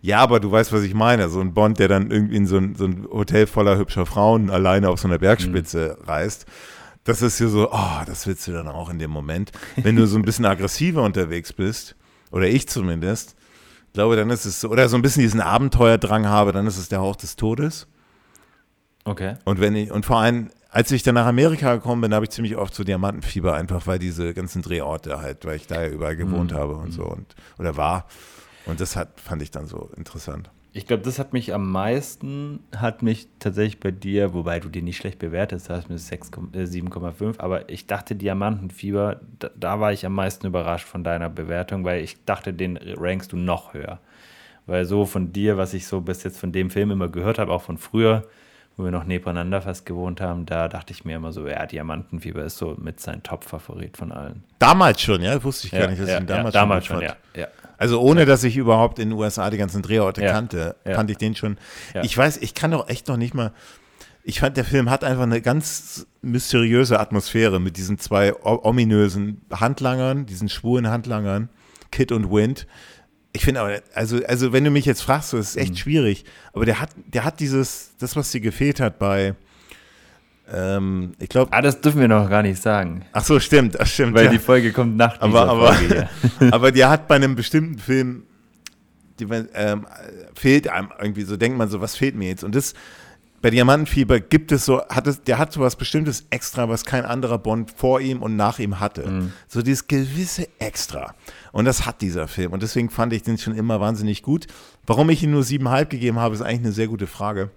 Ja, 0.00 0.18
aber 0.18 0.38
du 0.38 0.50
weißt, 0.50 0.72
was 0.72 0.84
ich 0.84 0.94
meine. 0.94 1.28
So 1.28 1.40
ein 1.40 1.54
Bond, 1.54 1.80
der 1.80 1.88
dann 1.88 2.12
irgendwie 2.12 2.36
in 2.36 2.46
so 2.46 2.58
ein, 2.58 2.76
so 2.76 2.84
ein 2.84 3.08
Hotel 3.10 3.48
voller 3.48 3.78
hübscher 3.78 4.06
Frauen 4.06 4.48
alleine 4.48 4.90
auf 4.90 5.00
so 5.00 5.08
einer 5.08 5.18
Bergspitze 5.18 5.96
mhm. 5.98 6.08
reist. 6.08 6.46
Das 7.02 7.20
ist 7.20 7.38
hier 7.38 7.48
so, 7.48 7.68
oh, 7.72 8.00
das 8.06 8.28
willst 8.28 8.46
du 8.46 8.52
dann 8.52 8.68
auch 8.68 8.90
in 8.90 9.00
dem 9.00 9.10
Moment. 9.10 9.50
Wenn 9.76 9.96
du 9.96 10.06
so 10.06 10.16
ein 10.16 10.22
bisschen 10.22 10.44
aggressiver 10.44 11.02
unterwegs 11.02 11.52
bist, 11.52 11.96
oder 12.30 12.46
ich 12.46 12.68
zumindest, 12.68 13.34
ich 13.92 13.94
glaube, 13.94 14.16
dann 14.16 14.30
ist 14.30 14.46
es 14.46 14.62
so, 14.62 14.70
oder 14.70 14.88
so 14.88 14.96
ein 14.96 15.02
bisschen 15.02 15.20
diesen 15.20 15.42
Abenteuerdrang 15.42 16.26
habe, 16.26 16.52
dann 16.52 16.66
ist 16.66 16.78
es 16.78 16.88
der 16.88 17.00
Hauch 17.00 17.14
des 17.14 17.36
Todes. 17.36 17.86
Okay. 19.04 19.34
Und 19.44 19.60
wenn 19.60 19.76
ich, 19.76 19.92
und 19.92 20.06
vor 20.06 20.16
allem, 20.16 20.48
als 20.70 20.90
ich 20.92 21.02
dann 21.02 21.14
nach 21.14 21.26
Amerika 21.26 21.74
gekommen 21.74 22.00
bin, 22.00 22.14
habe 22.14 22.24
ich 22.24 22.30
ziemlich 22.30 22.56
oft 22.56 22.74
so 22.74 22.84
Diamantenfieber, 22.84 23.52
einfach 23.52 23.86
weil 23.86 23.98
diese 23.98 24.32
ganzen 24.32 24.62
Drehorte 24.62 25.20
halt, 25.20 25.44
weil 25.44 25.56
ich 25.56 25.66
da 25.66 25.82
ja 25.82 25.88
überall 25.88 26.16
gewohnt 26.16 26.52
mhm. 26.52 26.56
habe 26.56 26.76
und 26.76 26.92
so 26.92 27.04
und 27.04 27.34
oder 27.58 27.76
war. 27.76 28.06
Und 28.64 28.80
das 28.80 28.96
hat, 28.96 29.20
fand 29.20 29.42
ich 29.42 29.50
dann 29.50 29.66
so 29.66 29.90
interessant. 29.94 30.50
Ich 30.74 30.86
glaube, 30.86 31.02
das 31.02 31.18
hat 31.18 31.34
mich 31.34 31.52
am 31.52 31.70
meisten, 31.70 32.60
hat 32.74 33.02
mich 33.02 33.28
tatsächlich 33.38 33.78
bei 33.78 33.90
dir, 33.90 34.32
wobei 34.32 34.58
du 34.58 34.70
den 34.70 34.84
nicht 34.84 34.96
schlecht 34.96 35.18
bewertest, 35.18 35.68
hast 35.68 35.90
mit 35.90 35.98
7,5, 35.98 37.40
aber 37.40 37.68
ich 37.68 37.86
dachte 37.86 38.14
Diamantenfieber, 38.14 39.20
da, 39.38 39.50
da, 39.54 39.80
war 39.80 39.92
ich 39.92 40.06
am 40.06 40.14
meisten 40.14 40.46
überrascht 40.46 40.86
von 40.86 41.04
deiner 41.04 41.28
Bewertung, 41.28 41.84
weil 41.84 42.02
ich 42.02 42.24
dachte, 42.24 42.54
den 42.54 42.78
rankst 42.78 43.32
du 43.32 43.36
noch 43.36 43.74
höher. 43.74 44.00
Weil 44.64 44.86
so 44.86 45.04
von 45.04 45.32
dir, 45.32 45.58
was 45.58 45.74
ich 45.74 45.86
so 45.86 46.00
bis 46.00 46.22
jetzt 46.22 46.38
von 46.38 46.52
dem 46.52 46.70
Film 46.70 46.90
immer 46.90 47.08
gehört 47.08 47.38
habe, 47.38 47.52
auch 47.52 47.62
von 47.62 47.76
früher, 47.76 48.22
wo 48.76 48.84
wir 48.84 48.90
noch 48.90 49.04
nebeneinander 49.04 49.60
fast 49.60 49.84
gewohnt 49.84 50.22
haben, 50.22 50.46
da 50.46 50.68
dachte 50.68 50.94
ich 50.94 51.04
mir 51.04 51.16
immer 51.16 51.32
so, 51.32 51.46
ja, 51.46 51.66
Diamantenfieber 51.66 52.44
ist 52.44 52.56
so 52.56 52.76
mit 52.80 52.98
sein 53.00 53.22
Top-Favorit 53.22 53.98
von 53.98 54.12
allen. 54.12 54.44
Damals 54.58 55.02
schon, 55.02 55.20
ja? 55.20 55.42
Wusste 55.44 55.66
ich 55.66 55.72
gar 55.72 55.88
nicht, 55.88 56.00
dass 56.00 56.08
ja, 56.08 56.14
ich 56.14 56.20
ihn 56.22 56.26
damals, 56.26 56.54
ja, 56.54 56.60
damals 56.60 56.86
schon, 56.86 56.96
schon 56.96 57.04
ja, 57.04 57.16
ja. 57.36 57.48
Also 57.82 58.00
ohne, 58.00 58.26
dass 58.26 58.44
ich 58.44 58.56
überhaupt 58.56 59.00
in 59.00 59.08
den 59.10 59.18
USA 59.18 59.50
die 59.50 59.56
ganzen 59.56 59.82
Drehorte 59.82 60.22
ja. 60.22 60.30
kannte, 60.30 60.76
ja. 60.84 60.92
kannte 60.92 61.10
ich 61.10 61.18
den 61.18 61.34
schon. 61.34 61.58
Ja. 61.92 62.04
Ich 62.04 62.16
weiß, 62.16 62.36
ich 62.36 62.54
kann 62.54 62.70
doch 62.70 62.88
echt 62.88 63.08
noch 63.08 63.16
nicht 63.16 63.34
mal, 63.34 63.52
ich 64.22 64.38
fand, 64.38 64.56
der 64.56 64.64
Film 64.64 64.88
hat 64.88 65.02
einfach 65.02 65.24
eine 65.24 65.40
ganz 65.40 66.06
mysteriöse 66.20 67.00
Atmosphäre 67.00 67.58
mit 67.58 67.76
diesen 67.76 67.98
zwei 67.98 68.34
ominösen 68.44 69.40
Handlangern, 69.50 70.26
diesen 70.26 70.48
schwulen 70.48 70.86
Handlangern, 70.86 71.48
Kid 71.90 72.12
und 72.12 72.30
Wind. 72.30 72.68
Ich 73.32 73.44
finde 73.44 73.62
aber, 73.62 73.80
also, 73.94 74.24
also 74.28 74.52
wenn 74.52 74.62
du 74.62 74.70
mich 74.70 74.84
jetzt 74.84 75.02
fragst, 75.02 75.30
so, 75.30 75.36
das 75.36 75.48
ist 75.48 75.56
echt 75.56 75.72
mhm. 75.72 75.78
schwierig. 75.78 76.24
Aber 76.52 76.64
der 76.64 76.78
hat, 76.78 76.90
der 77.08 77.24
hat 77.24 77.40
dieses, 77.40 77.96
das, 77.98 78.14
was 78.14 78.30
dir 78.30 78.40
gefehlt 78.40 78.78
hat 78.78 79.00
bei, 79.00 79.34
ähm, 80.52 81.12
ich 81.18 81.28
glaube. 81.28 81.52
Ah, 81.52 81.62
das 81.62 81.80
dürfen 81.80 82.00
wir 82.00 82.08
noch 82.08 82.28
gar 82.28 82.42
nicht 82.42 82.60
sagen. 82.60 83.04
Ach 83.12 83.24
so, 83.24 83.40
stimmt, 83.40 83.76
das 83.76 83.90
stimmt. 83.90 84.14
Weil 84.14 84.26
ja. 84.26 84.30
die 84.30 84.38
Folge 84.38 84.72
kommt 84.72 84.96
nach 84.96 85.16
dieser 85.16 85.48
aber, 85.48 85.72
Folge. 85.72 86.08
Aber, 86.40 86.54
aber 86.54 86.72
der 86.72 86.90
hat 86.90 87.08
bei 87.08 87.16
einem 87.16 87.34
bestimmten 87.34 87.78
Film, 87.78 88.24
die, 89.18 89.26
ähm, 89.54 89.86
fehlt 90.34 90.68
einem 90.68 90.90
irgendwie 91.00 91.22
so, 91.22 91.36
denkt 91.36 91.56
man 91.56 91.68
so, 91.68 91.80
was 91.80 91.96
fehlt 91.96 92.14
mir 92.16 92.28
jetzt? 92.28 92.44
Und 92.44 92.54
das, 92.54 92.74
bei 93.40 93.50
Diamantenfieber 93.50 94.20
gibt 94.20 94.52
es 94.52 94.66
so, 94.66 94.82
hat 94.88 95.06
es, 95.06 95.22
der 95.22 95.38
hat 95.38 95.52
so 95.52 95.60
was 95.60 95.76
Bestimmtes 95.76 96.26
Extra, 96.30 96.68
was 96.68 96.84
kein 96.84 97.04
anderer 97.04 97.38
Bond 97.38 97.70
vor 97.70 98.00
ihm 98.00 98.22
und 98.22 98.36
nach 98.36 98.58
ihm 98.58 98.78
hatte. 98.78 99.08
Mhm. 99.08 99.32
So 99.48 99.62
dieses 99.62 99.88
gewisse 99.88 100.48
Extra. 100.58 101.14
Und 101.50 101.64
das 101.64 101.86
hat 101.86 102.02
dieser 102.02 102.28
Film. 102.28 102.52
Und 102.52 102.62
deswegen 102.62 102.90
fand 102.90 103.12
ich 103.12 103.22
den 103.22 103.38
schon 103.38 103.56
immer 103.56 103.80
wahnsinnig 103.80 104.22
gut. 104.22 104.46
Warum 104.86 105.10
ich 105.10 105.22
ihm 105.22 105.32
nur 105.32 105.42
siebenhalb 105.42 105.90
gegeben 105.90 106.18
habe, 106.18 106.34
ist 106.34 106.42
eigentlich 106.42 106.60
eine 106.60 106.72
sehr 106.72 106.88
gute 106.88 107.06
Frage. 107.06 107.50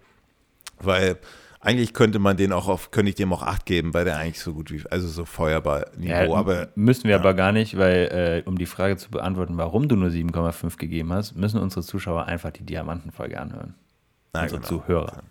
Weil 0.80 1.18
eigentlich 1.66 1.94
könnte 1.94 2.20
man 2.20 2.38
den 2.38 2.54
auch 2.54 2.68
auf, 2.68 2.92
könnte 2.92 3.10
ich 3.10 3.16
dem 3.16 3.34
auch 3.34 3.42
acht 3.42 3.66
geben, 3.66 3.96
weil 3.96 4.06
der 4.06 4.18
eigentlich 4.18 4.40
so 4.40 4.54
gut 4.54 4.72
wie, 4.72 4.84
also 4.92 5.08
so 5.08 5.26
Feuerball-Niveau. 5.26 6.10
Ja, 6.10 6.34
aber 6.34 6.70
müssen 6.76 7.06
wir 7.06 7.12
ja. 7.12 7.18
aber 7.18 7.34
gar 7.34 7.52
nicht, 7.52 7.76
weil 7.78 8.44
äh, 8.46 8.48
um 8.48 8.58
die 8.58 8.68
Frage 8.68 8.98
zu 8.98 9.10
beantworten, 9.10 9.58
warum 9.58 9.88
du 9.88 9.96
nur 9.96 10.10
7,5 10.10 10.78
gegeben 10.78 11.12
hast, 11.12 11.36
müssen 11.36 11.60
unsere 11.60 11.82
Zuschauer 11.82 12.26
einfach 12.26 12.52
die 12.52 12.64
Diamantenfolge 12.64 13.40
anhören. 13.40 13.74
Na, 14.34 14.44
unsere 14.44 14.62
genau. 14.62 14.70
Zuhörer. 14.70 15.24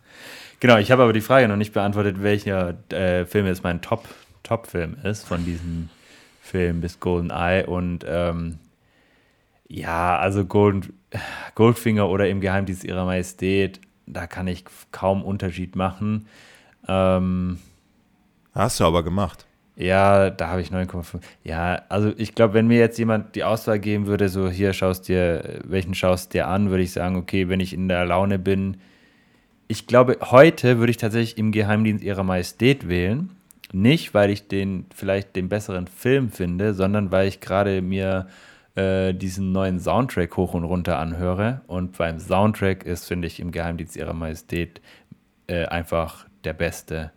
Genau, 0.58 0.78
ich 0.78 0.90
habe 0.90 1.04
aber 1.04 1.12
die 1.12 1.20
Frage 1.20 1.46
noch 1.46 1.56
nicht 1.56 1.72
beantwortet, 1.72 2.20
welcher 2.20 2.74
äh, 2.90 3.26
Film 3.26 3.46
jetzt 3.46 3.62
mein 3.62 3.80
Top, 3.80 4.08
Top-Film 4.42 4.96
ist 5.04 5.24
von 5.24 5.44
diesem 5.44 5.88
Film 6.42 6.80
bis 6.80 6.98
Golden 6.98 7.30
Eye 7.30 7.64
und 7.64 8.04
ähm, 8.08 8.58
ja, 9.68 10.18
also 10.18 10.44
Golden, 10.44 10.98
Goldfinger 11.54 12.08
oder 12.08 12.28
im 12.28 12.40
Geheimdienst 12.40 12.82
ihrer 12.82 13.04
Majestät 13.04 13.80
da 14.06 14.26
kann 14.26 14.46
ich 14.46 14.64
kaum 14.92 15.22
Unterschied 15.22 15.76
machen. 15.76 16.26
Ähm, 16.88 17.58
Hast 18.52 18.80
du 18.80 18.84
aber 18.84 19.02
gemacht. 19.02 19.46
Ja, 19.76 20.30
da 20.30 20.48
habe 20.48 20.60
ich 20.60 20.68
9,5. 20.68 21.20
Ja, 21.42 21.82
also 21.88 22.12
ich 22.16 22.34
glaube, 22.34 22.54
wenn 22.54 22.68
mir 22.68 22.78
jetzt 22.78 22.98
jemand 22.98 23.34
die 23.34 23.42
Auswahl 23.42 23.80
geben 23.80 24.06
würde, 24.06 24.28
so 24.28 24.48
hier 24.48 24.72
schaust 24.72 25.08
dir, 25.08 25.60
welchen 25.64 25.94
schaust 25.94 26.32
dir 26.32 26.46
an, 26.46 26.70
würde 26.70 26.84
ich 26.84 26.92
sagen, 26.92 27.16
okay, 27.16 27.48
wenn 27.48 27.58
ich 27.58 27.72
in 27.72 27.88
der 27.88 28.04
Laune 28.04 28.38
bin. 28.38 28.76
Ich 29.66 29.88
glaube, 29.88 30.18
heute 30.20 30.78
würde 30.78 30.90
ich 30.90 30.96
tatsächlich 30.98 31.38
im 31.38 31.50
Geheimdienst 31.50 32.04
ihrer 32.04 32.22
Majestät 32.22 32.88
wählen. 32.88 33.30
Nicht, 33.72 34.14
weil 34.14 34.30
ich 34.30 34.46
den 34.46 34.86
vielleicht 34.94 35.34
den 35.34 35.48
besseren 35.48 35.88
Film 35.88 36.30
finde, 36.30 36.74
sondern 36.74 37.10
weil 37.10 37.26
ich 37.26 37.40
gerade 37.40 37.82
mir 37.82 38.28
äh, 38.74 39.14
diesen 39.14 39.52
neuen 39.52 39.78
Soundtrack 39.78 40.36
hoch 40.36 40.54
und 40.54 40.64
runter 40.64 40.98
anhöre. 40.98 41.62
Und 41.66 41.96
beim 41.96 42.18
Soundtrack 42.18 42.84
ist, 42.84 43.06
finde 43.06 43.28
ich, 43.28 43.40
im 43.40 43.52
Geheimdienst 43.52 43.96
ihrer 43.96 44.14
Majestät 44.14 44.80
äh, 45.46 45.66
einfach 45.66 46.26
der 46.44 46.54
beste. 46.54 47.12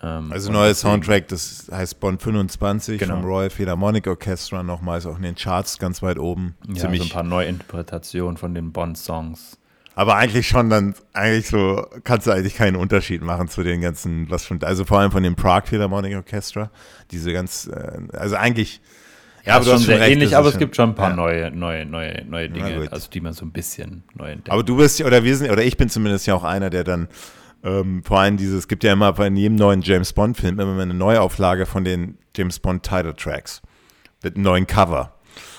Ähm, 0.00 0.32
also 0.32 0.52
neuer 0.52 0.74
Soundtrack, 0.74 1.28
das 1.28 1.68
heißt 1.70 1.98
Bond 1.98 2.22
25 2.22 3.00
genau. 3.00 3.16
vom 3.16 3.24
Royal 3.24 3.50
Philharmonic 3.50 4.06
Orchestra, 4.06 4.62
nochmals 4.62 5.04
auch 5.04 5.16
in 5.16 5.22
den 5.22 5.34
Charts 5.34 5.78
ganz 5.78 6.00
weit 6.00 6.18
oben. 6.18 6.54
Ja, 6.68 6.82
Ziemlich 6.82 7.00
so 7.00 7.06
ein 7.08 7.10
paar 7.10 7.24
Neuinterpretationen 7.24 8.36
von 8.36 8.54
den 8.54 8.72
Bond-Songs. 8.72 9.58
Aber 9.96 10.16
eigentlich 10.16 10.48
schon 10.48 10.70
dann, 10.70 10.94
eigentlich 11.12 11.48
so, 11.48 11.86
kannst 12.02 12.26
du 12.26 12.32
eigentlich 12.32 12.56
keinen 12.56 12.76
Unterschied 12.76 13.22
machen 13.22 13.48
zu 13.48 13.62
den 13.62 13.80
ganzen, 13.80 14.28
was 14.30 14.44
schon, 14.44 14.62
also 14.62 14.84
vor 14.84 14.98
allem 14.98 15.12
von 15.12 15.22
dem 15.22 15.36
Prague 15.36 15.68
Philharmonic 15.68 16.16
Orchestra, 16.16 16.70
diese 17.10 17.32
ganz, 17.32 17.66
äh, 17.66 17.98
also 18.12 18.36
eigentlich 18.36 18.80
ja, 19.44 19.56
aber 19.56 19.64
du 19.64 19.72
hast 19.72 19.84
schon 19.84 19.94
recht, 19.94 20.12
ähnlich, 20.12 20.36
aber 20.36 20.48
es 20.48 20.58
gibt 20.58 20.74
schon 20.74 20.90
ein 20.90 20.94
paar 20.94 21.10
ja. 21.10 21.16
neue, 21.16 21.50
neue, 21.50 21.84
neue, 21.84 22.24
neue 22.24 22.48
Dinge, 22.48 22.88
also 22.90 23.10
die 23.10 23.20
man 23.20 23.32
so 23.32 23.44
ein 23.44 23.52
bisschen 23.52 24.04
neu 24.14 24.30
entdeckt. 24.30 24.50
Aber 24.50 24.62
du 24.62 24.76
bist 24.76 25.00
oder 25.02 25.22
wir 25.22 25.36
sind, 25.36 25.50
oder 25.50 25.62
ich 25.62 25.76
bin 25.76 25.88
zumindest 25.88 26.26
ja 26.26 26.34
auch 26.34 26.44
einer, 26.44 26.70
der 26.70 26.84
dann 26.84 27.08
ähm, 27.62 28.02
vor 28.04 28.20
allem 28.20 28.36
dieses, 28.36 28.60
es 28.60 28.68
gibt 28.68 28.84
ja 28.84 28.92
immer 28.92 29.12
bei 29.12 29.28
jedem 29.28 29.56
neuen 29.56 29.82
James 29.82 30.12
Bond-Film 30.12 30.60
immer 30.60 30.80
eine 30.80 30.94
Neuauflage 30.94 31.66
von 31.66 31.84
den 31.84 32.18
James 32.36 32.58
Bond 32.58 32.82
Title 32.82 33.14
Tracks 33.14 33.62
mit 34.22 34.36
einem 34.36 34.44
neuen 34.44 34.66
Cover. 34.66 35.14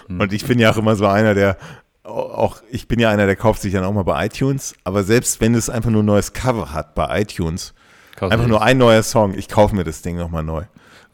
Hm. 0.07 0.19
Und 0.19 0.33
ich 0.33 0.45
bin 0.45 0.59
ja 0.59 0.71
auch 0.71 0.77
immer 0.77 0.95
so 0.95 1.07
einer, 1.07 1.33
der 1.33 1.57
auch, 2.03 2.61
ich 2.69 2.87
bin 2.87 2.99
ja 2.99 3.09
einer, 3.09 3.25
der 3.25 3.35
kauft 3.35 3.61
sich 3.61 3.73
dann 3.73 3.83
auch 3.83 3.93
mal 3.93 4.03
bei 4.03 4.25
iTunes, 4.25 4.75
aber 4.83 5.03
selbst 5.03 5.41
wenn 5.41 5.55
es 5.55 5.69
einfach 5.69 5.89
nur 5.89 6.03
ein 6.03 6.07
neues 6.07 6.33
Cover 6.33 6.71
hat 6.71 6.93
bei 6.93 7.21
iTunes, 7.21 7.73
Kauf 8.15 8.31
einfach 8.31 8.47
nur 8.47 8.61
ein 8.61 8.77
neuer 8.77 9.03
Song, 9.03 9.33
ich 9.35 9.49
kaufe 9.49 9.75
mir 9.75 9.83
das 9.83 10.01
Ding 10.01 10.15
nochmal 10.15 10.43
neu. 10.43 10.63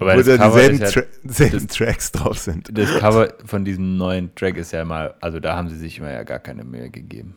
Wobei 0.01 0.17
Wo 0.17 0.23
da 0.23 0.49
dieselben 0.49 0.79
ja, 0.79 0.89
Tra 0.89 1.03
das, 1.23 1.67
Tracks 1.67 2.11
drauf 2.11 2.39
sind. 2.39 2.75
Das 2.75 2.97
Cover 2.97 3.35
von 3.45 3.63
diesem 3.63 3.97
neuen 3.97 4.33
Track 4.33 4.57
ist 4.57 4.71
ja 4.71 4.83
mal, 4.83 5.13
also 5.21 5.39
da 5.39 5.55
haben 5.55 5.69
sie 5.69 5.77
sich 5.77 5.99
immer 5.99 6.11
ja 6.11 6.23
gar 6.23 6.39
keine 6.39 6.63
Mühe 6.63 6.89
gegeben. 6.89 7.35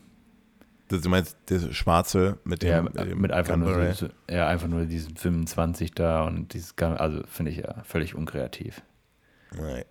Das, 0.89 1.03
du 1.03 1.11
meinst 1.11 1.37
das 1.45 1.75
Schwarze 1.77 2.39
mit 2.45 2.63
dem, 2.63 2.71
ja, 2.71 2.83
mit, 2.83 3.17
mit 3.19 3.33
einfach 3.33 3.57
nur 3.57 3.93
so, 3.93 4.09
ja, 4.31 4.49
einfach 4.49 4.69
nur 4.69 4.87
diesen 4.87 5.15
25 5.15 5.93
da 5.93 6.25
und 6.25 6.55
dieses, 6.55 6.75
also 6.79 7.21
finde 7.27 7.51
ich 7.51 7.59
ja 7.59 7.83
völlig 7.85 8.15
unkreativ. 8.15 8.81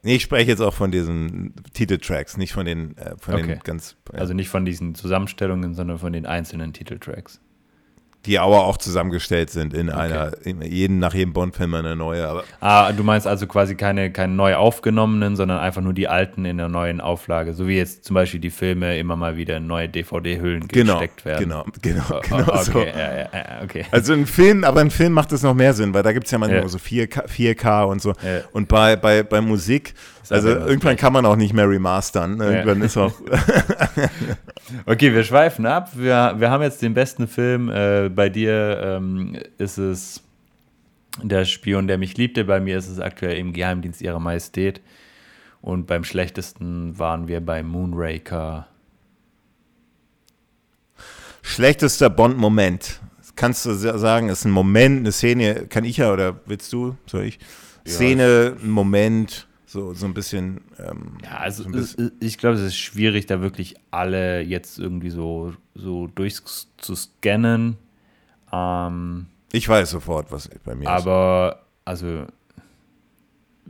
Nee, 0.01 0.15
ich 0.15 0.23
spreche 0.23 0.49
jetzt 0.49 0.59
auch 0.59 0.73
von 0.73 0.89
diesen 0.89 1.53
Titeltracks, 1.73 2.37
nicht 2.37 2.53
von 2.53 2.65
den, 2.65 2.97
äh, 2.97 3.15
von 3.19 3.35
okay. 3.35 3.47
den 3.47 3.59
ganz. 3.59 3.97
Ja. 4.11 4.17
Also 4.17 4.33
nicht 4.33 4.49
von 4.49 4.65
diesen 4.65 4.95
Zusammenstellungen, 4.95 5.75
sondern 5.75 5.99
von 5.99 6.11
den 6.11 6.25
einzelnen 6.25 6.73
Titeltracks 6.73 7.39
die 8.25 8.39
aber 8.39 8.65
auch 8.65 8.77
zusammengestellt 8.77 9.49
sind 9.49 9.73
in 9.73 9.89
okay. 9.89 9.99
einer, 9.99 10.31
in 10.43 10.61
jeden, 10.61 10.99
nach 10.99 11.13
jedem 11.13 11.33
Bond-Film 11.33 11.73
eine 11.73 11.95
neue. 11.95 12.27
Aber 12.27 12.43
ah, 12.61 12.91
du 12.91 13.03
meinst 13.03 13.27
also 13.27 13.47
quasi 13.47 13.75
keine, 13.75 14.11
keine 14.11 14.33
neu 14.33 14.55
aufgenommenen, 14.55 15.35
sondern 15.35 15.59
einfach 15.59 15.81
nur 15.81 15.93
die 15.93 16.07
alten 16.07 16.45
in 16.45 16.57
der 16.57 16.69
neuen 16.69 17.01
Auflage, 17.01 17.53
so 17.53 17.67
wie 17.67 17.77
jetzt 17.77 18.05
zum 18.05 18.13
Beispiel 18.13 18.39
die 18.39 18.49
Filme 18.49 18.97
immer 18.97 19.15
mal 19.15 19.35
wieder 19.35 19.57
in 19.57 19.67
neue 19.67 19.89
DVD-Hüllen 19.89 20.67
genau, 20.69 20.93
gesteckt 20.93 21.25
werden. 21.25 21.43
Genau, 21.43 21.65
genau, 21.81 22.03
oh, 22.11 22.21
genau 22.21 22.47
okay, 22.47 22.63
so. 22.63 22.79
Ja, 22.79 23.17
ja, 23.17 23.29
okay. 23.63 23.85
Also 23.91 24.13
ein 24.13 24.25
Film, 24.25 24.63
aber 24.63 24.79
ein 24.79 24.91
Film 24.91 25.13
macht 25.13 25.31
es 25.33 25.43
noch 25.43 25.53
mehr 25.53 25.73
Sinn, 25.73 25.93
weil 25.93 26.03
da 26.03 26.13
gibt 26.13 26.25
es 26.25 26.31
ja 26.31 26.37
manchmal 26.37 26.61
ja. 26.61 26.67
so 26.69 26.77
4K, 26.77 27.27
4K 27.27 27.83
und 27.83 28.01
so. 28.01 28.13
Und 28.53 28.69
bei, 28.69 28.95
bei, 28.95 29.23
bei 29.23 29.41
Musik 29.41 29.93
also 30.29 30.49
irgendwann 30.49 30.95
kann 30.95 31.13
man 31.13 31.25
auch 31.25 31.35
nicht 31.35 31.53
mehr 31.53 31.69
remastern. 31.69 32.37
Ne? 32.37 32.45
Irgendwann 32.45 32.81
ist 32.81 32.97
auch. 32.97 33.13
okay, 34.85 35.13
wir 35.13 35.23
schweifen 35.23 35.65
ab. 35.65 35.91
Wir, 35.95 36.35
wir 36.37 36.49
haben 36.49 36.63
jetzt 36.63 36.81
den 36.81 36.93
besten 36.93 37.27
Film. 37.27 37.69
Äh, 37.69 38.09
bei 38.15 38.29
dir 38.29 38.79
ähm, 38.83 39.37
ist 39.57 39.77
es 39.77 40.23
Der 41.21 41.45
Spion, 41.45 41.87
der 41.87 41.97
mich 41.97 42.17
liebte. 42.17 42.43
Bei 42.45 42.59
mir 42.59 42.77
ist 42.77 42.87
es 42.87 42.99
aktuell 42.99 43.37
im 43.37 43.53
Geheimdienst 43.53 44.01
ihrer 44.01 44.19
Majestät. 44.19 44.81
Und 45.61 45.87
beim 45.87 46.03
schlechtesten 46.03 46.97
waren 46.97 47.27
wir 47.27 47.39
bei 47.39 47.63
Moonraker. 47.63 48.67
Schlechtester 51.41 52.09
Bond-Moment. 52.09 52.99
Kannst 53.35 53.65
du 53.65 53.73
sagen, 53.73 54.29
ist 54.29 54.45
ein 54.45 54.51
Moment, 54.51 54.99
eine 54.99 55.11
Szene, 55.11 55.67
kann 55.67 55.85
ich 55.85 55.97
ja 55.97 56.11
oder 56.11 56.39
willst 56.45 56.71
du? 56.73 56.95
Soll 57.05 57.23
ich? 57.23 57.39
Szene, 57.85 58.57
ein 58.61 58.69
Moment 58.69 59.47
so, 59.73 59.93
so 59.95 60.05
ein 60.05 60.13
bisschen. 60.13 60.61
Ähm, 60.77 61.17
ja, 61.23 61.37
also 61.37 61.63
so 61.63 61.69
bisschen. 61.69 62.11
ich 62.19 62.37
glaube, 62.37 62.57
es 62.57 62.61
ist 62.61 62.77
schwierig, 62.77 63.25
da 63.25 63.41
wirklich 63.41 63.75
alle 63.89 64.41
jetzt 64.41 64.77
irgendwie 64.77 65.09
so, 65.09 65.53
so 65.73 66.05
durchzuscannen. 66.07 67.77
Ähm, 68.53 69.25
ich 69.51 69.67
weiß 69.67 69.89
sofort, 69.89 70.31
was 70.31 70.49
bei 70.63 70.75
mir 70.75 70.87
aber, 70.87 70.97
ist. 70.97 71.07
Aber, 71.07 71.59
also. 71.85 72.25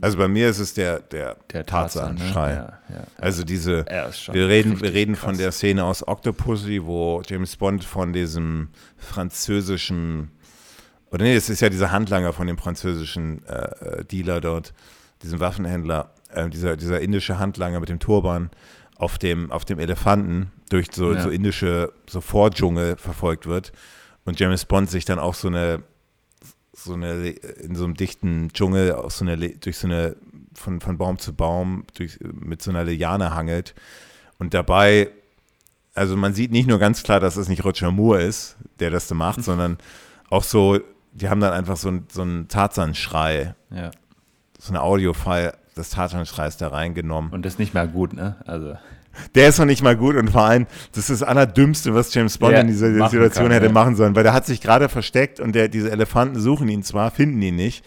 Also 0.00 0.18
bei 0.18 0.26
mir 0.26 0.48
ist 0.48 0.58
es 0.58 0.74
der, 0.74 0.98
der, 0.98 1.36
der 1.52 1.64
Tarzan-Schrei. 1.64 2.54
Ne? 2.54 2.72
Ja, 2.88 2.96
ja, 2.96 3.04
also 3.16 3.44
diese, 3.44 3.84
wir 3.86 4.48
reden, 4.48 4.80
wir 4.80 4.92
reden 4.92 5.14
von 5.14 5.38
der 5.38 5.52
Szene 5.52 5.84
aus 5.84 6.06
Octopussy, 6.06 6.80
wo 6.84 7.22
James 7.24 7.56
Bond 7.56 7.84
von 7.84 8.12
diesem 8.12 8.70
französischen, 8.96 10.32
oder 11.12 11.22
nee, 11.22 11.36
es 11.36 11.48
ist 11.48 11.60
ja 11.60 11.68
dieser 11.68 11.92
Handlanger 11.92 12.32
von 12.32 12.48
dem 12.48 12.58
französischen 12.58 13.46
äh, 13.46 14.00
äh 14.00 14.04
Dealer 14.04 14.40
dort, 14.40 14.74
diesem 15.22 15.38
Waffenhändler, 15.38 16.10
äh, 16.34 16.48
dieser, 16.48 16.76
dieser 16.76 17.00
indische 17.00 17.38
Handlanger 17.38 17.78
mit 17.78 17.88
dem 17.88 18.00
Turban 18.00 18.50
auf 18.96 19.18
dem, 19.18 19.52
auf 19.52 19.64
dem 19.64 19.78
Elefanten 19.78 20.50
durch 20.70 20.88
so, 20.92 21.12
ja. 21.12 21.22
so 21.22 21.30
indische 21.30 21.92
so 22.08 22.20
Vordschungel 22.20 22.96
verfolgt 22.96 23.46
wird 23.46 23.72
und 24.24 24.38
James 24.38 24.64
Bond 24.64 24.90
sich 24.90 25.04
dann 25.04 25.18
auch 25.18 25.34
so 25.34 25.48
eine 25.48 25.82
so 26.72 26.94
eine 26.94 27.28
in 27.28 27.74
so 27.74 27.84
einem 27.84 27.94
dichten 27.94 28.50
Dschungel 28.52 28.92
aus 28.92 29.18
so 29.18 29.24
eine 29.24 29.36
durch 29.36 29.78
so 29.78 29.86
eine 29.86 30.16
von, 30.54 30.80
von 30.80 30.98
Baum 30.98 31.18
zu 31.18 31.32
Baum 31.34 31.84
durch, 31.94 32.18
mit 32.20 32.62
so 32.62 32.70
einer 32.70 32.84
Liane 32.84 33.34
hangelt 33.34 33.74
und 34.38 34.54
dabei 34.54 35.10
also 35.94 36.16
man 36.16 36.34
sieht 36.34 36.50
nicht 36.50 36.66
nur 36.66 36.80
ganz 36.80 37.04
klar, 37.04 37.20
dass 37.20 37.36
es 37.36 37.48
nicht 37.48 37.64
Roger 37.64 37.92
Moore 37.92 38.22
ist, 38.22 38.56
der 38.80 38.90
das 38.90 39.06
da 39.06 39.14
macht, 39.14 39.44
sondern 39.44 39.78
auch 40.28 40.42
so, 40.42 40.80
die 41.12 41.28
haben 41.28 41.40
dann 41.40 41.52
einfach 41.52 41.76
so, 41.76 41.92
so 42.10 42.22
einen 42.22 42.48
Tarzan-Schrei 42.48 43.54
ja 43.70 43.90
so 44.64 44.72
eine 44.72 44.82
Audio-File 44.82 45.52
des 45.76 45.90
Tatanschreis 45.90 46.56
da 46.56 46.68
reingenommen. 46.68 47.32
Und 47.32 47.44
das 47.44 47.54
ist 47.54 47.58
nicht 47.58 47.74
mehr 47.74 47.86
gut, 47.86 48.14
ne? 48.14 48.36
Also. 48.46 48.76
Der 49.34 49.48
ist 49.48 49.58
noch 49.58 49.66
nicht 49.66 49.82
mal 49.82 49.96
gut 49.96 50.16
und 50.16 50.30
vor 50.30 50.42
allem, 50.42 50.66
das 50.92 51.10
ist 51.10 51.20
das 51.20 51.28
Allerdümmste, 51.28 51.94
was 51.94 52.12
James 52.14 52.38
Bond 52.38 52.52
Ja, 52.52 52.60
in 52.60 52.66
dieser 52.68 52.92
Situation 52.92 53.46
kann, 53.46 53.52
hätte 53.52 53.66
ja. 53.66 53.72
machen 53.72 53.96
sollen, 53.96 54.14
weil 54.14 54.22
der 54.22 54.32
hat 54.32 54.46
sich 54.46 54.60
gerade 54.60 54.88
versteckt 54.88 55.40
und 55.40 55.54
der, 55.54 55.68
diese 55.68 55.90
Elefanten 55.90 56.40
suchen 56.40 56.68
ihn 56.68 56.82
zwar, 56.82 57.10
finden 57.10 57.40
ihn 57.42 57.56
nicht. 57.56 57.84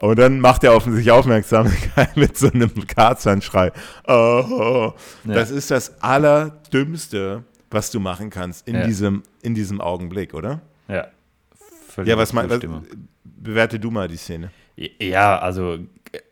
Und 0.00 0.18
dann 0.18 0.40
macht 0.40 0.64
er 0.64 0.74
auf 0.74 0.84
sich 0.84 1.10
aufmerksam 1.10 1.72
mit 2.14 2.36
so 2.36 2.50
einem 2.50 2.86
Karzanschrei. 2.86 3.72
Oh, 4.06 4.92
Ja. 5.24 5.34
Das 5.34 5.50
ist 5.50 5.70
das 5.70 6.02
Allerdümmste, 6.02 7.44
was 7.70 7.90
du 7.90 8.00
machen 8.00 8.30
kannst 8.30 8.68
in, 8.68 8.82
diesem, 8.84 9.22
in 9.42 9.54
diesem 9.54 9.80
Augenblick, 9.80 10.34
oder? 10.34 10.60
Ja. 10.88 11.06
Völlig 11.88 12.10
Ja, 12.10 12.18
was 12.18 12.32
meinst 12.32 12.50
Zustimmung. 12.50 12.84
Bewerte 13.24 13.78
du 13.78 13.90
mal 13.90 14.08
die 14.08 14.16
Szene. 14.16 14.50
Ja, 14.76 15.38
also 15.38 15.78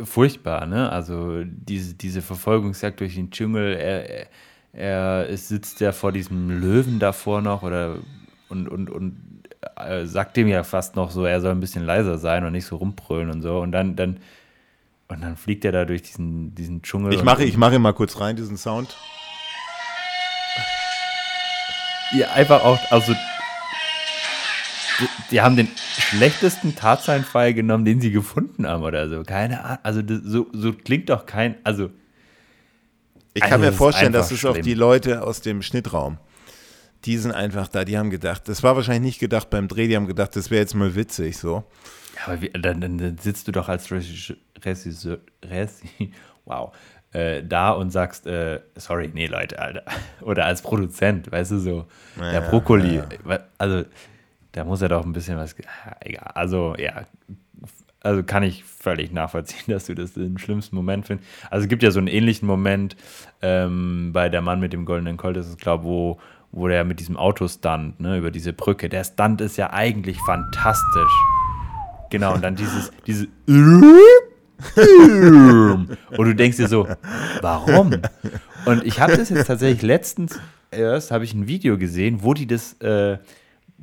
furchtbar, 0.03 0.67
ne? 0.67 0.91
Also 0.91 1.43
diese, 1.45 1.95
diese 1.95 2.23
Verfolgungsjagd 2.23 3.01
durch 3.01 3.15
den 3.15 3.31
Dschungel, 3.31 3.75
er, 3.75 4.27
er, 4.73 5.27
ist- 5.27 5.49
sitzt 5.49 5.81
ja 5.81 5.93
vor 5.93 6.13
diesem 6.13 6.61
Löwen 6.61 6.99
davor 6.99 7.41
noch 7.43 7.63
oder 7.63 7.97
und, 8.49 8.69
und, 8.69 8.91
und 8.91 9.17
äh, 9.77 10.05
sagt 10.07 10.37
dem 10.37 10.49
ja 10.49 10.63
fast 10.65 10.97
noch 10.97 11.11
so, 11.11 11.25
er 11.25 11.41
soll 11.41 11.53
ein 11.53 11.61
bisschen 11.61 11.85
leiser 11.87 12.19
sein 12.19 12.45
und 12.45 12.53
nicht 12.53 12.67
so 12.67 12.77
rumbrüllen 12.77 13.31
und 13.31 13.43
so. 13.43 13.61
Und 13.61 13.73
dann, 13.73 13.97
dann, 13.97 14.19
und 15.09 15.23
dann 15.23 15.37
fliegt 15.37 15.65
er 15.65 15.73
da 15.73 15.85
durch 15.85 16.03
diesen, 16.03 16.55
diesen 16.55 16.83
Dschungel. 16.83 17.13
Ich 17.13 17.23
mache 17.23 17.45
ich 17.45 17.57
mache 17.57 17.79
mal 17.79 17.93
kurz 17.95 18.21
rein, 18.21 18.37
diesen 18.37 18.57
Sound. 18.57 18.97
Ja, 22.13 22.31
einfach 22.33 22.63
auch, 22.63 22.79
also 22.91 23.15
die, 25.31 25.41
haben 25.41 25.57
den 25.57 25.69
schlechtesten 25.99 26.75
Tatseinfall 26.75 27.55
genommen, 27.55 27.85
den 27.85 28.01
sie 28.01 28.11
gefunden 28.11 28.67
haben 28.67 28.83
oder 28.83 29.09
so. 29.09 29.23
Keine 29.23 29.65
Ahnung. 29.65 29.79
Also 29.83 30.03
das, 30.03 30.21
so, 30.25 30.49
so 30.53 30.73
klingt 30.73 31.09
doch 31.11 31.27
kein, 31.27 31.57
also 31.65 31.91
Ich 33.35 33.43
Also 33.43 33.53
kann 33.53 33.61
mir 33.61 33.67
das 33.67 33.75
ist 33.75 33.79
vorstellen, 33.79 34.13
dass 34.13 34.31
einfach 34.31 34.51
es 34.51 34.57
auch 34.59 34.63
die 34.63 34.75
Leute 34.75 35.23
aus 35.23 35.41
dem 35.41 35.63
Schnittraum, 35.63 36.19
die 37.05 37.17
sind 37.19 37.33
einfach 37.33 37.69
da, 37.69 37.85
die 37.85 37.99
haben 37.99 38.11
gedacht, 38.11 38.49
das 38.49 38.63
war 38.63 38.77
wahrscheinlich 38.77 39.03
nicht 39.03 39.19
gedacht 39.19 39.51
beim 39.51 39.69
Dreh, 39.69 39.89
die 39.89 39.97
haben 39.97 40.07
gedacht, 40.07 40.37
das 40.37 40.51
wäre 40.51 40.61
jetzt 40.61 40.75
mal 40.75 40.95
witzig 40.95 41.37
so. 41.37 41.65
Ja, 42.17 42.33
aber 42.33 42.43
wie, 42.43 42.51
dann, 42.51 42.81
dann, 42.81 43.19
sitzt 43.19 43.49
du 43.49 43.53
doch 43.53 43.69
als 43.69 43.91
Regisseur, 43.91 45.19
wow, 46.45 46.73
äh, 47.13 47.43
da 47.43 47.71
und 47.73 47.91
sagst, 47.91 48.27
äh, 48.27 48.61
sorry, 48.77 49.11
nee, 49.13 49.27
Leute, 49.27 49.59
Alter. 49.59 49.83
Oder 50.21 50.47
als 50.47 50.63
Produzent, 50.63 51.31
weißt 51.31 51.53
du, 51.53 51.59
so, 51.59 51.87
Ja, 52.19 52.33
der 52.33 52.41
Brokkoli. 52.43 52.97
ja. 52.97 53.39
Also, 53.59 53.85
da 54.53 54.65
muss 54.65 54.83
er 54.83 54.89
doch 54.89 55.05
ein 55.05 55.13
bisschen 55.13 55.37
was, 55.37 55.57
ah, 55.85 55.97
egal, 56.01 56.31
also, 56.35 56.75
ja, 56.79 57.07
also 58.01 58.23
kann 58.23 58.43
ich 58.43 58.65
völlig 58.65 59.13
nachvollziehen, 59.13 59.65
dass 59.69 59.87
du 59.87 59.95
das 59.95 60.13
den 60.15 60.39
schlimmsten 60.39 60.77
Moment 60.77 61.07
findest. 61.07 61.29
Also 61.51 61.65
es 61.65 61.69
gibt 61.69 61.83
ja 61.83 61.91
so 61.91 61.99
einen 61.99 62.09
ähnlichen 62.09 62.47
Moment 62.47 62.97
ähm, 63.41 64.11
bei 64.13 64.29
Der 64.29 64.43
Mann 64.43 64.61
mit 64.61 64.73
dem 64.73 64.85
goldenen 64.85 65.17
Colt, 65.17 65.37
das 65.37 65.49
ist, 65.49 65.61
glaube 65.61 65.85
wo, 65.85 66.19
wo 66.51 66.69
der 66.69 66.85
mit 66.85 67.01
diesem 67.01 67.17
Auto 67.17 67.49
stunt, 67.49 67.99
ne, 68.01 68.19
über 68.19 68.31
diese 68.31 68.53
Brücke. 68.53 68.89
Der 68.89 69.05
Stunt 69.05 69.41
ist 69.41 69.57
ja 69.57 69.73
eigentlich 69.73 70.19
fantastisch. 70.27 71.13
Genau, 72.11 72.35
und 72.35 72.43
dann 72.45 72.57
dieses, 72.57 72.93
diese 73.07 73.29
und 74.77 75.89
du 76.19 76.35
denkst 76.35 76.57
dir 76.57 76.69
so, 76.69 76.87
warum? 77.41 77.95
Und 78.65 78.85
ich 78.85 79.01
habe 79.01 79.17
das 79.17 79.29
jetzt 79.29 79.47
tatsächlich 79.47 79.83
letztens 79.83 80.39
erst, 80.71 81.11
habe 81.11 81.25
ich 81.25 81.35
ein 81.35 81.49
Video 81.49 81.79
gesehen, 81.79 82.23
wo 82.23 82.33
die 82.33 82.47
das, 82.47 82.75
äh, 82.75 83.19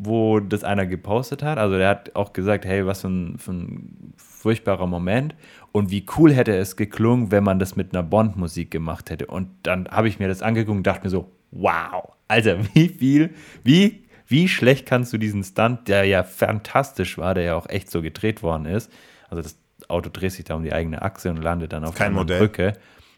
wo 0.01 0.39
das 0.39 0.63
einer 0.63 0.85
gepostet 0.85 1.43
hat. 1.43 1.57
Also 1.57 1.77
der 1.77 1.89
hat 1.89 2.15
auch 2.15 2.31
gesagt, 2.31 2.63
hey, 2.63 2.85
was 2.85 3.01
für 3.01 3.09
ein, 3.09 3.37
für 3.37 3.51
ein 3.51 4.13
furchtbarer 4.15 4.87
Moment. 4.87 5.35
Und 5.73 5.91
wie 5.91 6.05
cool 6.17 6.33
hätte 6.33 6.55
es 6.55 6.77
geklungen, 6.77 7.31
wenn 7.31 7.43
man 7.43 7.59
das 7.59 7.75
mit 7.75 7.93
einer 7.93 8.01
Bond-Musik 8.01 8.71
gemacht 8.71 9.09
hätte. 9.09 9.27
Und 9.27 9.49
dann 9.63 9.89
habe 9.89 10.07
ich 10.07 10.17
mir 10.17 10.29
das 10.29 10.41
angeguckt 10.41 10.77
und 10.77 10.87
dachte 10.87 11.03
mir 11.03 11.09
so, 11.09 11.29
wow, 11.51 12.13
Alter, 12.29 12.59
wie 12.73 12.87
viel, 12.87 13.35
wie, 13.65 14.05
wie 14.25 14.47
schlecht 14.47 14.85
kannst 14.85 15.11
du 15.11 15.17
diesen 15.17 15.43
Stunt, 15.43 15.89
der 15.89 16.05
ja 16.05 16.23
fantastisch 16.23 17.17
war, 17.17 17.33
der 17.33 17.43
ja 17.43 17.55
auch 17.55 17.67
echt 17.67 17.91
so 17.91 18.01
gedreht 18.01 18.41
worden 18.41 18.67
ist. 18.67 18.89
Also 19.29 19.43
das 19.43 19.59
Auto 19.89 20.09
dreht 20.09 20.31
sich 20.31 20.45
da 20.45 20.55
um 20.55 20.63
die 20.63 20.71
eigene 20.71 21.01
Achse 21.01 21.29
und 21.29 21.43
landet 21.43 21.73
dann 21.73 21.83
auf 21.83 21.99
Modell. 22.09 22.39
Brücke. 22.39 22.73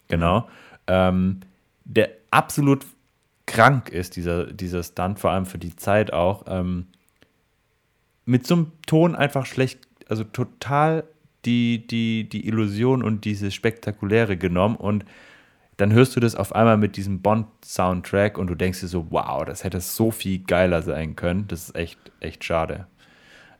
Genau. 0.07 0.49
Ähm, 0.87 1.41
der 1.85 2.09
absolut 2.31 2.87
krank 3.53 3.89
ist, 3.89 4.15
dieser, 4.15 4.45
dieser 4.51 4.83
Stunt, 4.83 5.19
vor 5.19 5.31
allem 5.31 5.45
für 5.45 5.57
die 5.57 5.75
Zeit 5.75 6.13
auch. 6.13 6.43
Ähm, 6.47 6.87
mit 8.25 8.45
so 8.47 8.55
einem 8.55 8.71
Ton 8.85 9.15
einfach 9.15 9.45
schlecht, 9.45 9.79
also 10.07 10.23
total 10.23 11.03
die, 11.45 11.85
die, 11.87 12.29
die 12.29 12.47
Illusion 12.47 13.03
und 13.03 13.25
dieses 13.25 13.53
Spektakuläre 13.53 14.37
genommen 14.37 14.75
und 14.75 15.05
dann 15.77 15.91
hörst 15.91 16.15
du 16.15 16.19
das 16.19 16.35
auf 16.35 16.53
einmal 16.53 16.77
mit 16.77 16.95
diesem 16.95 17.21
Bond-Soundtrack 17.21 18.37
und 18.37 18.47
du 18.47 18.55
denkst 18.55 18.81
dir 18.81 18.87
so, 18.87 19.07
wow, 19.09 19.43
das 19.45 19.63
hätte 19.63 19.81
so 19.81 20.11
viel 20.11 20.39
geiler 20.39 20.83
sein 20.83 21.15
können. 21.15 21.47
Das 21.47 21.69
ist 21.69 21.75
echt, 21.75 21.97
echt 22.19 22.43
schade. 22.43 22.85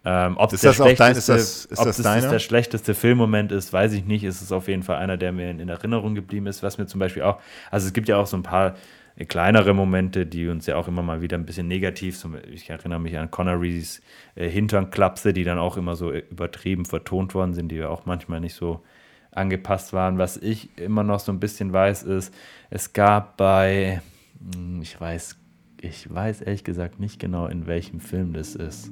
Ähm, 0.06 0.38
ob 0.38 0.54
Ist 0.54 0.64
der 0.64 0.72
das 0.72 0.82
auch 0.82 0.86
dein- 0.86 1.16
ist 1.16 1.26
schlechteste- 1.26 1.34
das- 1.34 1.66
ist 1.66 1.80
ob 1.80 1.86
das 1.86 1.98
das, 1.98 2.30
der 2.30 2.40
schlechteste 2.40 2.94
Filmmoment 2.94 3.52
ist, 3.52 3.74
weiß 3.74 3.94
ich 3.94 4.06
nicht. 4.06 4.24
Es 4.24 4.42
ist 4.44 4.52
auf 4.52 4.68
jeden 4.68 4.84
Fall 4.84 4.98
einer, 4.98 5.18
der 5.18 5.32
mir 5.32 5.50
in, 5.50 5.60
in 5.60 5.70
Erinnerung 5.70 6.14
geblieben 6.14 6.46
ist, 6.46 6.62
was 6.62 6.78
mir 6.78 6.86
zum 6.86 7.00
Beispiel 7.00 7.24
auch, 7.24 7.40
also 7.72 7.88
es 7.88 7.94
gibt 7.94 8.08
ja 8.08 8.18
auch 8.18 8.28
so 8.28 8.38
ein 8.38 8.44
paar 8.44 8.76
kleinere 9.28 9.74
Momente, 9.74 10.26
die 10.26 10.48
uns 10.48 10.66
ja 10.66 10.76
auch 10.78 10.88
immer 10.88 11.02
mal 11.02 11.22
wieder 11.22 11.38
ein 11.38 11.46
bisschen 11.46 11.68
negativ, 11.68 12.26
ich 12.52 12.70
erinnere 12.70 13.00
mich 13.00 13.18
an 13.18 13.30
Connerys 13.30 14.02
äh, 14.36 14.50
Hinternklapse, 14.50 15.34
die 15.34 15.44
dann 15.44 15.58
auch 15.58 15.78
immer 15.78 15.96
so 15.96 16.12
äh, 16.12 16.24
übertrieben 16.30 16.86
vertont 16.86 17.34
worden 17.34 17.54
sind, 17.54 17.70
die 17.70 17.76
ja 17.76 17.90
auch 17.90 18.06
manchmal 18.06 18.40
nicht 18.40 18.56
so 18.56 18.84
angepasst 19.32 19.94
waren. 19.94 20.18
Was 20.18 20.38
ich 20.38 20.78
immer 20.78 21.04
noch 21.04 21.20
so 21.20 21.32
ein 21.32 21.40
bisschen 21.40 21.74
weiß, 21.74 22.04
ist, 22.04 22.34
es 22.70 22.94
gab 22.94 23.38
bei, 23.38 24.02
hm, 24.54 24.82
ich 24.82 25.00
weiß, 25.00 25.38
ich 25.82 26.14
weiß 26.14 26.42
ehrlich 26.42 26.64
gesagt 26.64 27.00
nicht 27.00 27.20
genau, 27.20 27.48
in 27.48 27.68
welchem 27.68 28.00
Film 28.00 28.34
das 28.34 28.56
ist. 28.56 28.92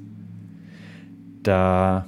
Da, 1.42 2.06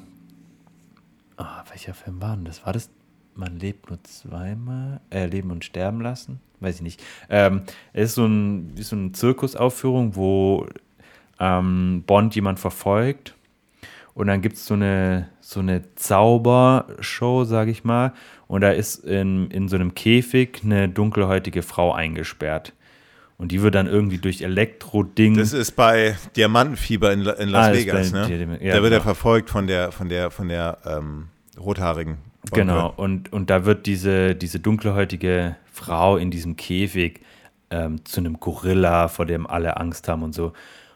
ah, 1.36 1.64
welcher 1.70 1.94
Film 1.94 2.20
war 2.20 2.36
denn 2.36 2.44
das? 2.44 2.66
War 2.66 2.72
das 2.72 2.90
Man 3.34 3.58
lebt 3.58 3.88
nur 3.88 4.02
zweimal? 4.04 5.00
Äh, 5.10 5.26
Leben 5.26 5.50
und 5.50 5.64
Sterben 5.64 6.00
lassen? 6.00 6.40
Weiß 6.60 6.76
ich 6.76 6.82
nicht. 6.82 7.02
Ähm, 7.30 7.62
es 7.92 8.10
ist 8.10 8.14
so, 8.16 8.26
ein, 8.26 8.72
wie 8.76 8.82
so 8.82 8.94
eine 8.94 9.12
Zirkusaufführung, 9.12 10.14
wo 10.16 10.66
ähm, 11.40 12.04
Bond 12.06 12.34
jemand 12.34 12.60
verfolgt 12.60 13.34
und 14.14 14.26
dann 14.28 14.42
gibt 14.42 14.56
es 14.56 14.66
so 14.66 14.74
eine, 14.74 15.28
so 15.40 15.60
eine 15.60 15.82
Zaubershow, 15.96 17.44
sage 17.44 17.70
ich 17.70 17.84
mal. 17.84 18.12
Und 18.46 18.60
da 18.60 18.70
ist 18.70 18.96
in, 19.04 19.50
in 19.50 19.68
so 19.68 19.76
einem 19.76 19.94
Käfig 19.94 20.60
eine 20.64 20.88
dunkelhäutige 20.88 21.62
Frau 21.62 21.92
eingesperrt. 21.92 22.74
Und 23.38 23.50
die 23.50 23.62
wird 23.62 23.74
dann 23.74 23.86
irgendwie 23.86 24.18
durch 24.18 24.42
Elektro-Ding. 24.42 25.36
Das 25.36 25.52
ist 25.52 25.72
bei 25.72 26.16
Diamantenfieber 26.36 27.12
in, 27.12 27.20
La- 27.20 27.32
in 27.32 27.48
Las 27.48 27.66
Ah, 27.68 27.70
ist 27.70 27.80
Vegas, 27.80 28.12
ne? 28.12 28.26
Diam- 28.26 28.62
ja, 28.62 28.74
da 28.74 28.82
wird 28.82 28.92
er 28.92 28.98
genau. 28.98 29.02
verfolgt 29.02 29.50
von 29.50 29.66
der, 29.66 29.90
von 29.90 30.08
der, 30.08 30.30
von 30.30 30.48
der 30.48 30.78
ähm, 30.86 31.28
rothaarigen. 31.58 32.18
Bonke. 32.50 32.62
Genau, 32.66 32.92
und, 32.96 33.32
und 33.32 33.50
da 33.50 33.64
wird 33.64 33.86
diese, 33.86 34.34
diese 34.34 34.58
dunkelhäutige 34.60 35.56
Frau 35.72 36.16
in 36.16 36.30
diesem 36.30 36.56
Käfig 36.56 37.20
ähm, 37.70 38.04
zu 38.04 38.20
einem 38.20 38.40
Gorilla, 38.40 39.08
vor 39.08 39.26
dem 39.26 39.46
alle 39.46 39.76
Angst 39.76 40.08
haben 40.08 40.22
und 40.22 40.34
so. 40.34 40.52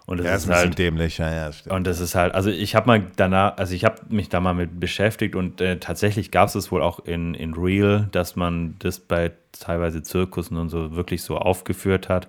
Und 0.07 0.19
das 0.19 0.27
Ja, 0.27 0.35
ist 0.35 0.45
ist 0.45 0.47
ein 0.47 0.51
bisschen 0.51 0.75
halt. 0.75 0.79
dämlich, 0.79 1.19
ja, 1.19 1.33
ja, 1.33 1.53
stimmt. 1.53 1.77
Und 1.77 1.87
das 1.87 2.01
ist 2.01 2.15
halt, 2.15 2.35
also 2.35 2.51
ich 2.51 2.75
habe 2.75 2.87
mal 2.87 3.07
danach, 3.17 3.57
also 3.59 3.75
ich 3.75 3.85
habe 3.85 4.03
mich 4.09 4.29
da 4.29 4.41
mal 4.41 4.55
mit 4.55 4.79
beschäftigt 4.81 5.35
und 5.35 5.61
äh, 5.61 5.79
tatsächlich 5.79 6.31
gab 6.31 6.49
es 6.49 6.55
es 6.55 6.71
wohl 6.73 6.83
auch 6.83 7.01
in, 7.01 7.35
in 7.35 7.55
Real, 7.55 8.09
dass 8.13 8.37
man 8.37 8.77
das 8.79 9.01
bei 9.01 9.33
teilweise 9.53 10.03
Zirkussen 10.03 10.59
und 10.59 10.69
so 10.69 10.95
wirklich 10.95 11.23
so 11.23 11.39
aufgeführt 11.39 12.09
hat. 12.09 12.29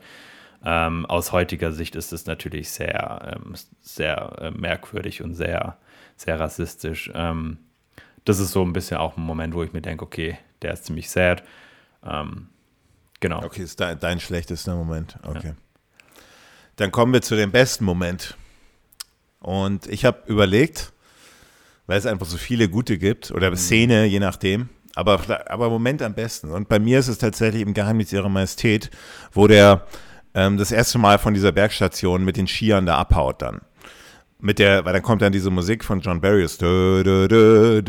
Ähm, 0.65 1.05
aus 1.05 1.31
heutiger 1.31 1.71
Sicht 1.71 1.95
ist 1.95 2.13
es 2.13 2.25
natürlich 2.25 2.71
sehr, 2.71 3.35
ähm, 3.37 3.53
sehr 3.81 4.33
äh, 4.41 4.51
merkwürdig 4.51 5.21
und 5.23 5.35
sehr, 5.35 5.77
sehr 6.17 6.39
rassistisch. 6.39 7.11
Ähm, 7.13 7.57
das 8.27 8.39
ist 8.39 8.51
so 8.51 8.61
ein 8.61 8.73
bisschen 8.73 8.97
auch 8.97 9.15
ein 9.15 9.23
Moment, 9.23 9.53
wo 9.53 9.63
ich 9.63 9.71
mir 9.71 9.81
denke, 9.81 10.03
okay, 10.03 10.37
der 10.61 10.73
ist 10.73 10.85
ziemlich 10.85 11.09
sad. 11.09 11.43
Ähm, 12.05 12.49
genau. 13.19 13.43
Okay, 13.43 13.63
ist 13.63 13.79
dein, 13.79 13.99
dein 13.99 14.19
schlechtester 14.19 14.75
Moment. 14.75 15.17
Okay. 15.23 15.53
Dann 16.75 16.91
kommen 16.91 17.13
wir 17.13 17.21
zu 17.21 17.35
dem 17.35 17.51
besten 17.51 17.85
Moment. 17.85 18.35
Und 19.39 19.87
ich 19.87 20.03
habe 20.03 20.23
überlegt, 20.27 20.91
weil 21.85 21.97
es 21.97 22.05
einfach 22.05 22.25
so 22.25 22.37
viele 22.37 22.67
gute 22.67 22.97
gibt, 22.97 23.31
oder 23.31 23.55
Szene, 23.55 24.05
je 24.05 24.19
nachdem, 24.19 24.69
aber, 24.93 25.21
aber 25.49 25.69
Moment 25.69 26.01
am 26.01 26.13
besten. 26.13 26.51
Und 26.51 26.67
bei 26.67 26.79
mir 26.79 26.99
ist 26.99 27.07
es 27.07 27.19
tatsächlich 27.19 27.61
im 27.61 27.73
Geheimnis 27.73 28.11
ihrer 28.11 28.29
Majestät, 28.29 28.89
wo 29.31 29.47
der 29.47 29.87
ähm, 30.33 30.57
das 30.57 30.71
erste 30.71 30.97
Mal 30.97 31.17
von 31.17 31.33
dieser 31.33 31.53
Bergstation 31.53 32.25
mit 32.25 32.35
den 32.35 32.47
Skiern 32.47 32.85
da 32.85 32.97
abhaut 32.97 33.41
dann. 33.41 33.61
Mit 34.39 34.59
der, 34.59 34.85
weil 34.85 34.93
dann 34.93 35.01
kommt 35.01 35.23
dann 35.23 35.31
diese 35.31 35.49
Musik 35.49 35.83
von 35.83 35.99
John 35.99 36.21
Barrios. 36.21 36.57
Und 36.61 37.83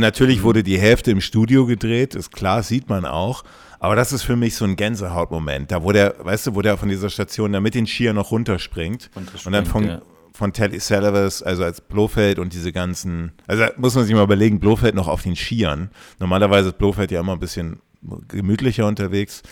natürlich 0.00 0.42
wurde 0.42 0.62
die 0.62 0.78
Hälfte 0.78 1.10
im 1.10 1.22
Studio 1.22 1.64
gedreht, 1.64 2.14
ist 2.14 2.30
klar, 2.30 2.62
sieht 2.62 2.90
man 2.90 3.06
auch. 3.06 3.42
Aber 3.84 3.96
das 3.96 4.12
ist 4.12 4.22
für 4.22 4.36
mich 4.36 4.56
so 4.56 4.64
ein 4.64 4.76
Gänsehautmoment, 4.76 5.70
da 5.70 5.82
wo 5.82 5.92
der, 5.92 6.14
weißt 6.18 6.46
du, 6.46 6.54
wo 6.54 6.62
der 6.62 6.78
von 6.78 6.88
dieser 6.88 7.10
Station 7.10 7.52
da 7.52 7.60
mit 7.60 7.74
den 7.74 7.86
Skiern 7.86 8.16
noch 8.16 8.30
runterspringt 8.30 9.10
und 9.14 9.52
dann 9.52 9.66
von, 9.66 9.86
ja. 9.86 10.00
von 10.32 10.54
Telly 10.54 10.80
Savalas, 10.80 11.42
also 11.42 11.64
als 11.64 11.82
Blofeld 11.82 12.38
und 12.38 12.54
diese 12.54 12.72
ganzen, 12.72 13.32
also 13.46 13.64
muss 13.76 13.94
man 13.94 14.04
sich 14.04 14.14
mal 14.14 14.24
überlegen, 14.24 14.58
Blofeld 14.58 14.94
noch 14.94 15.06
auf 15.06 15.22
den 15.22 15.36
Skiern. 15.36 15.90
Normalerweise 16.18 16.68
ist 16.68 16.78
Blofeld 16.78 17.10
ja 17.10 17.20
immer 17.20 17.32
ein 17.34 17.40
bisschen 17.40 17.80
gemütlicher 18.28 18.86
unterwegs, 18.86 19.42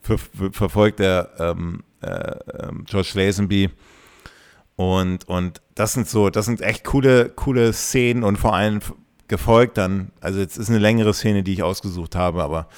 ver 0.00 0.18
verfolgt 0.50 0.98
er 0.98 1.30
ähm, 1.38 1.84
äh, 2.00 2.34
George 2.84 3.12
Lazenby. 3.14 3.70
Und, 4.78 5.28
und 5.28 5.60
das 5.74 5.94
sind 5.94 6.08
so, 6.08 6.30
das 6.30 6.46
sind 6.46 6.60
echt 6.60 6.84
coole, 6.84 7.30
coole 7.30 7.72
Szenen 7.72 8.22
und 8.22 8.36
vor 8.36 8.54
allem 8.54 8.78
gefolgt 9.26 9.76
dann, 9.76 10.12
also 10.20 10.38
jetzt 10.38 10.56
ist 10.56 10.70
eine 10.70 10.78
längere 10.78 11.12
Szene, 11.12 11.42
die 11.42 11.52
ich 11.52 11.64
ausgesucht 11.64 12.14
habe, 12.14 12.44
aber 12.44 12.68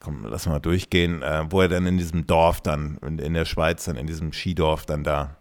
komm, 0.00 0.26
lass 0.28 0.46
mal 0.46 0.58
durchgehen, 0.58 1.22
äh, 1.22 1.44
wo 1.48 1.60
er 1.60 1.68
dann 1.68 1.86
in 1.86 1.96
diesem 1.96 2.26
Dorf 2.26 2.60
dann, 2.60 2.98
in, 3.06 3.20
in 3.20 3.34
der 3.34 3.44
Schweiz, 3.44 3.84
dann 3.84 3.94
in 3.94 4.08
diesem 4.08 4.32
Skidorf 4.32 4.84
dann 4.84 5.04
da 5.04 5.36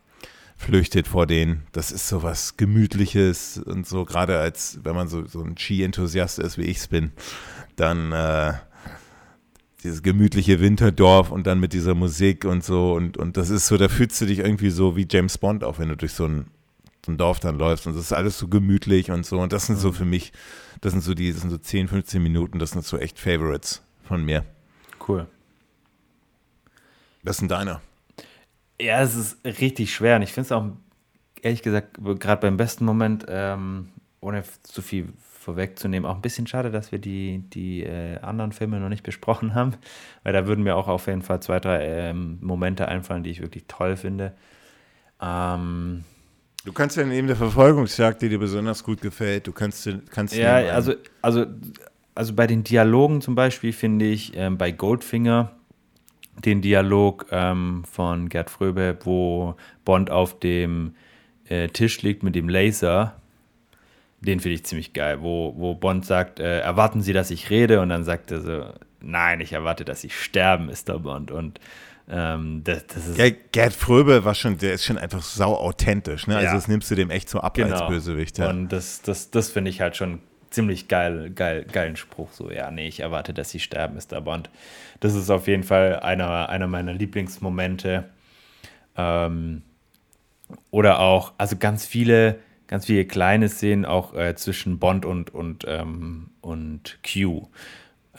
flüchtet 0.56 1.08
vor 1.08 1.26
denen. 1.26 1.66
Das 1.72 1.92
ist 1.92 2.08
so 2.08 2.22
was 2.22 2.58
Gemütliches 2.58 3.58
und 3.58 3.88
so, 3.88 4.06
gerade 4.06 4.38
als, 4.38 4.80
wenn 4.84 4.94
man 4.94 5.08
so, 5.08 5.26
so 5.26 5.42
ein 5.42 5.58
Ski-Enthusiast 5.58 6.38
ist, 6.38 6.60
wie 6.60 6.66
ich 6.66 6.78
es 6.78 6.88
bin, 6.90 7.12
dann 7.76 8.12
äh, 8.12 8.54
dieses 9.88 10.04
gemütliche 10.04 10.60
Winterdorf 10.60 11.32
und 11.32 11.48
dann 11.48 11.60
mit 11.60 11.72
dieser 11.72 11.96
Musik 11.96 12.44
und 12.44 12.64
so 12.64 12.94
und, 12.94 13.18
und 13.18 13.38
das 13.38 13.50
ist 13.50 13.68
so, 13.68 13.78
da 13.78 13.88
fühlst 13.88 14.20
du 14.20 14.26
dich 14.26 14.40
irgendwie 14.40 14.70
so 14.70 14.98
wie 14.98 15.08
James 15.10 15.38
Bond, 15.38 15.64
auch 15.64 15.80
wenn 15.80 15.88
du 15.88 15.96
durch 15.96 16.12
so 16.12 16.26
ein, 16.26 16.48
so 17.06 17.14
ein 17.14 17.18
Dorf 17.18 17.40
dann 17.40 17.58
läufst 17.58 17.88
und 17.88 17.96
das 17.96 18.04
ist 18.04 18.14
alles 18.14 18.38
so 18.38 18.50
gemütlich 18.50 19.12
und 19.12 19.26
so 19.26 19.40
und 19.40 19.54
das 19.54 19.66
sind 19.68 19.78
so 19.78 19.90
mhm. 19.90 19.94
für 19.94 20.06
mich, 20.06 20.34
das 20.82 20.92
sind 20.92 21.02
so 21.02 21.14
die, 21.14 21.32
das 21.32 21.42
sind 21.42 21.52
so 21.52 21.58
10, 21.58 21.88
15 21.88 22.22
Minuten, 22.22 22.60
das 22.60 22.72
sind 22.72 22.84
so 22.84 22.98
echt 22.98 23.18
Favorites 23.18 23.82
von 24.04 24.26
mir. 24.26 24.44
Cool. 25.08 25.26
Was 27.24 27.38
denn 27.38 27.48
deiner? 27.48 27.82
Ja, 28.80 29.02
es 29.02 29.16
ist 29.16 29.38
richtig 29.46 29.94
schwer 29.94 30.18
und 30.18 30.22
ich 30.22 30.34
finde 30.34 30.48
es 30.48 30.52
auch, 30.52 30.66
ehrlich 31.42 31.64
gesagt, 31.64 31.98
gerade 32.20 32.42
beim 32.42 32.58
besten 32.58 32.84
Moment, 32.84 33.26
ähm, 33.30 33.90
ohne 34.20 34.44
zu 34.64 34.82
viel 34.82 35.14
vorwegzunehmen, 35.48 36.10
auch 36.10 36.16
ein 36.16 36.22
bisschen 36.22 36.46
schade, 36.46 36.72
dass 36.72 36.92
wir 36.92 37.00
die, 37.00 37.42
die 37.54 37.84
äh, 37.84 38.20
anderen 38.20 38.52
Filme 38.52 38.82
noch 38.82 38.90
nicht 38.90 39.04
besprochen 39.04 39.56
haben, 39.56 39.76
weil 40.24 40.34
da 40.34 40.46
würden 40.46 40.62
mir 40.62 40.76
auch 40.76 40.90
auf 40.90 41.08
jeden 41.08 41.22
Fall 41.22 41.42
zwei, 41.42 41.62
drei 41.62 41.86
ähm, 41.86 42.38
Momente 42.42 42.90
einfallen, 42.90 43.24
die 43.24 43.30
ich 43.30 43.42
wirklich 43.42 43.64
toll 43.70 43.96
finde. 43.96 44.34
Ähm, 45.22 46.04
du 46.66 46.74
kannst 46.74 46.98
ja 46.98 47.06
neben 47.06 47.28
der 47.28 47.38
Verfolgungsjagd, 47.38 48.22
die 48.22 48.28
dir 48.28 48.40
besonders 48.40 48.84
gut 48.84 49.02
gefällt, 49.02 49.48
du 49.48 49.54
kannst, 49.54 49.90
kannst 50.10 50.36
ja, 50.36 50.56
also, 50.56 50.96
also, 51.22 51.46
also 52.14 52.34
bei 52.34 52.46
den 52.46 52.66
Dialogen 52.66 53.22
zum 53.22 53.34
Beispiel 53.34 53.72
finde 53.72 54.04
ich 54.04 54.36
ähm, 54.36 54.58
bei 54.58 54.72
Goldfinger 54.72 55.54
den 56.44 56.62
Dialog 56.62 57.28
ähm, 57.32 57.86
von 57.90 58.28
Gerd 58.28 58.50
Fröbe, 58.50 58.98
wo 59.06 59.56
Bond 59.86 60.12
auf 60.12 60.40
dem 60.40 60.94
äh, 61.48 61.70
Tisch 61.70 62.02
liegt 62.02 62.22
mit 62.22 62.36
dem 62.36 62.50
Laser 62.50 63.16
den 64.20 64.40
finde 64.40 64.56
ich 64.56 64.66
ziemlich 64.66 64.94
geil, 64.94 65.22
wo, 65.22 65.54
wo 65.58 65.76
Bond 65.76 66.06
sagt, 66.06 66.40
äh, 66.40 66.60
erwarten 66.60 67.02
Sie, 67.02 67.14
dass 67.14 67.32
ich 67.32 67.50
rede? 67.50 67.82
Und 67.82 67.90
dann 67.90 68.04
sagt 68.04 68.32
er 68.32 68.42
so, 68.42 68.74
nein, 69.00 69.42
ich 69.42 69.54
erwarte, 69.54 69.86
dass 69.86 70.02
Sie 70.02 70.10
sterben, 70.10 70.68
Mr. 70.68 71.00
Bond. 71.00 71.32
Und 71.32 71.60
ähm, 72.10 72.62
das, 72.64 72.88
das 72.88 73.08
ist. 73.08 73.18
Ja, 73.18 73.30
Gerd 73.52 73.74
Fröbe 73.74 74.24
war 74.26 74.34
schon, 74.34 74.58
der 74.58 74.74
ist 74.74 74.86
schon 74.86 74.98
einfach 74.98 75.22
sau 75.22 75.56
authentisch, 75.56 76.26
ne? 76.26 76.36
Also 76.36 76.48
ja. 76.48 76.56
das 76.56 76.68
nimmst 76.68 76.90
du 76.90 76.96
dem 76.96 77.12
echt 77.12 77.30
so 77.30 77.42
ab 77.42 77.56
genau. 77.56 77.76
als 77.76 77.88
Bösewicht. 77.88 78.38
Ja. 78.38 78.50
Und 78.50 78.70
das, 78.70 79.02
das, 79.02 79.30
das 79.30 79.50
finde 79.50 79.70
ich 79.70 79.82
halt 79.82 79.98
schon 79.98 80.20
ziemlich 80.50 80.88
geil, 80.88 81.30
geil, 81.30 81.66
geilen 81.72 81.96
Spruch. 81.96 82.32
So, 82.32 82.50
ja, 82.50 82.72
nee, 82.72 82.88
ich 82.88 83.02
erwarte, 83.02 83.34
dass 83.34 83.50
sie 83.50 83.60
sterben, 83.60 83.98
Mr. 83.98 84.22
Bond. 84.22 84.50
Das 85.00 85.14
ist 85.14 85.30
auf 85.30 85.48
jeden 85.48 85.64
Fall 85.64 86.00
einer, 86.00 86.50
einer 86.50 86.68
meiner 86.68 86.94
Lieblingsmomente. 86.94 88.06
Ähm, 88.96 89.62
oder 90.72 91.00
auch, 91.00 91.34
also 91.38 91.58
ganz 91.58 91.86
viele 91.86 92.40
ganz 92.68 92.86
viele 92.86 93.06
kleine 93.06 93.50
Szenen 93.50 93.86
auch 93.86 94.14
äh, 94.14 94.36
zwischen 94.36 94.80
Bond 94.80 95.06
und, 95.06 95.34
und, 95.34 95.64
ähm, 95.68 96.32
und 96.42 97.00
Q. 97.04 97.48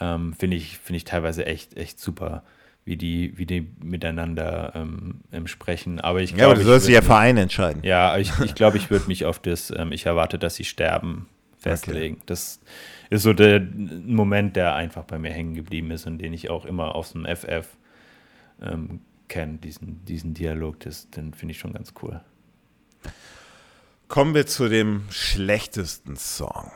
Ähm, 0.00 0.34
Finde 0.34 0.56
ich, 0.56 0.78
find 0.78 0.96
ich 0.96 1.04
teilweise 1.04 1.46
echt, 1.46 1.76
echt 1.76 2.00
super, 2.00 2.42
wie 2.84 2.96
die, 2.96 3.36
wie 3.36 3.46
die 3.46 3.68
miteinander 3.82 4.72
ähm, 4.74 5.46
sprechen. 5.46 6.00
Aber 6.00 6.20
ich 6.22 6.30
glaube. 6.30 6.42
Ja, 6.42 6.46
aber 6.46 6.56
du 6.56 6.64
sollst 6.64 6.86
dich 6.86 6.94
ja 6.94 7.02
Verein 7.02 7.36
entscheiden. 7.36 7.82
Ja, 7.84 8.16
ich, 8.16 8.32
ich 8.44 8.54
glaube, 8.54 8.78
ich 8.78 8.90
würde 8.90 9.06
mich 9.06 9.24
auf 9.24 9.38
das, 9.38 9.72
ähm, 9.76 9.92
ich 9.92 10.06
erwarte, 10.06 10.38
dass 10.38 10.54
sie 10.54 10.64
sterben, 10.64 11.26
festlegen. 11.58 12.16
Okay. 12.16 12.24
Das 12.26 12.60
ist 13.10 13.22
so 13.22 13.32
der 13.32 13.60
Moment, 13.60 14.56
der 14.56 14.74
einfach 14.74 15.04
bei 15.04 15.18
mir 15.18 15.30
hängen 15.30 15.54
geblieben 15.54 15.90
ist 15.90 16.06
und 16.06 16.18
den 16.18 16.32
ich 16.32 16.48
auch 16.48 16.64
immer 16.64 16.94
aus 16.94 17.12
dem 17.12 17.26
FF 17.26 17.76
ähm, 18.62 19.00
kenne, 19.28 19.58
diesen, 19.58 20.04
diesen 20.04 20.34
Dialog. 20.34 20.80
Das, 20.80 21.10
den 21.10 21.34
finde 21.34 21.52
ich 21.52 21.58
schon 21.58 21.72
ganz 21.72 21.92
cool. 22.02 22.20
Kommen 24.08 24.34
wir 24.34 24.46
zu 24.46 24.70
dem 24.70 25.02
schlechtesten 25.10 26.16
Song. 26.16 26.70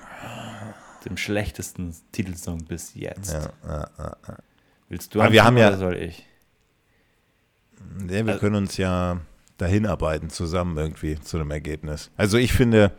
Dem 1.07 1.17
schlechtesten 1.17 1.95
Titelsong 2.13 2.65
bis 2.67 2.95
jetzt. 2.95 3.33
Ja, 3.33 3.51
ja, 3.67 3.91
ja, 3.99 4.37
Willst 4.89 5.15
du 5.15 5.21
Aber 5.23 5.33
wir 5.33 5.43
haben 5.43 5.57
ja, 5.57 5.75
soll 5.79 5.97
ich? 5.97 6.27
Nee, 7.99 8.25
wir 8.25 8.35
also, 8.35 8.41
können 8.41 8.57
uns 8.57 8.77
ja 8.77 9.21
dahin 9.57 9.87
arbeiten 9.87 10.29
zusammen 10.29 10.77
irgendwie 10.77 11.19
zu 11.19 11.39
einem 11.39 11.51
Ergebnis. 11.51 12.11
Also 12.19 12.37
ich 12.37 12.53
finde, 12.53 12.93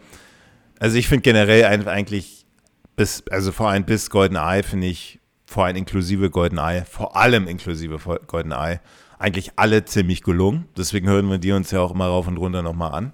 also 0.79 0.97
ich 0.97 1.07
finde 1.07 1.21
generell 1.21 1.87
eigentlich 1.87 2.47
bis, 2.95 3.23
also 3.29 3.51
vor 3.51 3.69
allem 3.69 3.85
bis 3.85 4.09
Golden 4.09 4.35
Eye 4.35 4.63
finde 4.63 4.87
ich, 4.87 5.19
vor 5.45 5.65
allem 5.65 5.75
inklusive 5.75 6.31
Golden 6.31 6.57
Eye, 6.57 6.83
vor 6.89 7.15
allem 7.15 7.47
inklusive 7.47 7.99
Golden 8.25 8.51
Eye, 8.51 8.79
eigentlich 9.19 9.51
alle 9.57 9.85
ziemlich 9.85 10.23
gelungen. 10.23 10.67
Deswegen 10.75 11.07
hören 11.07 11.29
wir 11.29 11.37
die 11.37 11.51
uns 11.51 11.69
ja 11.69 11.81
auch 11.81 11.91
immer 11.91 12.07
rauf 12.07 12.27
und 12.27 12.37
runter 12.37 12.63
nochmal 12.63 12.93
an. 12.93 13.13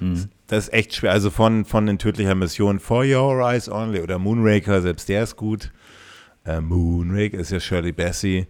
Mhm. 0.00 0.28
Das 0.46 0.64
ist 0.64 0.72
echt 0.72 0.94
schwer. 0.94 1.12
Also 1.12 1.30
von, 1.30 1.64
von 1.64 1.86
den 1.86 1.98
tödlicher 1.98 2.34
Mission 2.34 2.78
For 2.78 3.04
Your 3.04 3.40
Eyes 3.40 3.68
Only 3.68 4.00
oder 4.00 4.18
Moonraker, 4.18 4.82
selbst 4.82 5.08
der 5.08 5.22
ist 5.22 5.36
gut. 5.36 5.72
Äh, 6.44 6.60
Moonraker 6.60 7.38
ist 7.38 7.50
ja 7.50 7.60
Shirley 7.60 7.92
Bassey. 7.92 8.46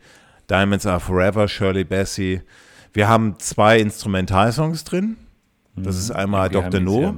Diamonds 0.51 0.87
Are 0.87 1.01
Forever, 1.01 1.49
Shirley 1.49 1.85
Bassey. 1.85 2.43
Wir 2.93 3.09
haben 3.09 3.39
zwei 3.39 3.79
Instrumentalsongs 3.79 4.85
drin. 4.85 5.17
Das 5.77 5.97
mhm. 5.97 6.01
ist 6.01 6.11
einmal 6.11 6.49
Dr. 6.49 6.81
No. 6.81 7.15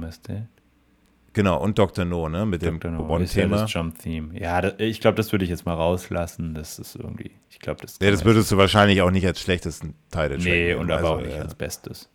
Genau, 1.33 1.61
und 1.61 1.77
Dr. 1.77 2.03
No, 2.03 2.29
ne? 2.29 2.47
Mit 2.47 2.63
Dr. 2.63 2.79
dem 2.79 2.97
no. 2.97 3.03
Bond-Thema. 3.03 3.57
Ja 3.57 3.65
Jump-Theme. 3.65 4.39
Ja, 4.39 4.59
das, 4.59 4.73
ich 4.79 4.99
glaube, 4.99 5.17
das 5.17 5.31
würde 5.31 5.45
ich 5.45 5.51
jetzt 5.51 5.67
mal 5.67 5.75
rauslassen. 5.75 6.55
Das 6.55 6.79
ist 6.79 6.95
irgendwie, 6.95 7.29
ich 7.51 7.59
glaube, 7.59 7.81
das. 7.81 7.99
Ja, 8.01 8.09
das 8.09 8.25
würdest 8.25 8.51
du 8.51 8.57
wahrscheinlich 8.57 9.03
auch 9.03 9.11
nicht 9.11 9.27
als 9.27 9.39
schlechtesten 9.39 9.93
Teil 10.09 10.29
des 10.29 10.43
Nee, 10.43 10.73
und 10.73 10.89
aber 10.89 10.95
also, 10.95 11.07
auch 11.09 11.21
nicht 11.21 11.35
ja. 11.35 11.43
als 11.43 11.53
Bestes. 11.53 12.09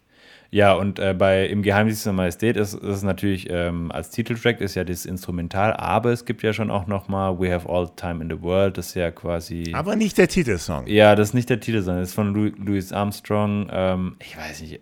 Ja, 0.55 0.74
und 0.74 0.98
äh, 0.98 1.14
bei 1.14 1.46
Im 1.46 1.62
Geheimnis 1.62 2.03
der 2.03 2.12
Majestät 2.12 2.59
ist 2.59 2.74
es 2.74 3.03
natürlich 3.03 3.48
ähm, 3.48 3.90
als 3.90 4.11
Titeltrack 4.11 4.61
ist 4.61 4.74
ja 4.74 4.84
das 4.84 5.07
Instrumental, 5.07 5.72
aber 5.72 6.12
es 6.12 6.26
gibt 6.26 6.42
ja 6.42 6.53
schon 6.53 6.70
auch 6.70 6.86
noch 6.86 7.09
mal 7.09 7.40
We 7.40 7.50
Have 7.50 7.66
All 7.66 7.88
Time 7.96 8.22
in 8.22 8.28
the 8.28 8.42
World, 8.42 8.76
das 8.76 8.88
ist 8.88 8.96
ja 8.96 9.11
quasi. 9.11 9.72
Aber 9.72 9.96
nicht 9.96 10.18
der 10.18 10.28
Titelsong. 10.28 10.86
Ja, 10.88 11.16
das 11.16 11.30
ist 11.30 11.34
nicht 11.34 11.48
der 11.48 11.59
Titelsong, 11.59 11.96
das 11.96 12.11
ist 12.11 12.14
von 12.14 12.34
Louis 12.34 12.92
Armstrong. 12.92 13.68
Ähm, 13.72 14.16
ich 14.18 14.36
weiß 14.36 14.61
nicht. 14.61 14.80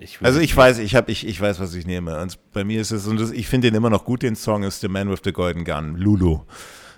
Ich 0.00 0.18
also 0.22 0.40
ich 0.40 0.56
weiß, 0.56 0.78
ich 0.78 0.96
habe, 0.96 1.12
ich, 1.12 1.26
ich 1.26 1.38
weiß, 1.38 1.60
was 1.60 1.74
ich 1.74 1.86
nehme. 1.86 2.18
Und 2.20 2.38
bei 2.52 2.64
mir 2.64 2.80
ist 2.80 2.90
es, 2.90 3.06
und 3.06 3.20
das, 3.20 3.30
ich 3.30 3.46
finde 3.46 3.70
den 3.70 3.76
immer 3.76 3.90
noch 3.90 4.06
gut, 4.06 4.22
den 4.22 4.36
Song 4.36 4.62
ist 4.62 4.80
The 4.80 4.88
Man 4.88 5.10
with 5.10 5.20
the 5.22 5.32
Golden 5.32 5.64
Gun, 5.64 5.96
Lulu. 5.96 6.40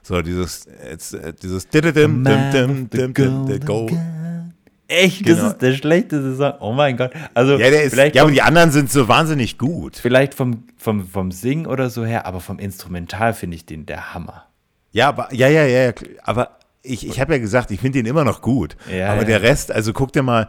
So, 0.03 0.23
dieses, 0.23 0.69
jetzt, 0.89 1.15
äh, 1.15 1.33
dieses 1.35 1.69
dim, 1.69 1.93
dim, 1.93 2.25
dim, 2.25 2.89
dim, 2.89 3.13
dim, 3.13 3.47
dim, 3.47 3.61
Gold. 3.65 3.93
Echt? 4.89 5.25
Genau. 5.25 5.43
Das 5.43 5.53
ist 5.53 5.63
der 5.63 5.73
schlechteste 5.75 6.37
Song. 6.37 6.55
Oh 6.61 6.73
mein 6.73 6.97
Gott. 6.97 7.11
Also 7.35 7.53
ja, 7.53 7.71
der 7.71 7.85
ist, 7.85 7.93
vielleicht 7.93 8.15
ja, 8.15 8.23
aber 8.23 8.31
die 8.31 8.43
anderen 8.43 8.71
sind 8.71 8.91
so 8.91 9.09
wahnsinnig 9.09 9.59
gut. 9.59 9.97
Vielleicht 9.97 10.35
vom, 10.35 10.65
vom, 10.77 11.07
vom 11.07 11.33
Singen 11.33 11.67
oder 11.67 11.91
so 11.91 12.05
her, 12.05 12.27
aber 12.27 12.41
vom 12.41 12.59
Instrumental 12.59 13.35
finde 13.35 13.57
ich 13.57 13.67
den 13.67 13.87
der 13.87 14.15
Hammer. 14.15 14.47
Ja, 14.93 15.09
aber, 15.09 15.33
ja, 15.35 15.49
ja, 15.49 15.67
ja, 15.67 15.93
aber 16.23 16.59
ich, 16.83 17.07
ich 17.07 17.21
habe 17.21 17.35
ja 17.35 17.39
gesagt, 17.39 17.71
ich 17.71 17.81
finde 17.81 17.99
den 17.99 18.07
immer 18.07 18.25
noch 18.25 18.41
gut. 18.41 18.77
Ja, 18.91 19.13
aber 19.13 19.23
ja. 19.23 19.27
der 19.27 19.43
Rest, 19.43 19.73
also 19.73 19.93
guck 19.93 20.13
dir 20.13 20.23
mal, 20.23 20.49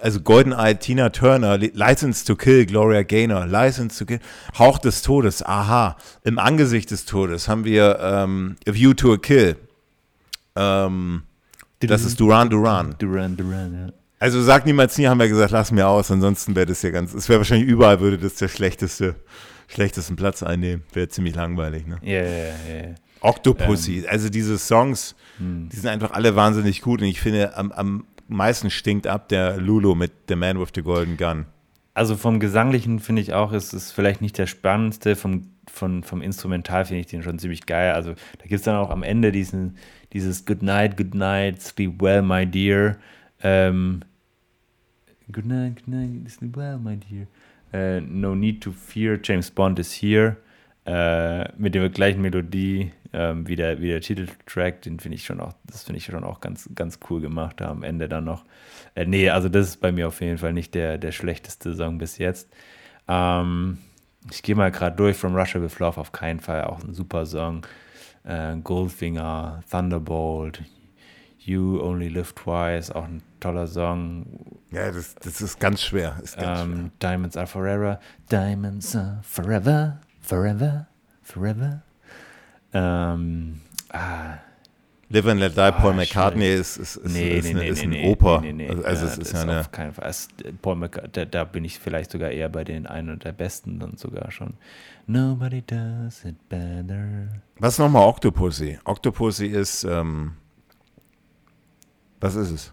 also 0.00 0.20
GoldenEye, 0.20 0.78
Tina 0.78 1.10
Turner, 1.10 1.58
License 1.58 2.24
to 2.24 2.36
Kill, 2.36 2.66
Gloria 2.66 3.02
Gaynor, 3.02 3.46
License 3.46 3.98
to 3.98 4.06
Kill, 4.06 4.20
Hauch 4.58 4.78
des 4.78 5.02
Todes, 5.02 5.44
aha, 5.44 5.96
im 6.22 6.38
Angesicht 6.38 6.90
des 6.90 7.04
Todes 7.04 7.48
haben 7.48 7.64
wir 7.64 7.98
ähm, 8.00 8.56
A 8.68 8.74
View 8.74 8.94
to 8.94 9.14
a 9.14 9.16
Kill. 9.16 9.56
Ähm, 10.54 11.22
das 11.80 12.04
ist 12.04 12.18
Duran 12.20 12.50
Duran. 12.50 12.94
Duran 12.98 13.36
Duran, 13.36 13.74
ja. 13.74 13.92
Also 14.18 14.42
sag 14.42 14.64
niemals 14.64 14.96
nie, 14.96 15.06
haben 15.06 15.20
wir 15.20 15.28
gesagt, 15.28 15.50
lass 15.50 15.70
mir 15.70 15.86
aus, 15.86 16.10
ansonsten 16.10 16.56
wäre 16.56 16.66
das 16.66 16.80
ja 16.82 16.90
ganz, 16.90 17.12
es 17.12 17.28
wäre 17.28 17.40
wahrscheinlich 17.40 17.68
überall, 17.68 18.00
würde 18.00 18.16
das 18.16 18.36
der 18.36 18.48
schlechteste, 18.48 19.16
schlechtesten 19.68 20.16
Platz 20.16 20.42
einnehmen. 20.42 20.84
Wäre 20.94 21.08
ziemlich 21.08 21.34
langweilig, 21.34 21.86
ne? 21.86 21.98
Ja, 22.02 22.22
ja, 22.22 22.46
ja. 22.48 22.94
Octopussy, 23.20 23.98
ähm. 23.98 24.06
also 24.08 24.30
diese 24.30 24.58
Songs, 24.58 25.14
hm. 25.38 25.68
die 25.70 25.76
sind 25.76 25.90
einfach 25.90 26.12
alle 26.12 26.34
wahnsinnig 26.34 26.80
gut 26.80 27.02
und 27.02 27.08
ich 27.08 27.20
finde, 27.20 27.56
am, 27.56 27.72
am 27.72 28.04
meisten 28.28 28.70
stinkt 28.70 29.06
ab 29.06 29.28
der 29.28 29.58
Lulu 29.58 29.94
mit 29.94 30.12
The 30.28 30.36
Man 30.36 30.58
with 30.58 30.68
the 30.74 30.82
Golden 30.82 31.16
Gun. 31.16 31.46
Also 31.94 32.16
vom 32.16 32.40
Gesanglichen 32.40 33.00
finde 33.00 33.22
ich 33.22 33.32
auch, 33.32 33.52
ist 33.52 33.72
es 33.72 33.90
vielleicht 33.90 34.20
nicht 34.20 34.36
der 34.36 34.46
spannendste, 34.46 35.16
vom, 35.16 35.48
von, 35.70 36.02
vom 36.02 36.20
Instrumental 36.20 36.84
finde 36.84 37.00
ich 37.00 37.06
den 37.06 37.22
schon 37.22 37.38
ziemlich 37.38 37.64
geil. 37.64 37.92
Also 37.92 38.12
da 38.12 38.42
gibt 38.42 38.54
es 38.60 38.62
dann 38.62 38.76
auch 38.76 38.90
am 38.90 39.02
Ende 39.02 39.32
diesen, 39.32 39.78
dieses 40.12 40.44
Good 40.44 40.62
Night, 40.62 40.96
Good 40.96 41.14
Night, 41.14 41.62
Sleep 41.62 42.00
Well, 42.00 42.22
My 42.22 42.46
Dear. 42.46 42.98
Ähm, 43.42 44.00
good 45.30 45.46
Night, 45.46 45.76
Good 45.76 45.88
Night, 45.88 46.30
Sleep 46.30 46.56
Well, 46.56 46.78
My 46.78 46.96
Dear. 46.96 47.26
Uh, 47.72 48.00
no 48.00 48.34
Need 48.34 48.62
to 48.62 48.72
Fear, 48.72 49.18
James 49.22 49.50
Bond 49.50 49.78
is 49.78 49.92
Here. 49.92 50.36
äh, 50.86 51.50
mit 51.58 51.74
der 51.74 51.88
gleichen 51.88 52.22
Melodie 52.22 52.92
ähm, 53.12 53.46
wie, 53.48 53.56
der, 53.56 53.80
wie 53.80 53.88
der 53.88 54.00
Titeltrack, 54.00 54.82
den 54.82 55.00
finde 55.00 55.16
ich 55.16 55.24
schon 55.24 55.40
auch, 55.40 55.52
das 55.64 55.82
finde 55.82 55.98
ich 55.98 56.04
schon 56.04 56.22
auch 56.22 56.40
ganz, 56.40 56.70
ganz 56.74 57.00
cool 57.10 57.20
gemacht, 57.20 57.56
da 57.60 57.70
am 57.70 57.82
Ende 57.82 58.08
dann 58.08 58.24
noch. 58.24 58.44
Äh, 58.94 59.04
nee, 59.06 59.28
also 59.28 59.48
das 59.48 59.68
ist 59.68 59.80
bei 59.80 59.90
mir 59.90 60.06
auf 60.08 60.20
jeden 60.20 60.38
Fall 60.38 60.52
nicht 60.52 60.74
der, 60.74 60.96
der 60.96 61.12
schlechteste 61.12 61.74
Song 61.74 61.98
bis 61.98 62.18
jetzt. 62.18 62.48
Ähm, 63.08 63.78
ich 64.30 64.42
gehe 64.42 64.54
mal 64.54 64.70
gerade 64.70 64.96
durch, 64.96 65.16
From 65.16 65.34
Russia 65.34 65.60
with 65.60 65.78
Love, 65.80 66.00
auf 66.00 66.12
keinen 66.12 66.40
Fall 66.40 66.64
auch 66.64 66.82
ein 66.82 66.94
super 66.94 67.26
Song. 67.26 67.66
Äh, 68.26 68.56
Goldfinger, 68.56 69.62
Thunderbolt, 69.70 70.62
You 71.38 71.80
Only 71.80 72.08
Live 72.08 72.32
Twice, 72.32 72.90
auch 72.90 73.04
ein 73.04 73.22
toller 73.40 73.66
Song. 73.68 74.26
Ja, 74.72 74.90
das, 74.90 75.14
das 75.14 75.40
ist 75.40 75.60
ganz 75.60 75.80
schwer. 75.82 76.16
Ist 76.22 76.36
ganz 76.36 76.60
Ähm, 76.62 76.76
schwer. 76.76 76.90
Diamonds 77.10 77.36
are 77.36 77.46
forever. 77.46 78.00
Diamonds 78.30 78.96
are 78.96 79.20
forever, 79.22 80.00
forever, 80.20 80.88
forever. 81.22 81.82
Ähm, 82.72 83.60
ah, 83.92 84.38
Live 85.08 85.26
and 85.26 85.38
Let 85.38 85.56
Die, 85.56 85.72
Paul 85.72 85.92
Ah, 85.92 85.96
McCartney 85.96 86.52
ist, 86.52 86.78
ist, 86.78 86.96
ist, 86.96 87.12
nee, 87.14 87.38
ist, 87.38 87.44
nee, 87.46 87.54
nee, 87.54 87.68
ist 87.68 87.84
nee, 87.86 88.02
ein 88.02 88.10
Oper. 88.10 88.40
nee, 88.40 88.52
nee, 88.52 88.68
Also, 88.68 89.06
es 89.06 89.18
ist 89.18 89.32
ja 89.32 89.42
eine. 89.42 89.60
auf 89.60 89.70
keinen 89.70 89.92
Fall. 89.92 90.12
Paul 90.62 90.74
McCartney, 90.76 91.26
da, 91.30 91.44
bin 91.44 91.64
ich 91.64 91.78
vielleicht 91.78 92.10
sogar 92.10 92.30
eher 92.30 92.48
bei 92.48 92.64
den 92.64 92.86
einen 92.88 93.18
der 93.20 93.30
besten 93.32 93.78
dann 93.78 93.96
sogar 93.96 94.32
schon. 94.32 94.54
Nobody 95.06 95.62
does 95.62 96.24
it 96.24 96.48
better. 96.48 97.28
Was 97.60 97.74
ist 97.74 97.78
nochmal 97.78 98.02
Octopussy? 98.02 98.78
Octopussy 98.84 99.46
ist, 99.46 99.84
ähm, 99.84 100.32
was 102.20 102.34
ist 102.34 102.50
es? 102.50 102.72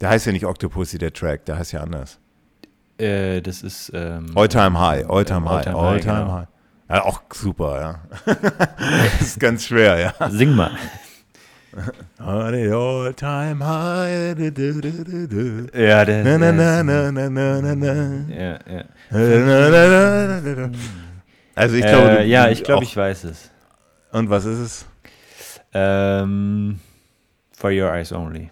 Der 0.00 0.10
heißt 0.10 0.26
ja 0.26 0.32
nicht 0.32 0.44
Octopussy, 0.44 0.98
der 0.98 1.12
Track, 1.14 1.46
der 1.46 1.56
heißt 1.58 1.72
ja 1.72 1.80
anders. 1.80 2.18
Äh, 2.98 3.40
das 3.40 3.62
ist 3.62 3.90
ähm, 3.94 4.26
All 4.34 4.48
Time 4.48 4.78
High, 4.78 5.08
All 5.08 5.24
Time 5.24 5.48
High, 5.48 5.66
All 5.68 6.00
Time 6.00 6.14
genau. 6.20 6.32
High. 6.32 6.48
Ja, 6.90 7.04
auch 7.04 7.22
super, 7.32 7.80
ja. 7.80 8.00
das 9.18 9.20
ist 9.22 9.40
ganz 9.40 9.64
schwer, 9.64 9.98
ja. 10.20 10.30
Sing 10.30 10.54
mal. 10.54 10.70
All 12.18 13.12
Time 13.14 13.60
High. 13.64 14.34
Du, 14.34 14.50
du, 14.52 14.80
du, 14.80 15.04
du, 15.04 15.28
du. 15.28 15.66
Ja, 15.78 16.04
der 16.04 16.24
Na, 16.24 16.38
na, 16.38 16.52
na, 16.52 16.82
na, 16.82 17.10
na, 17.10 17.28
na, 17.30 17.60
na, 17.60 17.74
na. 17.74 18.34
Ja, 18.34 18.58
ja. 18.66 18.84
Na, 19.10 19.18
na, 19.18 19.70
na, 19.70 19.88
na, 19.88 20.40
na, 20.40 20.66
na. 20.68 20.78
Also 21.54 21.76
ich 21.76 21.86
glaube, 21.86 22.18
äh, 22.20 22.26
ja, 22.26 22.48
ich 22.48 22.62
glaube, 22.64 22.84
ich 22.84 22.96
weiß 22.96 23.24
es. 23.24 23.50
Und 24.12 24.28
was 24.30 24.44
ist 24.44 24.58
es? 24.58 24.86
Ähm, 25.72 26.78
for 27.52 27.70
Your 27.70 27.92
Eyes 27.92 28.12
Only. 28.12 28.50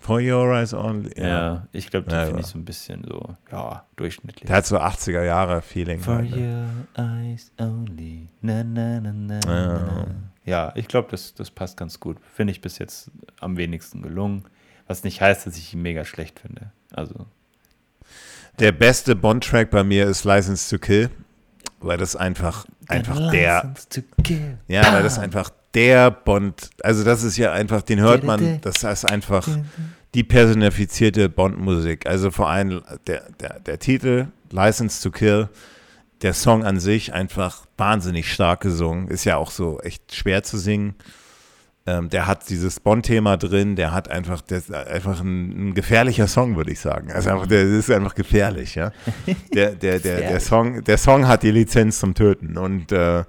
For 0.00 0.20
Your 0.20 0.52
Eyes 0.54 0.74
Only. 0.74 1.12
Ja, 1.16 1.66
ich 1.72 1.88
glaube, 1.90 2.08
die 2.08 2.14
Ja, 2.14 2.22
finde 2.24 2.40
ja. 2.40 2.44
ich 2.44 2.46
so 2.50 2.58
ein 2.58 2.64
bisschen 2.64 3.04
so, 3.08 3.36
ja, 3.50 3.84
durchschnittlich. 3.96 4.46
Der 4.46 4.56
hat 4.56 4.66
so 4.66 4.78
80er 4.78 5.22
Jahre 5.24 5.62
Feeling. 5.62 6.00
For 6.00 6.16
halt, 6.16 6.30
ne? 6.34 6.66
Your 6.96 7.04
Eyes 7.04 7.52
Only. 7.58 8.28
Na, 8.40 8.62
na, 8.64 9.00
na, 9.00 9.12
na, 9.12 9.40
Ja. 9.46 9.66
na. 9.78 10.06
Ja, 10.44 10.72
ich 10.74 10.88
glaube, 10.88 11.08
das, 11.10 11.34
das 11.34 11.50
passt 11.50 11.76
ganz 11.76 12.00
gut. 12.00 12.18
Finde 12.34 12.52
ich 12.52 12.60
bis 12.60 12.78
jetzt 12.78 13.10
am 13.40 13.56
wenigsten 13.56 14.02
gelungen. 14.02 14.44
Was 14.86 15.04
nicht 15.04 15.20
heißt, 15.20 15.46
dass 15.46 15.56
ich 15.56 15.72
ihn 15.72 15.82
mega 15.82 16.04
schlecht 16.04 16.40
finde. 16.40 16.72
Also, 16.92 17.26
Der 18.58 18.72
beste 18.72 19.14
Bond-Track 19.14 19.70
bei 19.70 19.84
mir 19.84 20.06
ist 20.06 20.24
License 20.24 20.68
to 20.68 20.80
Kill, 20.84 21.10
weil 21.80 21.96
das 21.98 22.16
einfach, 22.16 22.66
einfach 22.88 23.30
der, 23.30 23.62
License 23.64 23.88
to 23.88 24.22
kill. 24.22 24.58
ja, 24.68 24.92
weil 24.92 25.02
das 25.02 25.18
einfach 25.18 25.50
der 25.74 26.10
Bond, 26.10 26.70
also 26.82 27.04
das 27.04 27.22
ist 27.22 27.36
ja 27.36 27.52
einfach, 27.52 27.82
den 27.82 28.00
hört 28.00 28.24
man, 28.24 28.60
das 28.60 28.82
ist 28.82 29.04
einfach 29.04 29.48
die 30.14 30.24
personifizierte 30.24 31.28
Bond-Musik. 31.28 32.06
Also 32.06 32.30
vor 32.30 32.50
allem 32.50 32.82
der, 33.06 33.22
der, 33.40 33.60
der 33.60 33.78
Titel, 33.78 34.26
License 34.50 35.02
to 35.02 35.10
Kill, 35.10 35.48
der 36.22 36.34
Song 36.34 36.64
an 36.64 36.78
sich 36.78 37.12
einfach 37.12 37.66
wahnsinnig 37.76 38.32
stark 38.32 38.60
gesungen, 38.60 39.08
ist 39.08 39.24
ja 39.24 39.36
auch 39.36 39.50
so 39.50 39.80
echt 39.80 40.14
schwer 40.14 40.42
zu 40.42 40.56
singen. 40.56 40.94
Ähm, 41.84 42.10
der 42.10 42.28
hat 42.28 42.48
dieses 42.48 42.78
Bond-Thema 42.78 43.36
drin, 43.36 43.74
der 43.74 43.90
hat 43.90 44.08
einfach, 44.08 44.40
der 44.40 44.58
ist 44.58 44.72
einfach 44.72 45.20
ein, 45.20 45.70
ein 45.70 45.74
gefährlicher 45.74 46.28
Song, 46.28 46.56
würde 46.56 46.70
ich 46.70 46.78
sagen. 46.78 47.10
Also 47.10 47.30
einfach, 47.30 47.48
der 47.48 47.64
ist 47.64 47.90
einfach 47.90 48.14
gefährlich, 48.14 48.76
ja. 48.76 48.92
Der, 49.52 49.72
der, 49.72 49.98
der, 49.98 50.20
der. 50.20 50.40
Song, 50.40 50.84
der 50.84 50.96
Song 50.96 51.26
hat 51.26 51.42
die 51.42 51.50
Lizenz 51.50 51.98
zum 51.98 52.14
Töten 52.14 52.56
und 52.56 52.92
äh, 52.92 53.24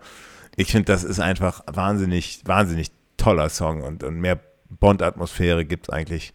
ich 0.56 0.72
finde, 0.72 0.86
das 0.86 1.04
ist 1.04 1.20
einfach 1.20 1.64
wahnsinnig, 1.66 2.42
wahnsinnig 2.46 2.92
toller 3.18 3.50
Song 3.50 3.82
und, 3.82 4.04
und 4.04 4.20
mehr 4.20 4.40
Bond-Atmosphäre 4.70 5.66
gibt 5.66 5.88
es 5.88 5.90
eigentlich, 5.90 6.34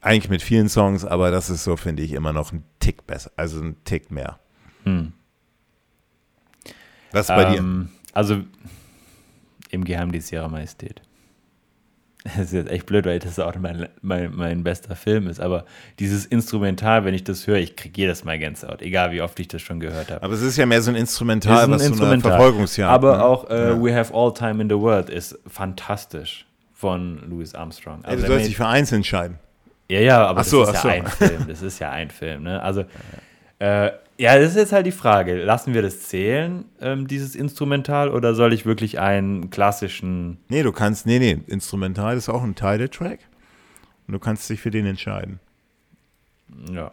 eigentlich 0.00 0.30
mit 0.30 0.42
vielen 0.42 0.70
Songs, 0.70 1.04
aber 1.04 1.30
das 1.30 1.50
ist 1.50 1.64
so, 1.64 1.76
finde 1.76 2.02
ich, 2.02 2.12
immer 2.12 2.32
noch 2.32 2.52
ein 2.52 2.64
Tick 2.80 3.06
besser, 3.06 3.30
also 3.36 3.60
ein 3.60 3.76
Tick 3.84 4.10
mehr. 4.10 4.38
Hm. 4.84 5.12
Was 7.12 7.28
ist 7.28 7.34
bei 7.36 7.44
dir? 7.46 7.58
Ähm, 7.58 7.88
Also, 8.12 8.40
im 9.70 9.84
Geheimdienst 9.84 10.32
Ihrer 10.32 10.48
Majestät. 10.48 11.00
Das 12.24 12.46
ist 12.46 12.52
jetzt 12.54 12.70
echt 12.70 12.86
blöd, 12.86 13.06
weil 13.06 13.20
das 13.20 13.38
auch 13.38 13.54
mein, 13.54 13.88
mein, 14.02 14.34
mein 14.34 14.64
bester 14.64 14.96
Film 14.96 15.28
ist. 15.28 15.38
Aber 15.38 15.64
dieses 16.00 16.26
Instrumental, 16.26 17.04
wenn 17.04 17.14
ich 17.14 17.22
das 17.22 17.46
höre, 17.46 17.58
ich 17.58 17.76
kriege 17.76 18.00
jedes 18.00 18.24
Mal 18.24 18.36
Gänsehaut. 18.40 18.82
Egal, 18.82 19.12
wie 19.12 19.22
oft 19.22 19.38
ich 19.38 19.46
das 19.46 19.62
schon 19.62 19.78
gehört 19.78 20.10
habe. 20.10 20.24
Aber 20.24 20.34
es 20.34 20.42
ist 20.42 20.56
ja 20.56 20.66
mehr 20.66 20.82
so 20.82 20.90
ein 20.90 20.96
Instrumental, 20.96 21.64
ein 21.64 21.70
was 21.70 21.82
so 21.82 21.86
eine 21.86 21.92
Instrumental. 21.94 22.32
Verfolgungsjagd. 22.32 22.90
Aber 22.92 23.18
ne? 23.18 23.24
auch 23.24 23.48
äh, 23.48 23.68
Ja. 23.70 23.80
We 23.80 23.94
Have 23.94 24.12
All 24.12 24.34
Time 24.34 24.60
in 24.60 24.68
the 24.68 24.74
World 24.76 25.08
ist 25.08 25.38
fantastisch 25.46 26.46
von 26.74 27.22
Louis 27.30 27.54
Armstrong. 27.54 28.00
Ja, 28.02 28.08
Also 28.08 28.16
du 28.16 28.22
wenn 28.24 28.32
sollst 28.32 28.48
dich 28.48 28.56
für 28.56 28.66
eins 28.66 28.90
entscheiden. 28.90 29.38
Ja, 29.88 30.00
ja, 30.00 30.26
aber 30.26 30.42
so, 30.42 30.60
das 30.64 30.70
ist 30.70 30.76
ach 30.78 30.82
so. 30.82 30.88
ja 30.88 30.94
ein 30.94 31.06
Film. 31.06 31.46
Das 31.46 31.62
ist 31.62 31.78
ja 31.78 31.90
ein 31.90 32.10
Film, 32.10 32.42
ne? 32.42 32.60
Also, 32.60 32.84
äh, 33.58 33.90
ja, 34.18 34.38
das 34.38 34.50
ist 34.50 34.56
jetzt 34.56 34.72
halt 34.72 34.86
die 34.86 34.92
Frage. 34.92 35.36
Lassen 35.42 35.74
wir 35.74 35.82
das 35.82 36.00
zählen, 36.00 36.64
ähm, 36.80 37.06
dieses 37.06 37.34
Instrumental, 37.34 38.10
oder 38.10 38.34
soll 38.34 38.52
ich 38.52 38.64
wirklich 38.64 38.98
einen 38.98 39.50
klassischen. 39.50 40.38
Nee, 40.48 40.62
du 40.62 40.72
kannst, 40.72 41.06
nee, 41.06 41.18
nee, 41.18 41.38
Instrumental 41.46 42.16
ist 42.16 42.28
auch 42.28 42.42
ein 42.42 42.54
Title-Track. 42.54 43.20
Und 44.06 44.12
du 44.12 44.18
kannst 44.18 44.48
dich 44.48 44.60
für 44.60 44.70
den 44.70 44.86
entscheiden. 44.86 45.40
Ja. 46.72 46.92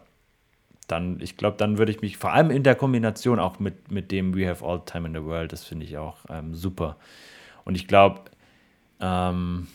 Dann, 0.86 1.18
ich 1.20 1.38
glaube, 1.38 1.56
dann 1.56 1.78
würde 1.78 1.92
ich 1.92 2.02
mich, 2.02 2.18
vor 2.18 2.32
allem 2.32 2.50
in 2.50 2.62
der 2.62 2.74
Kombination 2.74 3.38
auch 3.38 3.58
mit, 3.58 3.90
mit 3.90 4.10
dem 4.10 4.36
We 4.36 4.46
Have 4.46 4.64
All 4.66 4.82
Time 4.84 5.08
in 5.08 5.14
the 5.14 5.22
World, 5.22 5.50
das 5.52 5.64
finde 5.64 5.86
ich 5.86 5.96
auch 5.96 6.18
ähm, 6.28 6.54
super. 6.54 6.96
Und 7.64 7.74
ich 7.74 7.88
glaube, 7.88 8.20
ähm, 9.00 9.68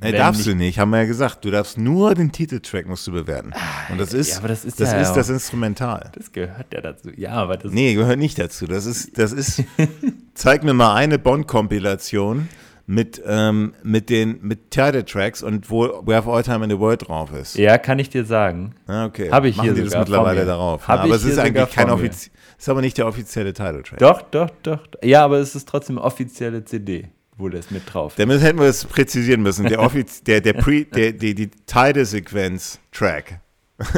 Nee, 0.00 0.12
darfst 0.12 0.46
du 0.46 0.54
nicht, 0.54 0.78
haben 0.78 0.90
wir 0.90 0.98
ja 0.98 1.04
gesagt. 1.04 1.44
Du 1.44 1.50
darfst 1.50 1.78
nur 1.78 2.14
den 2.14 2.32
Titeltrack 2.32 2.86
musst 2.86 3.06
du 3.06 3.12
bewerten. 3.12 3.52
Und 3.90 3.98
das 3.98 4.12
ist, 4.12 4.32
ja, 4.32 4.38
aber 4.38 4.48
das 4.48 4.64
ist 4.64 4.80
das, 4.80 4.92
ja 4.92 5.00
ist 5.00 5.12
das 5.12 5.28
Instrumental. 5.30 6.10
das 6.14 6.32
gehört 6.32 6.72
ja 6.74 6.80
dazu. 6.80 7.10
Ja, 7.16 7.32
aber 7.32 7.56
das. 7.56 7.72
Nee, 7.72 7.94
gehört 7.94 8.18
nicht 8.18 8.38
dazu. 8.38 8.66
Das 8.66 8.86
ist, 8.86 9.16
das 9.16 9.32
ist, 9.32 9.62
zeig 10.34 10.64
mir 10.64 10.74
mal 10.74 10.94
eine 10.94 11.18
Bond-Kompilation 11.18 12.48
mit, 12.86 13.22
ähm, 13.26 13.74
mit 13.82 14.10
den, 14.10 14.40
mit 14.42 14.70
Title-Tracks 14.70 15.42
und 15.42 15.70
wo 15.70 16.02
We 16.04 16.14
Have 16.14 16.30
All 16.30 16.42
Time 16.42 16.64
in 16.64 16.70
the 16.70 16.78
World 16.78 17.08
drauf 17.08 17.32
ist. 17.32 17.56
Ja, 17.56 17.78
kann 17.78 17.98
ich 17.98 18.10
dir 18.10 18.24
sagen. 18.24 18.74
Ah, 18.86 19.06
okay. 19.06 19.30
Hab 19.30 19.44
ich 19.44 19.56
Machen 19.56 19.74
hier 19.74 19.74
die 19.74 19.88
das 19.88 19.98
mittlerweile 19.98 20.44
darauf. 20.44 20.86
Hab 20.86 21.00
aber 21.00 21.14
es 21.14 21.24
ist 21.24 21.38
eigentlich 21.38 21.70
kein 21.70 21.90
offiziell, 21.90 22.32
ist 22.58 22.68
aber 22.68 22.80
nicht 22.80 22.98
der 22.98 23.06
offizielle 23.06 23.52
Title-Track. 23.52 23.98
Doch, 23.98 24.22
doch, 24.22 24.50
doch. 24.62 24.80
Ja, 25.02 25.24
aber 25.24 25.38
es 25.38 25.54
ist 25.54 25.66
trotzdem 25.68 25.98
offizielle 25.98 26.64
CD, 26.64 27.08
wo 27.36 27.48
das 27.48 27.70
mit 27.70 27.82
drauf. 27.92 28.14
Damit 28.16 28.40
hätten 28.42 28.58
wir 28.58 28.66
es 28.66 28.84
präzisieren 28.84 29.42
müssen. 29.42 29.66
Der, 29.66 29.80
Offiz 29.80 30.22
der, 30.26 30.40
der, 30.40 30.54
Pre 30.54 30.84
der 30.84 31.12
die, 31.12 31.34
die 31.34 31.50
Title-Sequenz-Track. 31.66 33.40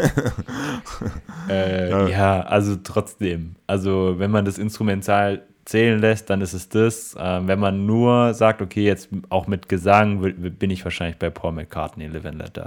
Äh, 1.49 1.91
Ja. 1.91 2.09
ja. 2.09 2.41
also 2.41 2.77
trotzdem. 2.77 3.57
Also 3.67 4.15
wenn 4.19 4.31
man 4.31 4.45
das 4.45 4.59
Instrumental 4.59 5.47
zählen 5.65 6.01
lässt, 6.01 6.31
dann 6.31 6.41
ist 6.41 6.55
es 6.55 6.69
das. 6.69 7.15
Ähm, 7.19 7.47
wenn 7.47 7.61
man 7.61 7.87
nur 7.87 8.35
sagt, 8.35 8.63
okay, 8.63 8.85
jetzt 8.85 9.11
auch 9.29 9.47
mit 9.47 9.69
Gesang, 9.69 10.21
bin 10.59 10.71
ich 10.71 10.83
wahrscheinlich 10.83 11.19
bei 11.19 11.31
Paul 11.31 11.53
McCartney, 11.53 12.07
Live 12.07 12.25
and 12.25 12.39
Let 12.39 12.57
Die. 12.57 12.63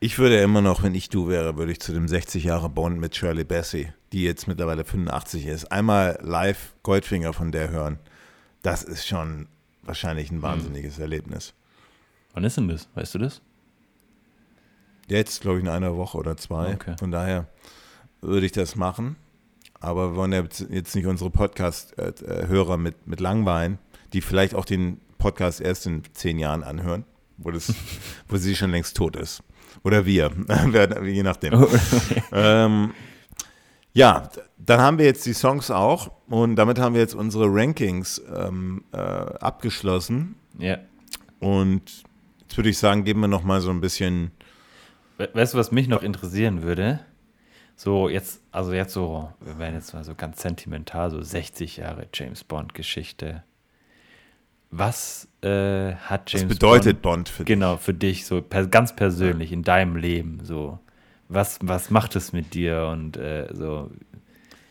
Ich 0.00 0.18
würde 0.18 0.38
immer 0.38 0.60
noch, 0.60 0.82
wenn 0.84 0.94
ich 0.94 1.08
du 1.08 1.28
wäre, 1.28 1.56
würde 1.56 1.72
ich 1.72 1.80
zu 1.80 1.92
dem 1.92 2.06
60 2.06 2.44
Jahre 2.44 2.68
Bond 2.68 3.00
mit 3.00 3.16
Shirley 3.16 3.42
Bassey, 3.44 3.92
die 4.12 4.22
jetzt 4.22 4.46
mittlerweile 4.46 4.84
85 4.84 5.46
ist, 5.46 5.72
einmal 5.72 6.18
live 6.22 6.74
Goldfinger 6.84 7.32
von 7.32 7.50
der 7.50 7.70
hören. 7.70 7.98
Das 8.62 8.82
ist 8.82 9.06
schon 9.06 9.48
wahrscheinlich 9.82 10.30
ein 10.30 10.42
wahnsinniges 10.42 10.98
Erlebnis. 10.98 11.54
Wann 12.34 12.44
ist 12.44 12.56
denn 12.56 12.68
das? 12.68 12.88
Weißt 12.94 13.14
du 13.14 13.18
das? 13.18 13.40
Jetzt, 15.08 15.40
glaube 15.40 15.58
ich, 15.58 15.64
in 15.64 15.70
einer 15.70 15.96
Woche 15.96 16.18
oder 16.18 16.36
zwei. 16.36 16.74
Okay. 16.74 16.96
Von 16.98 17.10
daher 17.10 17.48
würde 18.20 18.46
ich 18.46 18.52
das 18.52 18.76
machen. 18.76 19.16
Aber 19.80 20.12
wir 20.12 20.16
wollen 20.16 20.32
ja 20.32 20.42
jetzt 20.70 20.94
nicht 20.94 21.06
unsere 21.06 21.30
Podcast-Hörer 21.30 22.76
mit, 22.76 23.06
mit 23.06 23.20
langweilen, 23.20 23.78
die 24.12 24.20
vielleicht 24.20 24.54
auch 24.54 24.64
den 24.64 25.00
Podcast 25.18 25.60
erst 25.60 25.86
in 25.86 26.02
zehn 26.12 26.38
Jahren 26.38 26.62
anhören, 26.62 27.04
wo, 27.36 27.50
das, 27.50 27.72
wo 28.28 28.36
sie 28.36 28.56
schon 28.56 28.70
längst 28.70 28.96
tot 28.96 29.16
ist. 29.16 29.42
Oder 29.84 30.04
wir, 30.04 30.32
je 31.04 31.22
nachdem. 31.22 31.66
ähm, 32.32 32.92
ja, 33.98 34.30
dann 34.58 34.80
haben 34.80 34.98
wir 34.98 35.04
jetzt 35.04 35.26
die 35.26 35.32
Songs 35.32 35.70
auch 35.70 36.10
und 36.28 36.56
damit 36.56 36.78
haben 36.78 36.94
wir 36.94 37.00
jetzt 37.00 37.14
unsere 37.14 37.46
Rankings 37.48 38.22
ähm, 38.34 38.84
äh, 38.92 38.98
abgeschlossen. 38.98 40.36
ja. 40.58 40.78
Und 41.40 42.02
jetzt 42.40 42.56
würde 42.56 42.68
ich 42.68 42.78
sagen, 42.78 43.04
geben 43.04 43.20
wir 43.20 43.28
noch 43.28 43.44
mal 43.44 43.60
so 43.60 43.70
ein 43.70 43.80
bisschen 43.80 44.32
We 45.18 45.28
weißt 45.32 45.54
du, 45.54 45.58
was 45.58 45.72
mich 45.72 45.88
noch 45.88 46.02
interessieren 46.02 46.62
würde? 46.62 47.00
So, 47.76 48.08
jetzt, 48.08 48.40
also 48.50 48.72
jetzt 48.72 48.92
so, 48.92 49.32
wir 49.40 49.58
werden 49.58 49.74
jetzt 49.74 49.92
mal 49.94 50.04
so 50.04 50.14
ganz 50.14 50.40
sentimental, 50.42 51.10
so 51.10 51.22
60 51.22 51.76
Jahre 51.76 52.06
James 52.12 52.42
Bond-Geschichte. 52.44 53.44
Was 54.70 55.28
äh, 55.42 55.94
hat 55.94 56.32
James 56.32 56.50
Was 56.50 56.56
bedeutet 56.56 57.02
Bond, 57.02 57.26
Bond 57.26 57.28
für 57.28 57.44
dich? 57.44 57.54
Genau, 57.54 57.76
für 57.76 57.94
dich, 57.94 58.26
so 58.26 58.42
per, 58.42 58.66
ganz 58.66 58.94
persönlich 58.94 59.52
in 59.52 59.62
deinem 59.62 59.96
Leben, 59.96 60.40
so. 60.42 60.78
Was, 61.28 61.58
was 61.62 61.90
macht 61.90 62.16
es 62.16 62.32
mit 62.32 62.54
dir 62.54 62.88
und 62.90 63.16
äh, 63.16 63.48
so, 63.52 63.90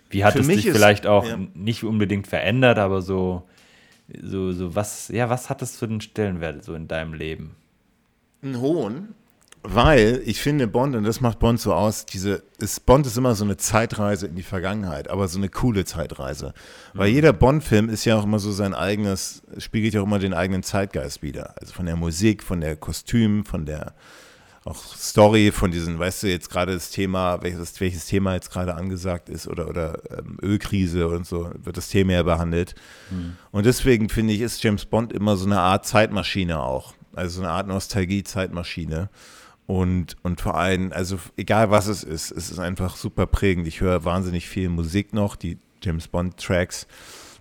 wie 0.09 0.23
hat 0.25 0.33
Für 0.33 0.39
es 0.39 0.47
mich 0.47 0.57
dich 0.57 0.65
ist- 0.67 0.75
vielleicht 0.75 1.05
auch 1.05 1.25
ja. 1.27 1.37
nicht 1.53 1.83
unbedingt 1.83 2.27
verändert, 2.27 2.79
aber 2.79 3.01
so, 3.01 3.43
so, 4.21 4.51
so 4.53 4.73
was, 4.75 5.09
ja, 5.09 5.29
was 5.29 5.49
hat 5.49 5.61
es 5.61 5.77
für 5.77 5.85
einen 5.85 6.01
Stellenwert 6.01 6.63
so 6.63 6.73
in 6.73 6.87
deinem 6.87 7.13
Leben? 7.13 7.55
Einen 8.41 8.59
hohen, 8.59 9.13
weil 9.63 10.21
ich 10.25 10.39
finde 10.41 10.65
Bond, 10.67 10.95
und 10.95 11.03
das 11.03 11.19
macht 11.19 11.39
Bond 11.39 11.59
so 11.59 11.73
aus, 11.73 12.05
diese, 12.05 12.41
ist, 12.59 12.85
Bond 12.85 13.05
ist 13.05 13.17
immer 13.17 13.35
so 13.35 13.43
eine 13.43 13.57
Zeitreise 13.57 14.27
in 14.27 14.35
die 14.35 14.43
Vergangenheit, 14.43 15.09
aber 15.09 15.27
so 15.27 15.37
eine 15.39 15.49
coole 15.49 15.83
Zeitreise. 15.83 16.53
Weil 16.93 17.09
jeder 17.09 17.33
Bond-Film 17.33 17.89
ist 17.89 18.05
ja 18.05 18.17
auch 18.17 18.23
immer 18.23 18.39
so 18.39 18.51
sein 18.51 18.73
eigenes, 18.73 19.43
spiegelt 19.57 19.93
ja 19.93 20.01
auch 20.01 20.05
immer 20.05 20.19
den 20.19 20.33
eigenen 20.33 20.63
Zeitgeist 20.63 21.21
wieder. 21.21 21.53
Also 21.59 21.73
von 21.73 21.85
der 21.85 21.97
Musik, 21.97 22.43
von 22.43 22.61
der 22.61 22.77
Kostüm, 22.77 23.43
von 23.45 23.65
der 23.65 23.93
auch 24.67 24.83
Story, 24.95 25.51
von 25.51 25.71
diesen, 25.71 25.97
weißt 25.97 26.23
du, 26.23 26.27
jetzt 26.27 26.49
gerade 26.49 26.73
das 26.73 26.91
Thema, 26.91 27.41
welches, 27.41 27.79
welches 27.79 28.05
Thema 28.05 28.33
jetzt 28.33 28.51
gerade 28.51 28.75
angesagt 28.75 29.29
ist 29.29 29.47
oder, 29.47 29.67
oder 29.67 30.01
ähm, 30.17 30.37
Ölkrise 30.41 31.07
und 31.07 31.25
so, 31.25 31.49
wird 31.63 31.77
das 31.77 31.89
Thema 31.89 32.13
ja 32.13 32.23
behandelt. 32.23 32.75
Und 33.51 33.65
deswegen 33.65 34.09
finde 34.09 34.33
ich, 34.33 34.41
ist 34.41 34.61
James 34.63 34.85
Bond 34.85 35.13
immer 35.13 35.37
so 35.37 35.45
eine 35.45 35.59
Art 35.59 35.85
Zeitmaschine 35.85 36.59
auch. 36.59 36.93
Also 37.15 37.37
so 37.37 37.41
eine 37.43 37.51
Art 37.51 37.67
Nostalgie-Zeitmaschine. 37.67 39.09
Und, 39.65 40.15
und 40.23 40.39
vor 40.39 40.55
allem, 40.55 40.93
also 40.93 41.19
egal 41.35 41.71
was 41.71 41.87
es 41.87 42.03
ist, 42.03 42.31
es 42.31 42.49
ist 42.49 42.59
einfach 42.59 42.95
super 42.95 43.25
prägend. 43.25 43.67
Ich 43.67 43.81
höre 43.81 44.05
wahnsinnig 44.05 44.47
viel 44.47 44.69
Musik 44.69 45.13
noch, 45.13 45.35
die 45.35 45.57
James 45.83 46.07
Bond-Tracks. 46.07 46.87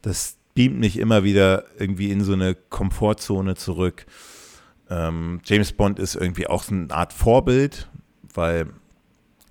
Das 0.03 0.37
beamt 0.55 0.79
mich 0.79 0.99
immer 0.99 1.23
wieder 1.23 1.65
irgendwie 1.79 2.11
in 2.11 2.25
so 2.25 2.33
eine 2.33 2.55
Komfortzone 2.55 3.55
zurück. 3.55 4.07
Ähm, 4.91 5.41
James 5.45 5.73
Bond 5.73 5.99
ist 5.99 6.15
irgendwie 6.15 6.47
auch 6.47 6.63
so 6.63 6.75
eine 6.75 6.91
Art 6.91 7.13
Vorbild, 7.13 7.89
weil 8.35 8.67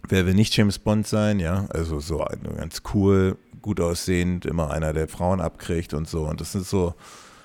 wer 0.08 0.26
will 0.26 0.34
nicht 0.34 0.56
James 0.56 0.80
Bond 0.80 1.08
sein, 1.08 1.40
ja? 1.40 1.66
Also 1.70 2.00
so 2.00 2.26
ganz 2.58 2.84
cool, 2.94 3.38
gut 3.62 3.80
aussehend, 3.80 4.46
immer 4.46 4.72
einer, 4.72 4.94
der 4.94 5.08
Frauen 5.08 5.42
abkriegt 5.42 5.94
und 5.94 6.08
so. 6.08 6.28
Und 6.28 6.42
das 6.42 6.56
ist 6.56 6.70
so 6.70 6.96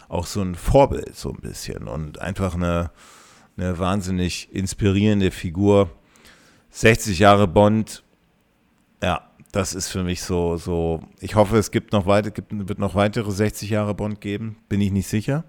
auch 0.08 0.26
so 0.26 0.42
ein 0.42 0.54
Vorbild, 0.54 1.16
so 1.16 1.30
ein 1.30 1.40
bisschen. 1.40 1.88
Und 1.88 2.20
einfach 2.20 2.54
eine, 2.54 2.90
eine 3.56 3.78
wahnsinnig 3.78 4.48
inspirierende 4.52 5.30
Figur. 5.30 5.90
60 6.70 7.18
Jahre 7.18 7.48
Bond, 7.48 8.02
ja, 9.02 9.30
das 9.52 9.74
ist 9.74 9.88
für 9.88 10.04
mich 10.04 10.22
so, 10.22 10.56
so, 10.56 11.00
ich 11.20 11.34
hoffe, 11.34 11.56
es 11.58 11.70
gibt 11.70 11.92
noch 11.92 12.06
weiter, 12.06 12.30
gibt, 12.30 12.50
wird 12.68 12.78
noch 12.78 12.94
weitere 12.94 13.30
60 13.30 13.70
Jahre 13.70 13.94
Bond 13.94 14.20
geben, 14.20 14.56
bin 14.68 14.80
ich 14.80 14.92
nicht 14.92 15.08
sicher. 15.08 15.44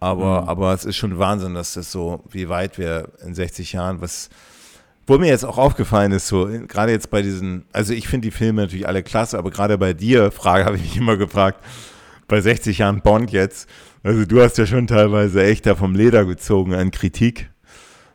Aber, 0.00 0.42
Mhm. 0.42 0.48
aber 0.48 0.74
es 0.74 0.84
ist 0.84 0.96
schon 0.96 1.18
Wahnsinn, 1.18 1.54
dass 1.54 1.74
das 1.74 1.90
so, 1.90 2.22
wie 2.30 2.48
weit 2.48 2.78
wir 2.78 3.08
in 3.24 3.34
60 3.34 3.72
Jahren, 3.72 4.00
was, 4.00 4.28
wo 5.06 5.18
mir 5.18 5.26
jetzt 5.28 5.44
auch 5.44 5.58
aufgefallen 5.58 6.12
ist, 6.12 6.28
so, 6.28 6.48
gerade 6.68 6.92
jetzt 6.92 7.10
bei 7.10 7.22
diesen, 7.22 7.64
also 7.72 7.92
ich 7.92 8.06
finde 8.08 8.28
die 8.28 8.30
Filme 8.36 8.62
natürlich 8.62 8.86
alle 8.86 9.02
klasse, 9.02 9.38
aber 9.38 9.50
gerade 9.50 9.76
bei 9.78 9.92
dir, 9.94 10.30
Frage 10.30 10.64
habe 10.66 10.76
ich 10.76 10.82
mich 10.82 10.96
immer 10.96 11.16
gefragt, 11.16 11.58
bei 12.28 12.40
60 12.40 12.78
Jahren 12.78 13.00
Bond 13.00 13.30
jetzt, 13.32 13.68
also 14.04 14.24
du 14.24 14.40
hast 14.40 14.56
ja 14.58 14.66
schon 14.66 14.86
teilweise 14.86 15.42
echt 15.44 15.66
da 15.66 15.74
vom 15.74 15.94
Leder 15.94 16.24
gezogen 16.24 16.74
an 16.74 16.90
Kritik. 16.90 17.50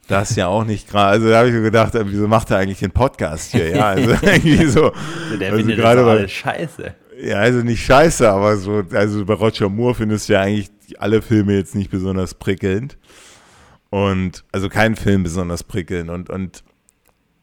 Das 0.08 0.32
ist 0.32 0.36
ja 0.38 0.48
auch 0.48 0.66
nicht 0.66 0.90
gerade, 0.90 1.08
also 1.12 1.30
da 1.30 1.40
habe 1.40 1.48
ich 1.48 1.54
mir 1.54 1.62
gedacht, 1.62 1.96
äh, 1.96 2.04
wieso 2.06 2.28
macht 2.28 2.52
er 2.52 2.58
eigentlich 2.58 2.80
den 2.80 2.92
Podcast 2.92 3.52
hier? 3.52 3.70
Ja, 3.76 3.88
also 3.88 4.12
irgendwie 4.22 4.66
so. 4.68 4.92
Der 5.40 5.52
also 5.52 5.58
findet 5.58 5.78
gerade 5.78 6.02
das 6.02 6.10
alles 6.10 6.32
scheiße. 6.32 6.94
ja, 7.24 7.38
also 7.38 7.60
nicht 7.60 7.84
scheiße, 7.86 8.30
aber 8.30 8.58
so, 8.58 8.84
also 8.94 9.26
bei 9.26 9.34
Roger 9.34 9.70
Moore 9.70 9.96
findest 9.96 10.28
du 10.30 10.34
ja 10.34 10.42
eigentlich 10.42 10.70
alle 11.00 11.22
Filme 11.22 11.54
jetzt 11.54 11.76
nicht 11.76 11.91
besonders 11.91 12.34
prickelnd. 12.34 12.98
Und, 13.89 14.44
also 14.52 14.70
kein 14.70 14.96
Film 14.96 15.24
besonders 15.24 15.64
prickelnd. 15.64 16.10
Und, 16.10 16.30
und, 16.30 16.64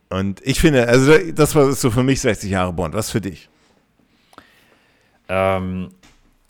und 0.09 0.41
ich 0.45 0.61
finde, 0.61 0.89
also 0.89 1.13
das 1.33 1.55
war 1.55 1.73
so 1.73 1.91
für 1.91 2.03
mich 2.03 2.21
60 2.21 2.51
Jahre 2.51 2.73
Bond. 2.73 2.95
Was 2.95 3.11
für 3.11 3.21
dich? 3.21 3.49
Ähm, 5.29 5.91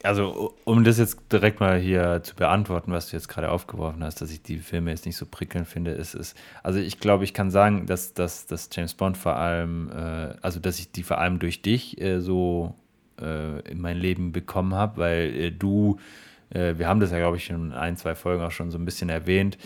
also, 0.02 0.54
um 0.64 0.82
das 0.82 0.98
jetzt 0.98 1.18
direkt 1.30 1.60
mal 1.60 1.78
hier 1.78 2.22
zu 2.22 2.34
beantworten, 2.34 2.90
was 2.92 3.10
du 3.10 3.16
jetzt 3.16 3.28
gerade 3.28 3.50
aufgeworfen 3.50 4.02
hast, 4.02 4.22
dass 4.22 4.30
ich 4.30 4.42
die 4.42 4.56
Filme 4.56 4.90
jetzt 4.90 5.04
nicht 5.04 5.16
so 5.16 5.26
prickelnd 5.26 5.68
finde, 5.68 5.90
ist 5.90 6.14
es, 6.14 6.34
also 6.62 6.78
ich 6.78 7.00
glaube, 7.00 7.24
ich 7.24 7.34
kann 7.34 7.50
sagen, 7.50 7.84
dass, 7.84 8.14
dass, 8.14 8.46
dass 8.46 8.70
James 8.72 8.94
Bond 8.94 9.18
vor 9.18 9.36
allem, 9.36 9.90
äh, 9.90 10.34
also 10.40 10.58
dass 10.58 10.78
ich 10.78 10.90
die 10.90 11.02
vor 11.02 11.18
allem 11.18 11.38
durch 11.38 11.60
dich 11.60 12.00
äh, 12.00 12.20
so 12.20 12.74
äh, 13.20 13.60
in 13.70 13.80
mein 13.82 13.98
Leben 13.98 14.32
bekommen 14.32 14.74
habe, 14.74 14.96
weil 14.96 15.36
äh, 15.36 15.50
du, 15.50 15.98
äh, 16.50 16.74
wir 16.78 16.86
haben 16.88 17.00
das 17.00 17.10
ja, 17.10 17.18
glaube 17.18 17.36
ich, 17.36 17.48
in 17.50 17.72
ein, 17.72 17.96
zwei 17.96 18.14
Folgen 18.14 18.42
auch 18.42 18.50
schon 18.50 18.70
so 18.70 18.78
ein 18.78 18.84
bisschen 18.84 19.08
erwähnt, 19.08 19.58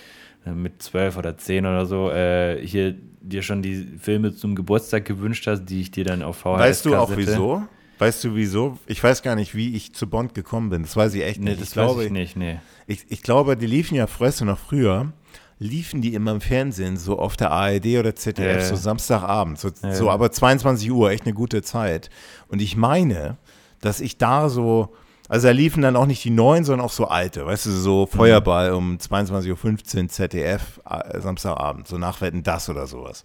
äh, 0.47 0.51
mit 0.53 0.83
zwölf 0.83 1.17
oder 1.17 1.37
zehn 1.37 1.67
oder 1.67 1.87
so, 1.87 2.11
äh, 2.11 2.65
hier 2.67 2.95
dir 3.21 3.43
schon 3.43 3.63
die 3.63 3.97
Filme 3.99 4.35
zum 4.35 4.55
Geburtstag 4.55 5.05
gewünscht 5.07 5.47
hast, 5.47 5.65
die 5.65 5.81
ich 5.81 5.91
dir 5.91 6.05
dann 6.05 6.23
auf 6.23 6.37
VHS 6.39 6.59
Weißt 6.59 6.85
du 6.87 6.97
auch 6.97 7.11
wieso? 7.17 7.63
Weißt 7.99 8.25
du 8.25 8.35
wieso? 8.35 8.79
Ich 8.87 9.03
weiß 9.03 9.23
gar 9.23 9.35
nicht, 9.37 9.55
wie 9.55 9.75
ich 9.77 9.95
zu 9.95 10.09
Bond 10.09 10.35
gekommen 10.35 10.69
bin. 10.69 10.83
Das 10.83 10.97
weiß 10.97 11.15
ich 11.15 11.23
echt 11.23 11.41
Nee, 11.41 11.51
nicht. 11.51 11.63
das 11.63 11.71
ich 11.71 11.77
weiß 11.77 11.85
glaube, 11.87 12.05
ich 12.05 12.11
nicht, 12.11 12.37
nee. 12.37 12.59
Ich, 12.87 13.07
ich 13.09 13.23
glaube, 13.23 13.57
die 13.57 13.67
liefen 13.67 13.95
ja 13.95 14.07
früher 14.07 14.45
noch 14.45 14.59
früher, 14.59 15.13
liefen 15.61 16.03
die 16.03 16.13
immer 16.13 16.33
im 16.33 16.41
Fernsehen, 16.41 16.97
so 16.99 17.19
auf 17.19 17.37
der 17.37 17.51
ARD 17.53 17.87
oder 17.99 18.15
ZDF, 18.15 18.57
Ja. 18.63 18.67
so 18.67 18.77
Samstagabend, 18.77 19.59
so, 19.59 19.71
Ja. 19.83 19.93
so 19.95 20.11
aber 20.11 20.31
22 20.33 20.91
Uhr, 20.91 21.13
echt 21.13 21.25
eine 21.25 21.33
gute 21.35 21.63
Zeit. 21.63 22.11
Und 22.49 22.61
ich 22.61 22.77
meine, 22.77 23.39
dass 23.81 24.01
ich 24.01 24.19
da 24.19 24.49
so, 24.51 24.93
also 25.29 25.47
da 25.49 25.53
liefen 25.53 25.83
dann 25.83 25.97
auch 25.97 26.07
nicht 26.07 26.23
die 26.25 26.31
neuen, 26.31 26.65
sondern 26.65 26.85
auch 26.85 26.93
so 26.93 27.07
alte, 27.07 27.47
weißt 27.47 27.67
du, 27.67 27.71
so 27.71 28.07
Feuerball 28.07 28.73
um 28.73 28.97
22.15 28.99 30.03
Uhr 30.03 30.09
ZDF, 30.09 30.81
äh, 30.89 31.21
Samstagabend, 31.21 31.89
so 31.89 31.97
Nachwetten 31.99 32.43
das 32.43 32.69
oder 32.69 32.87
sowas. 32.87 33.25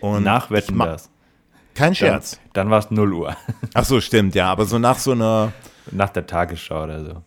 Und 0.00 0.24
Nachwetten 0.24 0.78
das. 0.78 1.08
Kein 1.74 1.88
Dann, 1.88 1.94
Scherz. 1.94 2.40
dann 2.52 2.68
war 2.70 2.80
es 2.80 2.90
0 2.90 3.12
Uhr. 3.12 3.36
Ach 3.74 3.84
so, 3.84 4.00
stimmt, 4.00 4.34
ja, 4.34 4.50
aber 4.50 4.64
so 4.66 4.78
nach 4.78 4.98
so 4.98 5.12
einer, 5.12 5.52
Nach 5.92 6.10
der 6.10 6.26
Tagesschau 6.26 6.82
oder 6.84 7.04
so. 7.04 7.22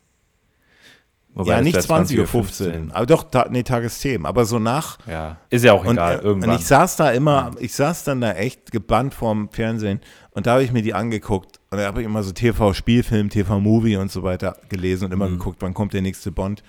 Wobei 1.36 1.54
ja, 1.54 1.62
nicht 1.62 1.76
wär 1.76 1.82
20.15 1.84 2.90
Uhr, 2.90 2.96
aber 2.96 3.06
doch, 3.08 3.24
ta 3.24 3.48
nee, 3.50 3.64
Tagesthemen, 3.64 4.28
aber 4.28 4.46
so 4.46 4.60
nach, 4.60 5.00
Ja, 5.08 5.38
ist 5.50 5.66
ja 5.66 5.74
auch 5.74 5.84
Und, 5.84 5.94
egal, 5.96 6.20
äh, 6.20 6.22
irgendwann. 6.22 6.52
und 6.52 6.56
ich 6.58 6.68
saß 6.68 6.96
da 6.98 7.10
immer, 7.12 7.52
ich 7.60 7.74
saß 7.74 8.04
dann 8.04 8.22
da 8.22 8.34
echt 8.34 8.72
gebannt 8.72 9.16
vorm 9.16 9.50
Fernsehen 9.50 10.00
und 10.34 10.46
da 10.48 10.54
habe 10.54 10.64
ich 10.64 10.72
mir 10.72 10.82
die 10.82 10.94
angeguckt 10.94 11.60
und 11.70 11.78
da 11.78 11.86
habe 11.86 12.02
ich 12.02 12.06
immer 12.06 12.24
so 12.24 12.32
TV-Spielfilm, 12.32 13.30
TV-Movie 13.30 13.98
und 13.98 14.12
so 14.12 14.24
weiter 14.24 14.58
gelesen 14.70 15.06
und 15.06 15.12
immer 15.12 15.28
Mhm. 15.30 15.38
geguckt, 15.40 15.58
wann 15.62 15.74
kommt 15.74 15.94
der 15.94 16.02
nächste 16.02 16.32
Bond. 16.32 16.64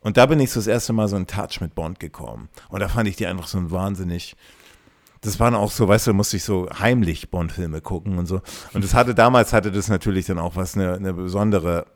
Und 0.00 0.16
da 0.16 0.26
bin 0.26 0.40
ich 0.40 0.50
so 0.50 0.58
das 0.60 0.66
erste 0.66 0.92
Mal 0.92 1.06
so 1.08 1.16
in 1.16 1.26
Touch 1.26 1.60
mit 1.60 1.74
Bond 1.76 2.00
gekommen. 2.00 2.48
Und 2.68 2.80
da 2.80 2.88
fand 2.88 3.08
ich 3.08 3.16
die 3.16 3.26
einfach 3.26 3.46
so 3.46 3.58
ein 3.58 3.70
wahnsinnig. 3.70 4.34
Das 5.20 5.38
waren 5.38 5.54
auch 5.54 5.70
so, 5.70 5.86
weißt 5.86 6.08
du, 6.08 6.14
musste 6.14 6.36
ich 6.36 6.42
so 6.42 6.68
heimlich 6.76 7.30
Bond-Filme 7.30 7.80
gucken 7.80 8.18
und 8.18 8.26
so. 8.26 8.40
Und 8.74 8.82
das 8.82 8.94
hatte 8.94 9.14
damals 9.14 9.52
hatte 9.52 9.70
das 9.70 9.86
natürlich 9.88 10.26
dann 10.26 10.40
auch 10.40 10.56
was, 10.56 10.74
eine, 10.76 10.94
eine 10.94 11.12
besondere, 11.14 11.86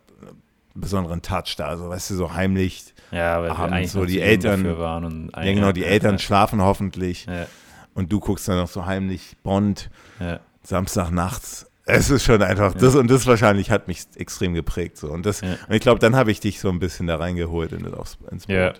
besonderen 0.74 1.22
Touch 1.22 1.56
da. 1.56 1.66
Also, 1.66 1.88
weißt 1.88 2.10
du, 2.10 2.14
so 2.14 2.32
heimlich. 2.34 2.94
ja, 3.10 3.40
weil 3.42 3.48
wir 3.50 3.58
abends 3.58 3.92
so 3.92 4.04
die 4.04 4.20
Eltern- 4.20 4.78
waren 4.78 5.04
und 5.04 5.30
Ja, 5.34 5.42
genau, 5.54 5.72
die 5.72 5.84
Eltern 5.84 6.12
Ja, 6.14 6.18
schlafen 6.20 6.60
hoffentlich. 6.62 7.26
ja, 7.26 7.46
Und 7.94 8.12
du 8.12 8.20
guckst 8.20 8.46
dann 8.46 8.58
noch 8.58 8.68
so 8.68 8.86
heimlich 8.86 9.36
Bond 9.42 9.90
ja. 10.20 10.38
Samstagnachts. 10.66 11.70
Es 11.84 12.10
ist 12.10 12.24
schon 12.24 12.42
einfach, 12.42 12.74
das 12.74 12.96
und 12.96 13.08
das 13.10 13.26
wahrscheinlich 13.26 13.70
hat 13.70 13.86
mich 13.86 14.06
extrem 14.16 14.54
geprägt. 14.54 14.96
So. 14.96 15.08
Und, 15.08 15.24
das, 15.24 15.40
Ja. 15.40 15.54
und 15.68 15.74
ich 15.74 15.80
glaube, 15.80 16.00
dann 16.00 16.16
habe 16.16 16.32
ich 16.32 16.40
dich 16.40 16.58
so 16.58 16.68
ein 16.68 16.80
bisschen 16.80 17.06
da 17.06 17.16
reingeholt 17.16 17.72
in, 17.72 17.86
aufs, 17.94 18.18
ins 18.30 18.46
Boot. 18.46 18.56
Ja, 18.56 18.72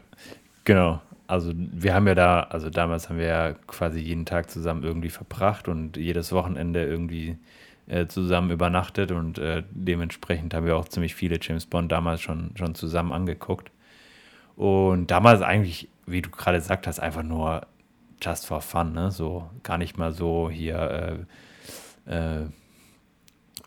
genau. 0.65 1.01
Also 1.29 1.53
wir 1.55 1.95
haben 1.95 2.07
ja 2.09 2.15
da, 2.17 2.41
also 2.41 2.69
damals 2.71 3.09
haben 3.09 3.19
wir 3.19 3.27
ja 3.27 3.53
quasi 3.67 4.01
jeden 4.01 4.27
Tag 4.27 4.51
zusammen 4.51 4.83
irgendwie 4.83 5.11
verbracht 5.11 5.69
und 5.69 5.97
jedes 5.97 6.33
Wochenende 6.33 6.85
irgendwie 6.85 7.37
äh, 7.87 8.07
zusammen 8.07 8.51
übernachtet 8.51 9.13
und 9.13 9.39
äh, 9.39 9.63
dementsprechend 9.71 10.55
haben 10.55 10.67
wir 10.67 10.77
auch 10.77 10.89
ziemlich 10.89 11.15
viele 11.15 11.39
James 11.41 11.67
Bond 11.67 11.91
damals 11.93 12.21
schon, 12.21 12.51
schon 12.57 12.75
zusammen 12.75 13.13
angeguckt. 13.13 13.71
Und 14.57 15.11
damals 15.13 15.43
eigentlich, 15.43 15.89
wie 16.07 16.23
du 16.23 16.31
gerade 16.31 16.59
gesagt 16.59 16.87
hast, 16.89 16.99
einfach 16.99 17.23
nur 17.23 17.67
just 18.21 18.47
for 18.47 18.61
fun, 18.61 18.93
ne? 18.93 19.11
So 19.11 19.49
gar 19.63 19.79
nicht 19.79 19.99
mal 19.99 20.13
so 20.13 20.49
hier 20.51 20.79
äh, 20.79 21.17
äh, 22.07 22.47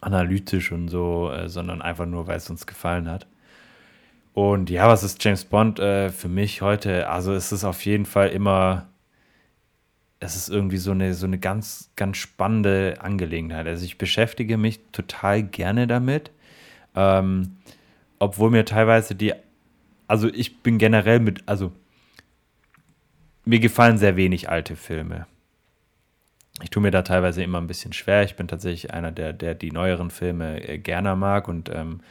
analytisch 0.01 0.71
und 0.71 0.87
so, 0.87 1.31
äh, 1.31 1.49
sondern 1.49 1.81
einfach 1.81 2.05
nur, 2.05 2.27
weil 2.27 2.37
es 2.37 2.49
uns 2.49 2.65
gefallen 2.65 3.09
hat. 3.09 3.27
Und 4.33 4.69
ja, 4.69 4.87
was 4.87 5.03
ist 5.03 5.23
James 5.23 5.43
Bond 5.43 5.79
äh, 5.79 6.09
für 6.09 6.29
mich 6.29 6.61
heute? 6.61 7.09
Also 7.09 7.33
es 7.33 7.51
ist 7.51 7.63
auf 7.63 7.83
jeden 7.85 8.05
Fall 8.05 8.29
immer, 8.29 8.87
es 10.19 10.35
ist 10.35 10.49
irgendwie 10.49 10.77
so 10.77 10.91
eine, 10.91 11.13
so 11.13 11.25
eine 11.25 11.39
ganz, 11.39 11.91
ganz 11.95 12.17
spannende 12.17 12.95
Angelegenheit. 13.01 13.67
Also 13.67 13.83
ich 13.83 13.97
beschäftige 13.97 14.57
mich 14.57 14.79
total 14.91 15.43
gerne 15.43 15.87
damit, 15.87 16.31
ähm, 16.95 17.57
obwohl 18.19 18.51
mir 18.51 18.65
teilweise 18.65 19.15
die, 19.15 19.33
also 20.07 20.27
ich 20.29 20.61
bin 20.61 20.77
generell 20.77 21.19
mit, 21.19 21.43
also 21.45 21.71
mir 23.45 23.59
gefallen 23.59 23.97
sehr 23.97 24.15
wenig 24.15 24.49
alte 24.49 24.75
Filme. 24.75 25.25
Ich 26.63 26.69
tue 26.69 26.81
mir 26.81 26.91
da 26.91 27.01
teilweise 27.01 27.43
immer 27.43 27.59
ein 27.59 27.67
bisschen 27.67 27.93
schwer. 27.93 28.23
Ich 28.23 28.35
bin 28.35 28.47
tatsächlich 28.47 28.93
einer, 28.93 29.11
der, 29.11 29.33
der 29.33 29.55
die 29.55 29.71
neueren 29.71 30.11
Filme 30.11 30.67
äh, 30.67 30.77
gerne 30.77 31.15
mag 31.15 31.47
und 31.47 31.69
ähm, 31.73 32.01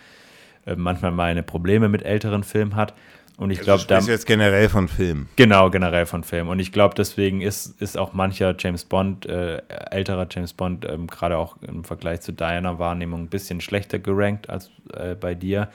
äh, 0.66 0.76
manchmal 0.76 1.12
meine 1.12 1.42
Probleme 1.42 1.88
mit 1.88 2.05
älteren 2.05 2.44
Filmen 2.44 2.76
hat. 2.76 2.94
Und 3.36 3.53
ich 3.53 3.61
glaube, 3.61 3.84
also 3.88 4.07
da. 4.07 4.12
jetzt 4.12 4.26
generell 4.26 4.68
von 4.68 4.88
Filmen. 4.88 5.28
Genau, 5.36 5.70
generell 5.70 6.07
von 6.07 6.24
Filmen. 6.24 6.51
Und 6.51 6.59
ich 6.59 6.72
glaube, 6.72 6.96
deswegen 6.96 7.40
ist, 7.40 7.80
ist 7.80 7.96
auch 7.96 8.12
mancher 8.12 8.57
James 8.59 8.84
Bond, 8.84 9.26
äh, 9.26 9.62
älterer 9.92 10.26
James 10.28 10.53
Bond, 10.53 10.84
ähm, 10.84 11.07
gerade 11.07 11.38
auch 11.38 11.57
im 11.62 11.84
Vergleich 11.84 12.20
zu 12.20 12.32
deiner 12.32 12.80
Wahrnehmung, 12.80 13.22
ein 13.22 13.28
bisschen 13.28 13.61
schlechter 13.61 14.01
gerankt 14.01 14.51
als 14.51 14.70
äh, 14.92 15.14
bei 15.14 15.36
dir. 15.36 15.68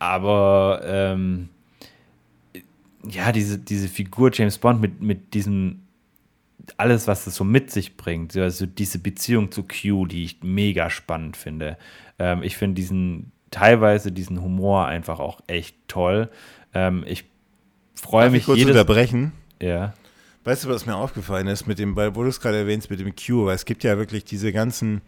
Aber 0.00 0.80
ähm, 0.84 1.48
ja, 3.08 3.30
diese, 3.30 3.58
diese 3.58 3.86
Figur 3.86 4.30
James 4.32 4.58
Bond 4.58 4.80
mit, 4.80 5.00
mit 5.00 5.32
diesem 5.32 5.85
alles, 6.76 7.06
was 7.06 7.26
es 7.26 7.36
so 7.36 7.44
mit 7.44 7.70
sich 7.70 7.96
bringt, 7.96 8.36
also 8.36 8.66
diese 8.66 8.98
Beziehung 8.98 9.50
zu 9.50 9.62
Q, 9.64 10.06
die 10.06 10.24
ich 10.24 10.42
mega 10.42 10.90
spannend 10.90 11.36
finde. 11.36 11.78
Ähm, 12.18 12.42
ich 12.42 12.56
finde 12.56 12.74
diesen 12.74 13.32
teilweise 13.50 14.12
diesen 14.12 14.42
Humor 14.42 14.86
einfach 14.86 15.20
auch 15.20 15.40
echt 15.46 15.76
toll. 15.88 16.28
Ähm, 16.74 17.04
ich 17.06 17.24
freue 17.94 18.30
mich 18.30 18.40
ich 18.40 18.46
kurz 18.46 18.58
jedes 18.58 18.72
unterbrechen. 18.72 19.32
Ja. 19.62 19.94
Weißt 20.44 20.64
du, 20.64 20.68
was 20.68 20.86
mir 20.86 20.94
aufgefallen 20.94 21.46
ist 21.46 21.66
mit 21.66 21.78
dem, 21.78 21.96
wo 21.96 22.22
du 22.22 22.28
es 22.28 22.40
gerade 22.40 22.58
erwähnst 22.58 22.90
mit 22.90 23.00
dem 23.00 23.14
Q, 23.16 23.46
weil 23.46 23.54
es 23.54 23.64
gibt 23.64 23.82
ja 23.82 23.98
wirklich 23.98 24.24
diese 24.24 24.52
ganzen 24.52 25.00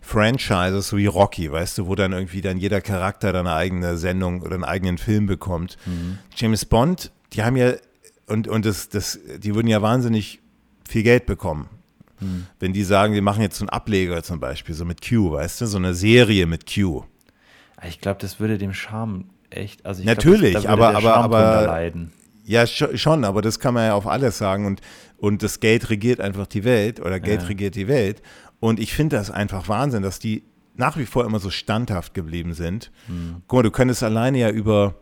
Franchises, 0.00 0.88
so 0.88 0.96
wie 0.96 1.06
Rocky, 1.06 1.52
weißt 1.52 1.78
du, 1.78 1.86
wo 1.86 1.94
dann 1.94 2.12
irgendwie 2.12 2.40
dann 2.40 2.56
jeder 2.56 2.80
Charakter 2.80 3.32
dann 3.32 3.46
eine 3.46 3.56
eigene 3.56 3.96
Sendung 3.98 4.40
oder 4.42 4.54
einen 4.54 4.64
eigenen 4.64 4.98
Film 4.98 5.26
bekommt. 5.26 5.76
Mhm. 5.84 6.18
James 6.34 6.64
Bond, 6.64 7.12
die 7.32 7.42
haben 7.42 7.56
ja 7.56 7.74
und, 8.26 8.46
und 8.48 8.64
das, 8.64 8.88
das, 8.88 9.18
die 9.38 9.54
würden 9.54 9.66
ja 9.66 9.82
wahnsinnig 9.82 10.39
viel 10.90 11.02
Geld 11.02 11.26
bekommen. 11.26 11.68
Hm. 12.18 12.46
Wenn 12.58 12.72
die 12.72 12.84
sagen, 12.84 13.14
wir 13.14 13.22
machen 13.22 13.42
jetzt 13.42 13.58
so 13.58 13.64
einen 13.64 13.70
Ableger 13.70 14.22
zum 14.22 14.40
Beispiel, 14.40 14.74
so 14.74 14.84
mit 14.84 15.06
Q, 15.06 15.32
weißt 15.32 15.60
du, 15.60 15.66
so 15.66 15.78
eine 15.78 15.94
Serie 15.94 16.46
mit 16.46 16.72
Q. 16.72 17.04
Ich 17.86 18.00
glaube, 18.00 18.20
das 18.20 18.40
würde 18.40 18.58
dem 18.58 18.74
Charme 18.74 19.24
echt, 19.48 19.86
also 19.86 20.02
Natürlich, 20.04 20.52
glaub, 20.52 20.64
das, 20.64 20.72
aber, 20.72 20.94
aber, 20.94 21.16
aber, 21.16 21.66
leiden. 21.66 22.12
Ja, 22.44 22.66
schon, 22.66 23.24
aber 23.24 23.42
das 23.42 23.60
kann 23.60 23.74
man 23.74 23.86
ja 23.86 23.94
auf 23.94 24.06
alles 24.06 24.36
sagen 24.36 24.66
und, 24.66 24.80
und 25.18 25.42
das 25.42 25.60
Geld 25.60 25.88
regiert 25.88 26.20
einfach 26.20 26.46
die 26.46 26.64
Welt 26.64 27.00
oder 27.00 27.20
Geld 27.20 27.42
ja. 27.42 27.48
regiert 27.48 27.74
die 27.76 27.86
Welt. 27.86 28.22
Und 28.58 28.80
ich 28.80 28.92
finde 28.92 29.16
das 29.16 29.30
einfach 29.30 29.68
Wahnsinn, 29.68 30.02
dass 30.02 30.18
die 30.18 30.42
nach 30.74 30.96
wie 30.96 31.06
vor 31.06 31.24
immer 31.24 31.38
so 31.38 31.50
standhaft 31.50 32.12
geblieben 32.12 32.54
sind. 32.54 32.90
Hm. 33.06 33.42
Guck 33.46 33.58
mal, 33.58 33.62
du 33.62 33.70
könntest 33.70 34.02
alleine 34.02 34.38
ja 34.38 34.50
über, 34.50 34.94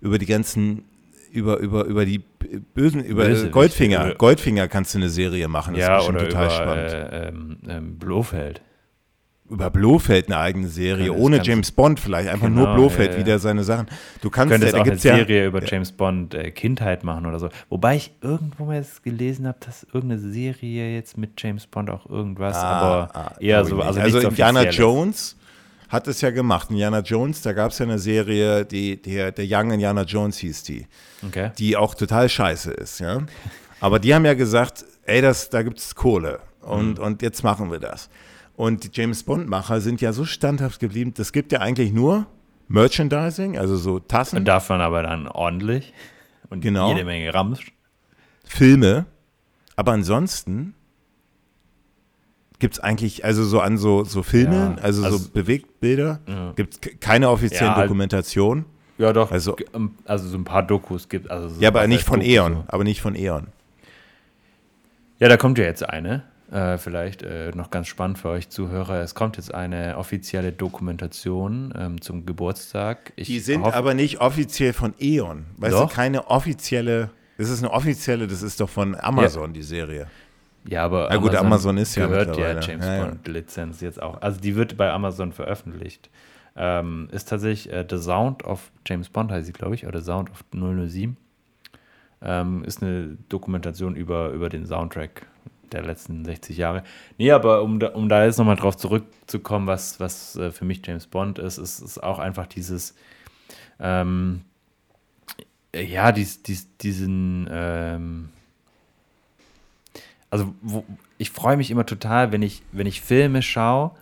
über 0.00 0.18
die 0.18 0.26
ganzen 0.26 0.84
über, 1.30 1.58
über, 1.58 1.84
über 1.84 2.04
die 2.04 2.18
bösen, 2.74 3.04
über 3.04 3.24
Böse, 3.24 3.50
Goldfinger. 3.50 4.06
Über, 4.06 4.14
Goldfinger 4.14 4.68
kannst 4.68 4.94
du 4.94 4.98
eine 4.98 5.08
Serie 5.08 5.48
machen. 5.48 5.74
Das 5.74 5.82
ja, 5.82 5.98
ist 5.98 6.08
oder 6.08 6.20
total 6.20 6.46
über, 6.46 6.54
spannend. 6.54 6.92
Äh, 6.92 7.28
ähm, 7.28 7.58
ähm, 7.68 7.98
Blofeld. 7.98 8.62
Über 9.50 9.70
Blofeld 9.70 10.26
eine 10.26 10.38
eigene 10.38 10.68
Serie, 10.68 11.06
ja, 11.06 11.12
ohne 11.12 11.42
James 11.42 11.72
Bond 11.72 11.98
vielleicht, 12.00 12.28
einfach 12.28 12.48
genau, 12.48 12.66
nur 12.66 12.74
Blofeld, 12.74 13.14
ja, 13.14 13.18
wieder 13.18 13.38
seine 13.38 13.64
Sachen. 13.64 13.86
Du 14.20 14.28
kannst 14.28 14.52
könntest 14.52 14.74
ja, 14.74 14.82
auch 14.82 14.86
eine 14.86 14.98
Serie 14.98 15.46
über 15.46 15.64
James 15.64 15.90
Bond 15.92 16.34
äh, 16.34 16.50
Kindheit 16.50 17.02
machen 17.02 17.24
oder 17.24 17.38
so. 17.38 17.48
Wobei 17.70 17.96
ich 17.96 18.12
irgendwo 18.20 18.66
mal 18.66 18.76
jetzt 18.76 19.02
gelesen 19.02 19.46
habe, 19.46 19.56
dass 19.64 19.84
irgendeine 19.84 20.20
Serie 20.20 20.94
jetzt 20.94 21.16
mit 21.16 21.40
James 21.40 21.66
Bond 21.66 21.88
auch 21.88 22.04
irgendwas, 22.10 22.56
ah, 22.56 22.62
aber 22.62 23.16
ah, 23.16 23.34
eher 23.40 23.64
so, 23.64 23.80
also, 23.80 24.00
also 24.00 24.18
Indiana 24.18 24.68
Jones 24.68 25.37
hat 25.88 26.06
es 26.06 26.20
ja 26.20 26.30
gemacht. 26.30 26.70
Indiana 26.70 27.00
Jones, 27.00 27.42
da 27.42 27.52
gab 27.52 27.72
es 27.72 27.78
ja 27.78 27.86
eine 27.86 27.98
Serie, 27.98 28.64
die, 28.64 29.00
der, 29.00 29.32
der 29.32 29.46
Young 29.48 29.72
Indiana 29.72 30.02
Jones 30.02 30.38
hieß 30.38 30.62
die, 30.64 30.86
okay. 31.26 31.50
die 31.58 31.76
auch 31.76 31.94
total 31.94 32.28
scheiße 32.28 32.70
ist, 32.72 33.00
ja. 33.00 33.22
Aber 33.80 33.98
die 33.98 34.14
haben 34.14 34.24
ja 34.24 34.34
gesagt, 34.34 34.84
ey, 35.04 35.22
das, 35.22 35.50
da 35.50 35.62
gibt 35.62 35.78
es 35.78 35.94
Kohle 35.94 36.40
und, 36.60 36.98
mhm. 36.98 37.04
und 37.04 37.22
jetzt 37.22 37.42
machen 37.42 37.70
wir 37.70 37.78
das. 37.78 38.10
Und 38.56 38.84
die 38.84 38.90
James 38.92 39.22
Bond-Macher 39.22 39.80
sind 39.80 40.00
ja 40.00 40.12
so 40.12 40.24
standhaft 40.24 40.80
geblieben, 40.80 41.14
das 41.14 41.32
gibt 41.32 41.52
ja 41.52 41.60
eigentlich 41.60 41.92
nur 41.92 42.26
Merchandising, 42.68 43.56
also 43.56 43.76
so 43.76 43.98
Tassen. 43.98 44.38
Und 44.38 44.44
davon 44.44 44.80
aber 44.80 45.02
dann 45.02 45.26
ordentlich 45.26 45.94
und 46.50 46.60
genau. 46.60 46.90
jede 46.90 47.04
Menge 47.04 47.32
Ramsch. 47.32 47.72
Filme, 48.44 49.06
aber 49.76 49.92
ansonsten 49.92 50.74
gibt 52.58 52.74
es 52.74 52.80
eigentlich, 52.80 53.24
also 53.24 53.44
so 53.44 53.60
an 53.60 53.78
so, 53.78 54.04
so 54.04 54.22
Filmen, 54.22 54.76
ja, 54.76 54.82
also, 54.82 55.04
also, 55.04 55.18
so 55.18 55.30
Bewegtbilder, 55.30 56.20
ja. 56.26 56.52
gibt 56.56 56.74
es 56.74 57.00
keine 57.00 57.30
offiziellen 57.30 57.72
ja, 57.72 57.76
halt, 57.76 57.86
Dokumentation. 57.86 58.64
Ja, 58.98 59.12
doch. 59.12 59.30
Also, 59.30 59.56
ähm, 59.74 59.94
also 60.04 60.28
so 60.28 60.36
ein 60.36 60.44
paar 60.44 60.64
Dokus 60.64 61.08
gibt 61.08 61.30
also 61.30 61.48
so 61.48 61.60
Ja, 61.60 61.68
aber 61.68 61.86
nicht 61.86 62.04
von 62.04 62.20
Dokus 62.20 62.34
Eon. 62.34 62.54
So. 62.54 62.64
Aber 62.68 62.84
nicht 62.84 63.00
von 63.00 63.14
Eon. 63.14 63.46
Ja, 65.20 65.28
da 65.28 65.36
kommt 65.36 65.58
ja 65.58 65.64
jetzt 65.64 65.88
eine. 65.88 66.24
Äh, 66.50 66.78
vielleicht 66.78 67.22
äh, 67.22 67.50
noch 67.54 67.70
ganz 67.70 67.88
spannend 67.88 68.18
für 68.18 68.30
euch 68.30 68.48
Zuhörer. 68.48 69.02
Es 69.02 69.14
kommt 69.14 69.36
jetzt 69.36 69.52
eine 69.52 69.98
offizielle 69.98 70.50
Dokumentation 70.50 71.74
ähm, 71.76 72.00
zum 72.00 72.24
Geburtstag. 72.24 73.12
Ich 73.16 73.28
Die 73.28 73.38
sind 73.38 73.64
aber 73.64 73.94
nicht 73.94 74.20
offiziell 74.20 74.72
von 74.72 74.94
Eon. 74.98 75.44
Weißt 75.58 75.74
doch? 75.74 75.88
du, 75.90 75.94
keine 75.94 76.28
offizielle. 76.28 77.10
Das 77.36 77.50
ist 77.50 77.62
eine 77.62 77.72
offizielle, 77.72 78.26
das 78.26 78.42
ist 78.42 78.60
doch 78.60 78.68
von 78.68 78.96
Amazon, 78.98 79.50
ja. 79.50 79.52
die 79.52 79.62
Serie. 79.62 80.06
Ja, 80.66 80.84
aber 80.84 81.10
ja, 81.10 81.16
gut, 81.16 81.30
Amazon, 81.30 81.46
Amazon 81.46 81.76
ist 81.78 81.94
ja 81.94 82.06
gehört 82.06 82.36
ja 82.36 82.60
James 82.60 82.86
ja, 82.86 83.04
Bond 83.04 83.28
Lizenz 83.28 83.80
jetzt 83.80 84.02
auch. 84.02 84.20
Also 84.20 84.40
die 84.40 84.54
wird 84.56 84.76
bei 84.76 84.90
Amazon 84.90 85.32
veröffentlicht. 85.32 86.10
Ähm, 86.56 87.08
ist 87.12 87.28
tatsächlich 87.28 87.72
äh, 87.72 87.86
The 87.88 87.98
Sound 87.98 88.44
of 88.44 88.70
James 88.86 89.08
Bond 89.08 89.30
heißt 89.30 89.46
sie, 89.46 89.52
glaube 89.52 89.76
ich, 89.76 89.86
oder 89.86 90.00
Sound 90.00 90.30
of 90.30 90.44
007. 90.52 91.16
Ähm, 92.20 92.64
ist 92.64 92.82
eine 92.82 93.16
Dokumentation 93.28 93.94
über, 93.94 94.30
über 94.30 94.48
den 94.48 94.66
Soundtrack 94.66 95.26
der 95.70 95.84
letzten 95.84 96.24
60 96.24 96.56
Jahre. 96.56 96.82
Nee, 97.16 97.30
aber 97.30 97.62
um 97.62 97.78
da, 97.78 97.88
um 97.88 98.08
da 98.08 98.24
jetzt 98.24 98.38
nochmal 98.38 98.56
drauf 98.56 98.76
zurückzukommen, 98.76 99.66
was, 99.66 100.00
was 100.00 100.36
äh, 100.36 100.50
für 100.50 100.64
mich 100.64 100.82
James 100.84 101.06
Bond 101.06 101.38
ist, 101.38 101.58
ist, 101.58 101.80
ist 101.80 102.02
auch 102.02 102.18
einfach 102.18 102.46
dieses, 102.46 102.94
ähm, 103.78 104.42
ja, 105.74 106.12
dies, 106.12 106.42
dies, 106.42 106.76
diesen, 106.78 107.48
ähm, 107.50 108.30
also 110.30 110.54
wo, 110.60 110.84
ich 111.16 111.30
freue 111.30 111.56
mich 111.56 111.70
immer 111.70 111.86
total, 111.86 112.32
wenn 112.32 112.42
ich, 112.42 112.62
wenn 112.72 112.86
ich 112.86 113.00
Filme 113.00 113.42
schaue 113.42 113.92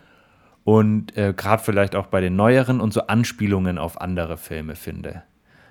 und 0.63 1.15
äh, 1.17 1.33
gerade 1.35 1.63
vielleicht 1.63 1.95
auch 1.95 2.07
bei 2.07 2.21
den 2.21 2.35
neueren 2.35 2.81
und 2.81 2.93
so 2.93 3.07
Anspielungen 3.07 3.77
auf 3.77 4.01
andere 4.01 4.37
Filme 4.37 4.75
finde. 4.75 5.23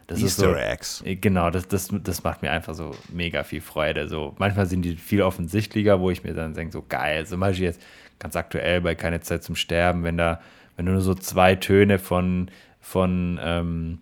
Das 0.07 0.23
Easter 0.23 0.51
so, 0.51 0.55
Eggs. 0.55 1.03
Äh, 1.05 1.17
genau, 1.17 1.51
das, 1.51 1.69
das, 1.69 1.91
das 2.03 2.23
macht 2.23 2.43
mir 2.43 2.51
einfach 2.51 2.75
so 2.75 2.93
mega 3.13 3.43
viel 3.43 3.61
Freude. 3.61 4.09
So, 4.09 4.35
manchmal 4.39 4.67
sind 4.67 4.83
die 4.83 4.97
viel 4.97 5.23
offensichtlicher, 5.23 6.01
wo 6.01 6.11
ich 6.11 6.23
mir 6.23 6.33
dann 6.33 6.55
denke, 6.55 6.73
so 6.73 6.85
geil. 6.89 7.27
Zum 7.27 7.41
Beispiel 7.41 7.67
jetzt 7.67 7.83
ganz 8.19 8.37
aktuell 8.37 8.81
bei 8.81 8.95
Keine 8.95 9.21
Zeit 9.21 9.43
zum 9.43 9.57
Sterben, 9.57 10.05
wenn 10.05 10.17
da, 10.17 10.41
wenn 10.77 10.87
du 10.87 10.93
nur 10.93 11.01
so 11.01 11.15
zwei 11.15 11.57
Töne 11.57 11.99
von, 11.99 12.51
von 12.81 13.39
ähm, 13.43 13.99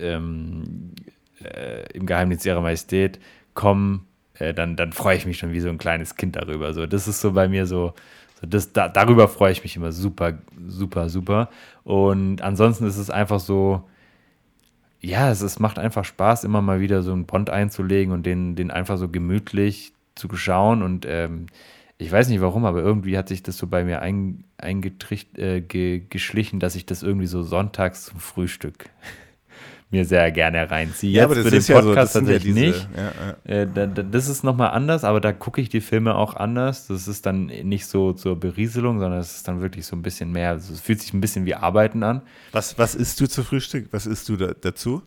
ähm, 0.00 0.92
äh, 1.42 1.92
im 1.92 2.06
Geheimnis 2.06 2.46
ihrer 2.46 2.60
Majestät 2.60 3.18
kommen, 3.54 4.07
äh, 4.38 4.54
dann, 4.54 4.76
dann 4.76 4.92
freue 4.92 5.16
ich 5.16 5.26
mich 5.26 5.38
schon 5.38 5.52
wie 5.52 5.60
so 5.60 5.68
ein 5.68 5.78
kleines 5.78 6.16
Kind 6.16 6.36
darüber. 6.36 6.72
So, 6.72 6.86
das 6.86 7.08
ist 7.08 7.20
so 7.20 7.32
bei 7.32 7.48
mir 7.48 7.66
so, 7.66 7.94
so 8.40 8.46
das, 8.46 8.72
da, 8.72 8.88
darüber 8.88 9.28
freue 9.28 9.52
ich 9.52 9.62
mich 9.62 9.76
immer 9.76 9.92
super, 9.92 10.38
super, 10.66 11.08
super. 11.08 11.50
Und 11.84 12.42
ansonsten 12.42 12.86
ist 12.86 12.98
es 12.98 13.10
einfach 13.10 13.40
so, 13.40 13.82
ja, 15.00 15.30
es, 15.30 15.40
es 15.42 15.58
macht 15.58 15.78
einfach 15.78 16.04
Spaß, 16.04 16.44
immer 16.44 16.62
mal 16.62 16.80
wieder 16.80 17.02
so 17.02 17.12
einen 17.12 17.26
Bond 17.26 17.50
einzulegen 17.50 18.12
und 18.12 18.26
den, 18.26 18.56
den 18.56 18.70
einfach 18.70 18.98
so 18.98 19.08
gemütlich 19.08 19.92
zu 20.14 20.28
schauen. 20.36 20.82
Und 20.82 21.06
ähm, 21.08 21.46
ich 21.98 22.10
weiß 22.10 22.28
nicht 22.28 22.40
warum, 22.40 22.64
aber 22.64 22.80
irgendwie 22.80 23.16
hat 23.16 23.28
sich 23.28 23.42
das 23.42 23.56
so 23.56 23.66
bei 23.66 23.84
mir 23.84 24.02
ein, 24.02 24.44
eingetricht, 24.56 25.38
äh, 25.38 25.60
ge, 25.60 26.02
dass 26.54 26.74
ich 26.74 26.86
das 26.86 27.02
irgendwie 27.02 27.26
so 27.26 27.42
sonntags 27.42 28.04
zum 28.06 28.18
Frühstück 28.20 28.90
mir 29.90 30.04
sehr 30.04 30.30
gerne 30.32 30.70
reinziehe. 30.70 31.12
Ja, 31.12 31.24
aber 31.24 31.34
das 31.34 31.48
für 31.48 31.56
ist 31.56 31.68
den 31.68 31.76
Podcast 31.76 32.14
ja 32.14 32.20
so, 32.20 32.26
tatsächlich 32.26 32.54
ja 32.54 32.62
diese, 32.62 32.78
nicht. 32.78 32.88
Ja, 32.96 33.12
ja. 33.54 33.60
Äh, 33.62 33.68
da, 33.72 33.86
da, 33.86 34.02
das 34.02 34.28
ist 34.28 34.44
nochmal 34.44 34.70
anders, 34.70 35.04
aber 35.04 35.20
da 35.20 35.32
gucke 35.32 35.60
ich 35.60 35.68
die 35.70 35.80
Filme 35.80 36.14
auch 36.14 36.34
anders. 36.34 36.88
Das 36.88 37.08
ist 37.08 37.24
dann 37.24 37.46
nicht 37.46 37.86
so 37.86 38.12
zur 38.12 38.38
Berieselung, 38.38 38.98
sondern 38.98 39.20
es 39.20 39.36
ist 39.36 39.48
dann 39.48 39.60
wirklich 39.60 39.86
so 39.86 39.96
ein 39.96 40.02
bisschen 40.02 40.30
mehr. 40.30 40.50
Also 40.50 40.74
es 40.74 40.80
fühlt 40.80 41.00
sich 41.00 41.14
ein 41.14 41.20
bisschen 41.20 41.46
wie 41.46 41.54
Arbeiten 41.54 42.02
an. 42.02 42.22
Was, 42.52 42.78
was 42.78 42.94
isst 42.94 43.20
du 43.20 43.28
zu 43.28 43.42
Frühstück? 43.42 43.88
Was 43.90 44.06
isst 44.06 44.28
du 44.28 44.36
da, 44.36 44.52
dazu? 44.60 45.02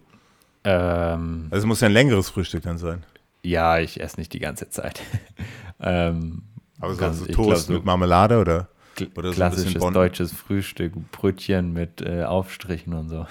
Ähm, 0.64 1.48
also 1.52 1.64
es 1.64 1.68
muss 1.68 1.82
ja 1.82 1.88
ein 1.88 1.94
längeres 1.94 2.30
Frühstück 2.30 2.64
dann 2.64 2.78
sein. 2.78 3.04
Ja, 3.44 3.80
ich 3.80 4.02
esse 4.02 4.20
nicht 4.20 4.34
die 4.34 4.40
ganze 4.40 4.70
Zeit. 4.70 5.02
ähm, 5.80 6.44
aber 6.80 6.96
so, 6.96 7.12
so 7.14 7.26
Toast 7.26 7.36
glaub, 7.36 7.58
so 7.58 7.74
mit 7.74 7.86
Marmelade 7.86 8.40
oder? 8.40 8.68
oder 9.16 9.32
klassisches 9.32 9.82
so 9.82 9.90
deutsches 9.90 10.32
Frühstück, 10.32 10.94
Brötchen 11.12 11.74
mit 11.74 12.02
äh, 12.02 12.24
Aufstrichen 12.24 12.94
und 12.94 13.10
so. 13.10 13.26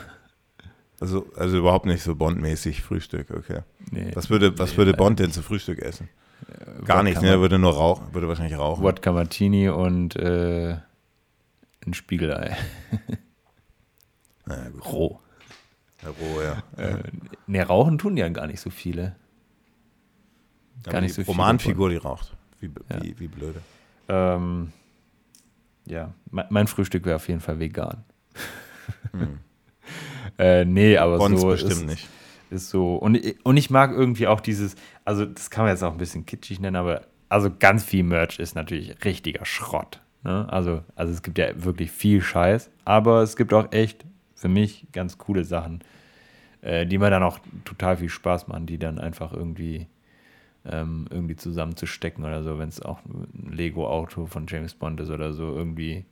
Also, 1.01 1.27
also 1.35 1.57
überhaupt 1.57 1.87
nicht 1.87 2.03
so 2.03 2.15
Bond-mäßig 2.15 2.83
Frühstück, 2.83 3.31
okay. 3.31 3.63
Nee, 3.91 4.11
was 4.15 4.29
würde, 4.29 4.59
was 4.59 4.73
nee, 4.73 4.77
würde 4.77 4.93
Bond 4.93 5.19
denn 5.19 5.33
zu 5.33 5.43
Frühstück 5.43 5.79
essen? 5.81 6.11
Gar 6.85 7.03
nicht, 7.03 7.21
ne? 7.23 7.29
Er 7.29 7.41
würde 7.41 7.59
nur 7.59 7.73
rauchen, 7.73 8.13
würde 8.13 8.29
wahrscheinlich 8.29 8.59
rauchen. 8.59 8.83
Wodka 8.83 9.13
Martini 9.13 9.71
und 9.71 10.17
äh, 10.17 10.77
ein 11.87 11.95
Spiegelei. 11.95 12.57
naja, 14.47 14.71
roh. 14.85 15.21
Ja, 16.03 16.09
roh, 16.11 16.43
ja. 16.43 16.63
Äh, 16.83 17.03
ne, 17.47 17.63
rauchen 17.63 17.99
tun 17.99 18.17
ja 18.17 18.29
gar 18.29 18.47
nicht 18.47 18.61
so 18.61 18.69
viele. 18.71 19.17
Gar 20.85 21.01
nicht 21.01 21.15
so 21.15 21.23
Romanfigur, 21.23 21.91
die 21.91 21.97
raucht. 21.97 22.37
Wie, 22.61 22.71
ja. 22.91 23.03
wie, 23.03 23.19
wie 23.19 23.29
blöde. 23.29 23.63
ähm, 24.09 24.73
ja, 25.87 26.13
mein, 26.31 26.47
mein 26.51 26.67
Frühstück 26.67 27.07
wäre 27.07 27.17
auf 27.17 27.29
jeden 27.29 27.41
Fall 27.41 27.59
vegan. 27.59 28.05
Hm. 29.13 29.39
Äh, 30.39 30.65
nee, 30.65 30.97
aber 30.97 31.19
Bonds 31.19 31.41
so 31.41 31.49
bestimmt 31.49 31.73
ist, 31.73 31.87
nicht. 31.87 32.09
ist 32.51 32.71
so. 32.71 32.97
Und, 32.97 33.21
und 33.43 33.57
ich 33.57 33.71
mag 33.71 33.93
irgendwie 33.93 34.27
auch 34.27 34.41
dieses, 34.41 34.77
also 35.05 35.25
das 35.25 35.51
kann 35.51 35.65
man 35.65 35.73
jetzt 35.73 35.83
auch 35.83 35.93
ein 35.93 35.99
bisschen 35.99 36.27
kitschig 36.27 36.61
nennen, 36.61 36.77
aber 36.77 37.03
also 37.29 37.51
ganz 37.57 37.85
viel 37.85 38.03
Merch 38.03 38.39
ist 38.39 38.55
natürlich 38.55 39.05
richtiger 39.05 39.45
Schrott. 39.45 40.01
Ne? 40.23 40.47
Also, 40.51 40.83
also 40.97 41.13
es 41.13 41.23
gibt 41.23 41.39
ja 41.39 41.63
wirklich 41.63 41.91
viel 41.91 42.21
Scheiß, 42.21 42.71
aber 42.85 43.23
es 43.23 43.37
gibt 43.37 43.53
auch 43.55 43.73
echt 43.73 44.05
für 44.35 44.49
mich 44.49 44.87
ganz 44.93 45.19
coole 45.19 45.45
Sachen, 45.45 45.81
äh, 46.63 46.87
die 46.87 46.99
mir 46.99 47.11
dann 47.11 47.23
auch 47.23 47.39
total 47.65 47.99
viel 47.99 48.09
Spaß 48.09 48.49
machen, 48.49 48.67
die 48.67 48.79
dann 48.79 48.99
einfach 48.99 49.33
irgendwie 49.33 49.87
ähm, 50.65 51.07
irgendwie 51.11 51.37
zusammenzustecken 51.37 52.25
oder 52.25 52.43
so, 52.43 52.59
wenn 52.59 52.69
es 52.69 52.83
auch 52.83 52.99
ein 53.05 53.51
Lego-Auto 53.53 54.27
von 54.27 54.47
James 54.47 54.75
Bond 54.75 55.01
ist 55.01 55.11
oder 55.11 55.33
so, 55.33 55.55
irgendwie. 55.55 56.05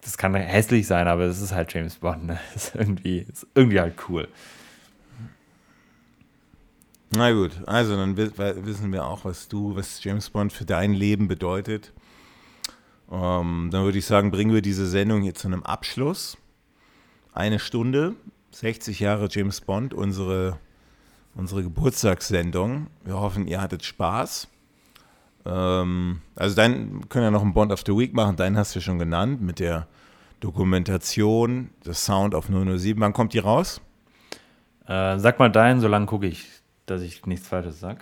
Das 0.00 0.16
kann 0.16 0.34
hässlich 0.34 0.86
sein, 0.86 1.08
aber 1.08 1.24
es 1.24 1.40
ist 1.40 1.52
halt 1.52 1.72
James 1.72 1.96
Bond. 1.96 2.26
Ne? 2.26 2.38
Das 2.54 2.68
ist 2.68 2.74
irgendwie, 2.74 3.18
ist 3.18 3.46
irgendwie 3.54 3.80
halt 3.80 3.94
cool. 4.08 4.28
Na 7.10 7.32
gut, 7.32 7.52
also 7.66 7.96
dann 7.96 8.16
wissen 8.16 8.92
wir 8.92 9.06
auch, 9.06 9.24
was 9.24 9.48
du, 9.48 9.74
was 9.74 10.04
James 10.04 10.28
Bond 10.28 10.52
für 10.52 10.66
dein 10.66 10.92
Leben 10.92 11.26
bedeutet. 11.26 11.92
Ähm, 13.10 13.70
dann 13.72 13.84
würde 13.84 13.98
ich 13.98 14.04
sagen, 14.04 14.30
bringen 14.30 14.52
wir 14.52 14.60
diese 14.60 14.86
Sendung 14.86 15.22
hier 15.22 15.34
zu 15.34 15.48
einem 15.48 15.62
Abschluss. 15.62 16.36
Eine 17.32 17.58
Stunde, 17.58 18.14
60 18.52 19.00
Jahre 19.00 19.28
James 19.30 19.62
Bond, 19.62 19.94
unsere, 19.94 20.58
unsere 21.34 21.62
Geburtstagssendung. 21.62 22.88
Wir 23.04 23.18
hoffen, 23.18 23.46
ihr 23.46 23.62
hattet 23.62 23.84
Spaß. 23.84 24.48
Ähm, 25.48 26.20
also 26.36 26.54
dein 26.54 27.08
können 27.08 27.24
ja 27.24 27.30
noch 27.30 27.42
einen 27.42 27.54
Bond 27.54 27.72
of 27.72 27.82
the 27.86 27.96
Week 27.96 28.12
machen, 28.12 28.36
deinen 28.36 28.56
hast 28.56 28.76
du 28.76 28.80
schon 28.80 28.98
genannt, 28.98 29.40
mit 29.40 29.58
der 29.58 29.86
Dokumentation, 30.40 31.70
das 31.82 32.04
Sound 32.04 32.34
auf 32.34 32.46
007. 32.46 33.00
Wann 33.00 33.12
kommt 33.12 33.32
die 33.32 33.38
raus? 33.38 33.80
Äh, 34.86 35.18
sag 35.18 35.38
mal 35.38 35.50
deinen, 35.50 35.80
solange 35.80 36.06
gucke 36.06 36.26
ich 36.26 36.46
dass 36.88 37.02
ich 37.02 37.24
nichts 37.26 37.46
Falsches 37.48 37.80
sage. 37.80 38.00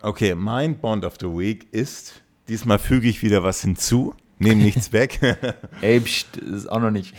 Okay, 0.00 0.34
mein 0.34 0.78
Bond 0.78 1.04
of 1.04 1.14
the 1.20 1.26
Week 1.26 1.66
ist, 1.72 2.22
diesmal 2.48 2.78
füge 2.78 3.08
ich 3.08 3.22
wieder 3.22 3.42
was 3.42 3.60
hinzu, 3.60 4.14
nehme 4.38 4.62
nichts 4.62 4.92
weg. 4.92 5.20
Ey, 5.80 6.00
pst, 6.00 6.36
das 6.36 6.50
ist 6.50 6.66
auch 6.68 6.80
noch 6.80 6.90
nicht. 6.90 7.14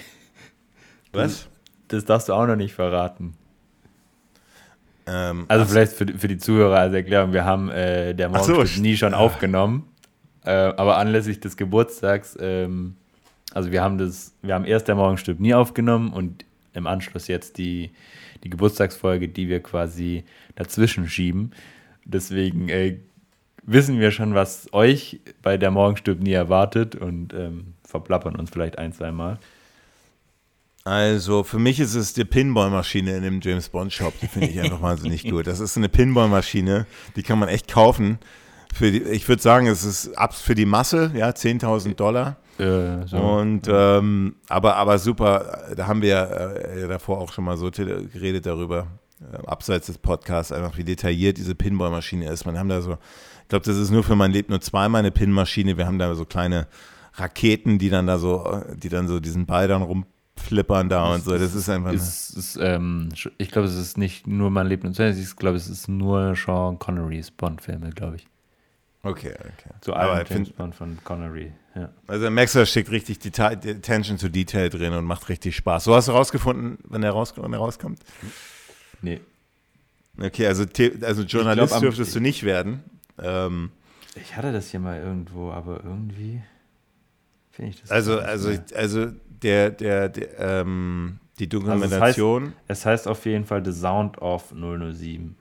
Was? 1.12 1.48
Das 1.88 2.06
darfst 2.06 2.30
du 2.30 2.34
auch 2.34 2.48
noch 2.48 2.56
nicht 2.56 2.74
verraten. 2.74 3.36
Ähm, 5.06 5.46
also 5.48 5.66
vielleicht 5.66 5.94
für, 5.94 6.06
für 6.06 6.28
die 6.28 6.38
Zuhörer 6.38 6.80
als 6.80 6.94
Erklärung, 6.94 7.34
wir 7.34 7.46
haben 7.46 7.70
äh, 7.70 8.14
der 8.14 8.30
Morgenstück 8.30 8.68
so, 8.68 8.82
nie 8.82 8.96
schon 8.96 9.14
aufgenommen, 9.14 9.88
äh, 10.46 10.52
aber 10.52 10.98
anlässlich 10.98 11.40
des 11.40 11.58
Geburtstags, 11.58 12.38
ähm, 12.40 12.96
also 13.54 13.72
wir 13.72 13.84
haben 13.84 13.98
das, 13.98 14.34
wir 14.42 14.54
haben 14.54 14.66
erst 14.66 14.88
der 14.88 14.96
Morgenstück 14.96 15.40
nie 15.40 15.54
aufgenommen 15.54 16.14
und 16.14 16.46
im 16.74 16.88
Anschluss 16.88 17.28
jetzt 17.28 17.58
die 17.58 17.92
die 18.44 18.50
Geburtstagsfolge, 18.50 19.30
die 19.30 19.48
wir 19.50 19.62
quasi 19.62 20.26
dazwischen 20.56 21.08
schieben. 21.08 21.52
Deswegen 22.06 22.70
äh, 22.70 22.98
wissen 23.64 24.00
wir 24.00 24.12
schon, 24.12 24.36
was 24.36 24.72
euch 24.74 25.22
bei 25.42 25.58
der 25.58 25.72
Morgenstück 25.72 26.22
nie 26.22 26.34
erwartet 26.34 26.96
und 26.96 27.34
ähm, 27.34 27.74
verplappern 27.84 28.36
uns 28.36 28.50
vielleicht 28.50 28.78
ein, 28.78 28.92
zwei 28.92 29.12
Mal. 29.12 29.40
Also 30.86 31.44
für 31.44 31.60
mich 31.60 31.80
ist 31.80 31.96
es 31.96 32.14
die 32.14 32.26
Pinballmaschine 32.26 33.16
in 33.16 33.24
dem 33.24 33.40
James 33.42 33.70
Bond 33.70 33.94
Shop. 33.94 34.14
Die 34.22 34.28
finde 34.28 34.50
ich 34.50 34.60
einfach 34.60 34.82
wahnsinnig 34.82 35.24
gut. 35.30 35.48
Das 35.48 35.62
ist 35.62 35.78
eine 35.78 35.88
Pinballmaschine, 35.88 36.86
die 37.16 37.24
kann 37.24 37.40
man 37.40 37.48
echt 37.48 37.70
kaufen. 37.70 38.20
Die, 38.80 39.02
ich 39.02 39.28
würde 39.30 39.42
sagen, 39.42 39.68
es 39.68 39.86
ist 39.86 40.18
ab 40.18 40.34
für 40.34 40.56
die 40.56 40.66
Masse, 40.66 41.12
ja, 41.16 41.30
10.000 41.30 41.96
Dollar. 41.96 42.38
Äh, 42.58 43.08
so. 43.08 43.18
Und 43.18 43.62
ähm, 43.68 44.36
aber, 44.50 44.76
aber 44.76 44.98
super, 44.98 45.60
da 45.76 45.88
haben 45.88 46.02
wir 46.02 46.58
äh, 46.76 46.88
davor 46.88 47.20
auch 47.20 47.32
schon 47.32 47.46
mal 47.46 47.56
so 47.56 47.70
geredet 47.72 48.46
darüber, 48.46 48.88
äh, 49.22 49.48
abseits 49.48 49.88
des 49.88 50.00
Podcasts, 50.00 50.52
einfach 50.52 50.76
wie 50.78 50.84
detailliert 50.84 51.38
diese 51.38 51.56
Pinballmaschine 51.56 52.30
ist. 52.30 52.46
Man 52.46 52.58
haben 52.58 52.68
da 52.68 52.82
so, 52.82 52.98
ich 53.44 53.48
glaube, 53.48 53.66
das 53.66 53.78
ist 53.78 53.92
nur 53.92 54.04
für 54.04 54.16
mein 54.16 54.32
Leben 54.32 54.50
nur 54.50 54.60
zweimal 54.60 55.00
eine 55.00 55.12
Pinmaschine. 55.12 55.78
Wir 55.78 55.86
haben 55.86 56.00
da 56.00 56.14
so 56.16 56.26
kleine 56.26 56.68
Raketen, 57.16 57.78
die 57.78 57.90
dann 57.90 58.08
da 58.08 58.18
so, 58.18 58.64
die 58.76 58.90
dann 58.90 59.08
so 59.08 59.20
diesen 59.20 59.46
Ball 59.46 59.68
dann 59.68 59.84
rumflippern 60.44 60.90
da 60.90 61.08
das 61.08 61.16
und 61.16 61.26
so. 61.26 61.38
Das 61.38 61.56
ist 61.56 61.70
einfach. 61.70 61.94
Ist, 61.94 62.38
ist, 62.38 62.58
ähm, 62.62 63.10
ich 63.38 63.52
glaube, 63.52 63.68
es 63.68 63.76
ist 63.76 63.98
nicht 63.98 64.28
nur 64.28 64.50
mein 64.50 64.68
Leben 64.68 64.88
und 64.88 65.00
ich 65.00 65.36
glaube, 65.36 65.58
es 65.58 65.68
ist 65.68 65.88
nur 65.88 66.36
Sean 66.36 66.80
Connerys 66.80 67.32
Bond-Filme, 67.32 67.90
glaube 67.92 68.18
ich. 68.18 68.28
Okay, 69.04 69.34
okay. 69.34 69.70
So 69.84 69.94
ein 69.94 70.26
James 70.30 70.50
Bond 70.52 70.76
von 70.76 70.98
Connery. 71.04 71.52
Ja. 71.76 71.90
Also 72.08 72.30
Maxer 72.32 72.66
steckt 72.66 72.90
richtig 72.90 73.20
die 73.20 73.34
Attention 73.42 74.18
to 74.18 74.30
Detail 74.30 74.70
drin 74.70 74.94
und 74.94 75.04
macht 75.04 75.28
richtig 75.28 75.56
Spaß. 75.58 75.86
So 75.86 75.96
hast 75.96 76.08
du 76.08 76.14
rausgefunden, 76.14 76.78
wenn 76.88 77.04
er, 77.04 77.12
raus, 77.12 77.34
wenn 77.36 77.52
er 77.52 77.60
rauskommt? 77.60 78.00
Nee. 79.02 79.20
Okay, 80.18 80.48
also, 80.48 80.64
also 81.02 81.24
Journalist 81.24 81.70
glaub, 81.72 81.82
dürftest 81.82 82.16
du 82.16 82.22
nicht 82.22 82.44
werden. 82.44 82.84
Ähm, 83.22 83.72
ich 84.16 84.38
hatte 84.38 84.54
das 84.54 84.70
hier 84.70 84.80
mal 84.80 85.00
irgendwo, 85.00 85.52
aber 85.52 85.84
irgendwie 85.84 86.42
finde 87.52 87.72
ich 87.72 87.82
das. 87.82 87.92
Also, 87.92 88.20
also, 88.20 88.52
also 88.76 89.12
der, 89.44 89.72
der, 89.72 90.10
der 90.10 90.40
ähm, 90.40 91.20
die 91.40 91.50
Dokumentation. 91.50 92.44
Also 92.44 92.54
es, 92.68 92.68
heißt, 92.68 92.80
es 92.80 92.86
heißt 92.86 93.08
auf 93.08 93.26
jeden 93.26 93.46
Fall 93.46 93.64
The 93.64 93.72
Sound 93.72 94.22
of 94.22 94.54
007. 94.54 95.36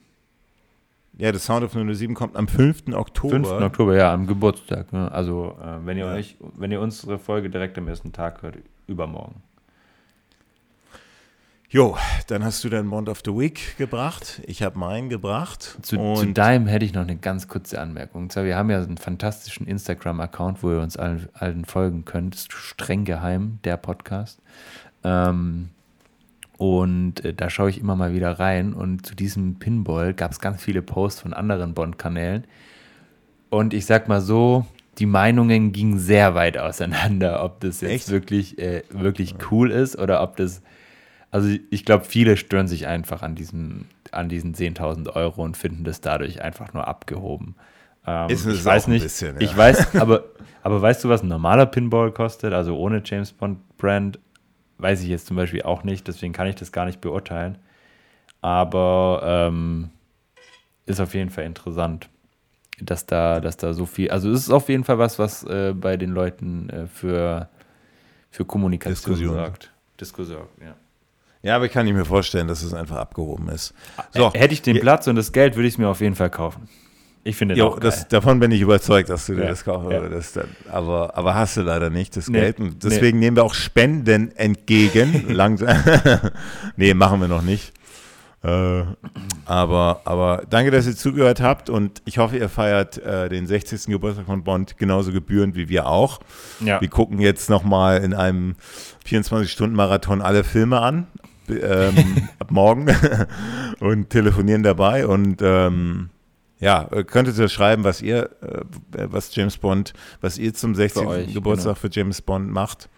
Ja, 1.19 1.33
The 1.33 1.39
Sound 1.39 1.65
of 1.65 1.73
007 1.73 2.15
kommt 2.15 2.37
am 2.37 2.49
5. 2.49 2.95
Oktober. 2.95 3.35
5. 3.35 3.49
Oktober, 3.51 3.97
ja, 3.97 4.13
am 4.13 4.27
Geburtstag. 4.27 4.93
Ne? 4.93 5.13
Also, 5.13 5.57
äh, 5.63 5.85
wenn, 5.87 5.99
ihr 5.99 6.07
ja. 6.07 6.13
euch, 6.15 6.37
wenn 6.57 6.73
ihr 6.73 6.81
unsere 6.81 7.19
Folge 7.19 7.51
direkt 7.51 7.77
am 7.77 7.87
ersten 7.87 8.13
Tag 8.13 8.43
hört, 8.43 8.57
übermorgen. 8.87 9.43
Jo, 11.73 11.97
dann 12.27 12.45
hast 12.45 12.63
du 12.65 12.69
deinen 12.69 12.91
Bond 12.91 13.09
of 13.09 13.23
the 13.25 13.31
Week 13.31 13.79
gebracht. 13.79 14.43
Ich 14.47 14.63
habe 14.63 14.79
meinen 14.79 15.09
gebracht. 15.09 15.79
Zu, 15.81 16.15
zu, 16.17 16.27
deinem 16.27 16.67
hätte 16.67 16.85
ich 16.85 16.93
noch 16.93 17.01
eine 17.01 17.17
ganz 17.17 17.49
kurze 17.49 17.81
Anmerkung. 17.81 18.25
Und 18.25 18.33
zwar, 18.33 18.45
wir 18.45 18.57
haben 18.57 18.69
ja 18.69 18.83
einen 18.83 18.99
fantastischen 18.99 19.67
Instagram-Account, 19.67 20.63
wo 20.63 20.71
ihr 20.71 20.83
uns 20.83 20.99
allen, 20.99 21.31
allen 21.33 21.65
folgen 21.65 22.05
könnt. 22.05 22.35
Das 22.35 22.43
ist 22.43 22.53
streng 22.53 23.07
geheim, 23.07 23.59
der 23.65 23.79
Podcast. 23.79 24.43
Ähm, 25.03 25.71
und 26.59 27.25
äh, 27.25 27.33
da 27.33 27.49
schaue 27.49 27.71
ich 27.71 27.81
immer 27.81 27.97
mal 27.97 28.13
wieder 28.13 28.39
rein. 28.39 28.75
Und 28.75 29.07
zu 29.07 29.15
diesem 29.15 29.55
Pinball 29.55 30.13
gab 30.13 30.33
es 30.33 30.41
ganz 30.41 30.63
viele 30.63 30.83
Posts 30.83 31.23
von 31.23 31.33
anderen 31.33 31.73
Bond-Kanälen. 31.73 32.45
Und 33.49 33.73
ich 33.73 33.87
sag 33.87 34.09
mal 34.09 34.21
so, 34.21 34.67
die 34.99 35.07
Meinungen 35.07 35.73
gingen 35.73 35.99
sehr 35.99 36.35
weit 36.35 36.59
auseinander, 36.59 37.43
ob 37.43 37.61
das 37.61 37.81
jetzt 37.81 37.91
Echt? 37.93 38.11
wirklich, 38.11 38.59
äh, 38.59 38.83
wirklich 38.91 39.37
cool 39.51 39.71
ist 39.71 39.99
oder 39.99 40.23
ob 40.23 40.37
das. 40.37 40.61
Also 41.33 41.49
ich 41.71 41.87
glaube, 41.87 42.05
viele 42.05 42.37
stören 42.37 42.69
sich 42.69 42.87
einfach 42.87 43.23
an, 43.23 43.35
diesem, 43.35 43.87
an 44.11 44.29
diesen 44.29 44.55
10.000 44.55 45.17
Euro 45.17 45.43
und 45.43 45.57
finden 45.57 45.83
das 45.83 46.03
dadurch 46.03 46.43
einfach 46.43 46.75
nur 46.75 46.87
abgehoben. 46.87 47.57
Ähm, 48.07 48.29
ist 48.29 48.45
es 48.45 48.59
ich 48.59 48.65
weiß 48.65 48.89
nicht, 48.89 49.03
bisschen, 49.03 49.37
ja. 49.37 49.41
ich 49.41 49.57
weiß, 49.57 49.95
aber, 50.01 50.25
aber 50.63 50.83
weißt 50.83 51.03
du, 51.03 51.09
was 51.09 51.23
ein 51.23 51.29
normaler 51.29 51.65
Pinball 51.65 52.13
kostet? 52.13 52.53
Also 52.53 52.77
ohne 52.77 53.03
James 53.03 53.33
Bond 53.33 53.59
Brand 53.79 54.19
weiß 54.77 55.03
ich 55.03 55.09
jetzt 55.09 55.27
zum 55.27 55.37
Beispiel 55.37 55.63
auch 55.63 55.85
nicht, 55.85 56.07
deswegen 56.07 56.35
kann 56.35 56.49
ich 56.49 56.57
das 56.57 56.71
gar 56.71 56.85
nicht 56.85 57.01
beurteilen. 57.01 57.57
Aber 58.43 59.23
ähm, 59.25 59.89
ist 60.85 61.01
auf 61.01 61.15
jeden 61.15 61.31
Fall 61.31 61.45
interessant, 61.45 62.11
dass 62.79 63.07
da, 63.07 63.41
dass 63.41 63.57
da 63.57 63.73
so 63.73 63.87
viel, 63.87 64.11
also 64.11 64.31
es 64.31 64.41
ist 64.41 64.51
auf 64.51 64.69
jeden 64.69 64.85
Fall 64.85 64.99
was, 64.99 65.19
was 65.19 65.45
äh, 65.45 65.73
bei 65.73 65.97
den 65.97 66.11
Leuten 66.11 66.69
äh, 66.69 66.87
für, 66.89 67.49
für 68.31 68.45
Kommunikation 68.45 69.15
Diskussion. 69.15 69.35
sorgt. 69.35 69.73
Diskussion, 69.99 70.47
ja. 70.63 70.75
Ja, 71.43 71.57
aber 71.57 71.67
ich 71.67 71.73
kann 71.73 71.87
nicht 71.87 71.95
mir 71.95 72.05
vorstellen, 72.05 72.47
dass 72.47 72.63
es 72.63 72.73
einfach 72.73 72.97
abgehoben 72.97 73.49
ist. 73.49 73.75
So. 74.13 74.33
Hätte 74.33 74.55
ich 74.55 74.63
den 74.63 74.79
Platz 74.81 75.09
und 75.09 75.17
das 75.17 75.33
Geld, 75.33 75.57
würde 75.57 75.67
ich 75.67 75.75
es 75.75 75.79
mir 75.79 75.89
auf 75.89 76.01
jeden 76.01 76.15
Fall 76.15 76.31
kaufen. 76.31 76.69
Ich 77.25 77.37
finde 77.37 77.55
jo, 77.55 77.77
das, 77.79 78.09
davon 78.09 78.41
bin 78.41 78.51
ich 78.51 78.61
überzeugt, 78.61 79.09
dass 79.09 79.27
du 79.27 79.37
dir 79.37 79.47
das 79.47 79.65
kaufen 79.65 79.91
ja. 79.93 80.03
würdest. 80.03 80.41
Aber, 80.71 81.17
aber 81.17 81.35
hast 81.35 81.57
du 81.57 81.63
leider 81.63 81.89
nicht 81.89 82.17
das 82.17 82.29
nee, 82.29 82.41
Geld. 82.41 82.59
Und 82.59 82.83
deswegen 82.83 83.19
nee. 83.19 83.27
nehmen 83.27 83.37
wir 83.37 83.45
auch 83.45 83.55
Spenden 83.55 84.35
entgegen. 84.37 85.27
Langsam. 85.29 85.77
nee, 86.77 86.95
machen 86.95 87.21
wir 87.21 87.29
noch 87.29 87.43
nicht. 87.43 87.73
Äh, 88.43 88.83
aber, 89.45 90.01
aber 90.05 90.43
danke, 90.51 90.73
dass 90.73 90.89
ihr 90.89 90.97
zugehört 90.97 91.41
habt 91.41 91.71
und 91.71 92.03
ich 92.05 92.19
hoffe, 92.19 92.39
ihr 92.39 92.49
feiert 92.49 92.99
äh, 92.99 93.29
den 93.29 93.47
60. 93.47 93.87
Geburtstag 93.87 94.27
von 94.27 94.43
Bond 94.43 94.79
genauso 94.79 95.13
gebührend 95.13 95.55
wie 95.55 95.69
wir 95.69 95.87
auch. 95.87 96.19
Ja. 96.59 96.81
Wir 96.81 96.89
gucken 96.89 97.21
jetzt 97.21 97.49
nochmal 97.51 98.03
in 98.03 98.15
einem 98.15 98.57
24-Stunden-Marathon 99.07 100.23
alle 100.23 100.43
Filme 100.43 100.81
an. 100.81 101.07
Ähm, 101.49 102.29
ab 102.39 102.51
morgen 102.51 102.87
und 103.81 104.11
telefonieren 104.11 104.63
dabei 104.63 105.07
und 105.07 105.43
ähm, 105.43 106.11
ja, 106.63 106.87
äh, 106.93 107.03
könntet 107.03 107.37
ihr 107.39 107.49
schreiben, 107.49 107.83
was 107.83 108.01
ihr, 108.01 108.31
äh, 108.41 109.07
was 109.11 109.35
James 109.35 109.59
Bond, 109.59 109.93
was 110.21 110.39
ihr 110.39 110.55
zum 110.55 110.77
60. 110.77 111.07
Euch, 111.07 111.35
Geburtstag 111.35 111.75
genau. 111.75 111.81
für 111.81 111.91
James 111.91 112.23
Bond 112.23 112.51
macht. 112.51 112.89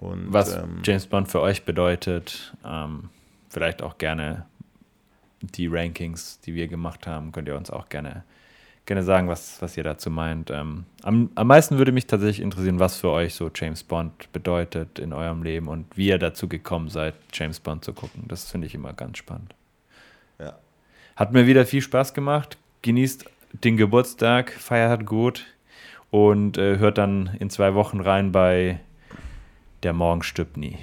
Und, 0.00 0.32
was 0.32 0.56
ähm, 0.56 0.80
James 0.82 1.06
Bond 1.06 1.28
für 1.28 1.40
euch 1.40 1.64
bedeutet. 1.64 2.52
Ähm, 2.64 3.10
vielleicht 3.48 3.82
auch 3.82 3.98
gerne 3.98 4.46
die 5.40 5.68
Rankings, 5.68 6.40
die 6.40 6.54
wir 6.54 6.66
gemacht 6.66 7.06
haben, 7.06 7.30
könnt 7.30 7.46
ihr 7.46 7.56
uns 7.56 7.70
auch 7.70 7.88
gerne, 7.88 8.24
gerne 8.86 9.02
sagen, 9.02 9.28
was, 9.28 9.62
was 9.62 9.76
ihr 9.76 9.84
dazu 9.84 10.10
meint. 10.10 10.50
Ähm, 10.50 10.84
am, 11.02 11.30
am 11.34 11.46
meisten 11.46 11.78
würde 11.78 11.92
mich 11.92 12.06
tatsächlich 12.06 12.40
interessieren, 12.40 12.80
was 12.80 12.96
für 12.96 13.10
euch 13.10 13.34
so 13.34 13.50
James 13.54 13.82
Bond 13.84 14.32
bedeutet 14.32 14.98
in 14.98 15.12
eurem 15.12 15.42
Leben 15.42 15.68
und 15.68 15.86
wie 15.96 16.08
ihr 16.08 16.18
dazu 16.18 16.48
gekommen 16.48 16.88
seid, 16.88 17.14
James 17.32 17.60
Bond 17.60 17.84
zu 17.84 17.92
gucken. 17.92 18.24
Das 18.28 18.50
finde 18.50 18.66
ich 18.66 18.74
immer 18.74 18.92
ganz 18.92 19.18
spannend. 19.18 19.54
Ja. 20.38 20.58
Hat 21.16 21.32
mir 21.32 21.46
wieder 21.46 21.64
viel 21.66 21.82
Spaß 21.82 22.14
gemacht. 22.14 22.58
Genießt 22.82 23.24
den 23.52 23.76
Geburtstag, 23.76 24.50
feiert 24.50 25.06
gut 25.06 25.46
und 26.10 26.58
äh, 26.58 26.78
hört 26.78 26.98
dann 26.98 27.30
in 27.38 27.50
zwei 27.50 27.74
Wochen 27.74 28.00
rein 28.00 28.32
bei 28.32 28.80
Der 29.82 29.92
Morgen 29.92 30.22
stirbt 30.22 30.56
nie. 30.56 30.78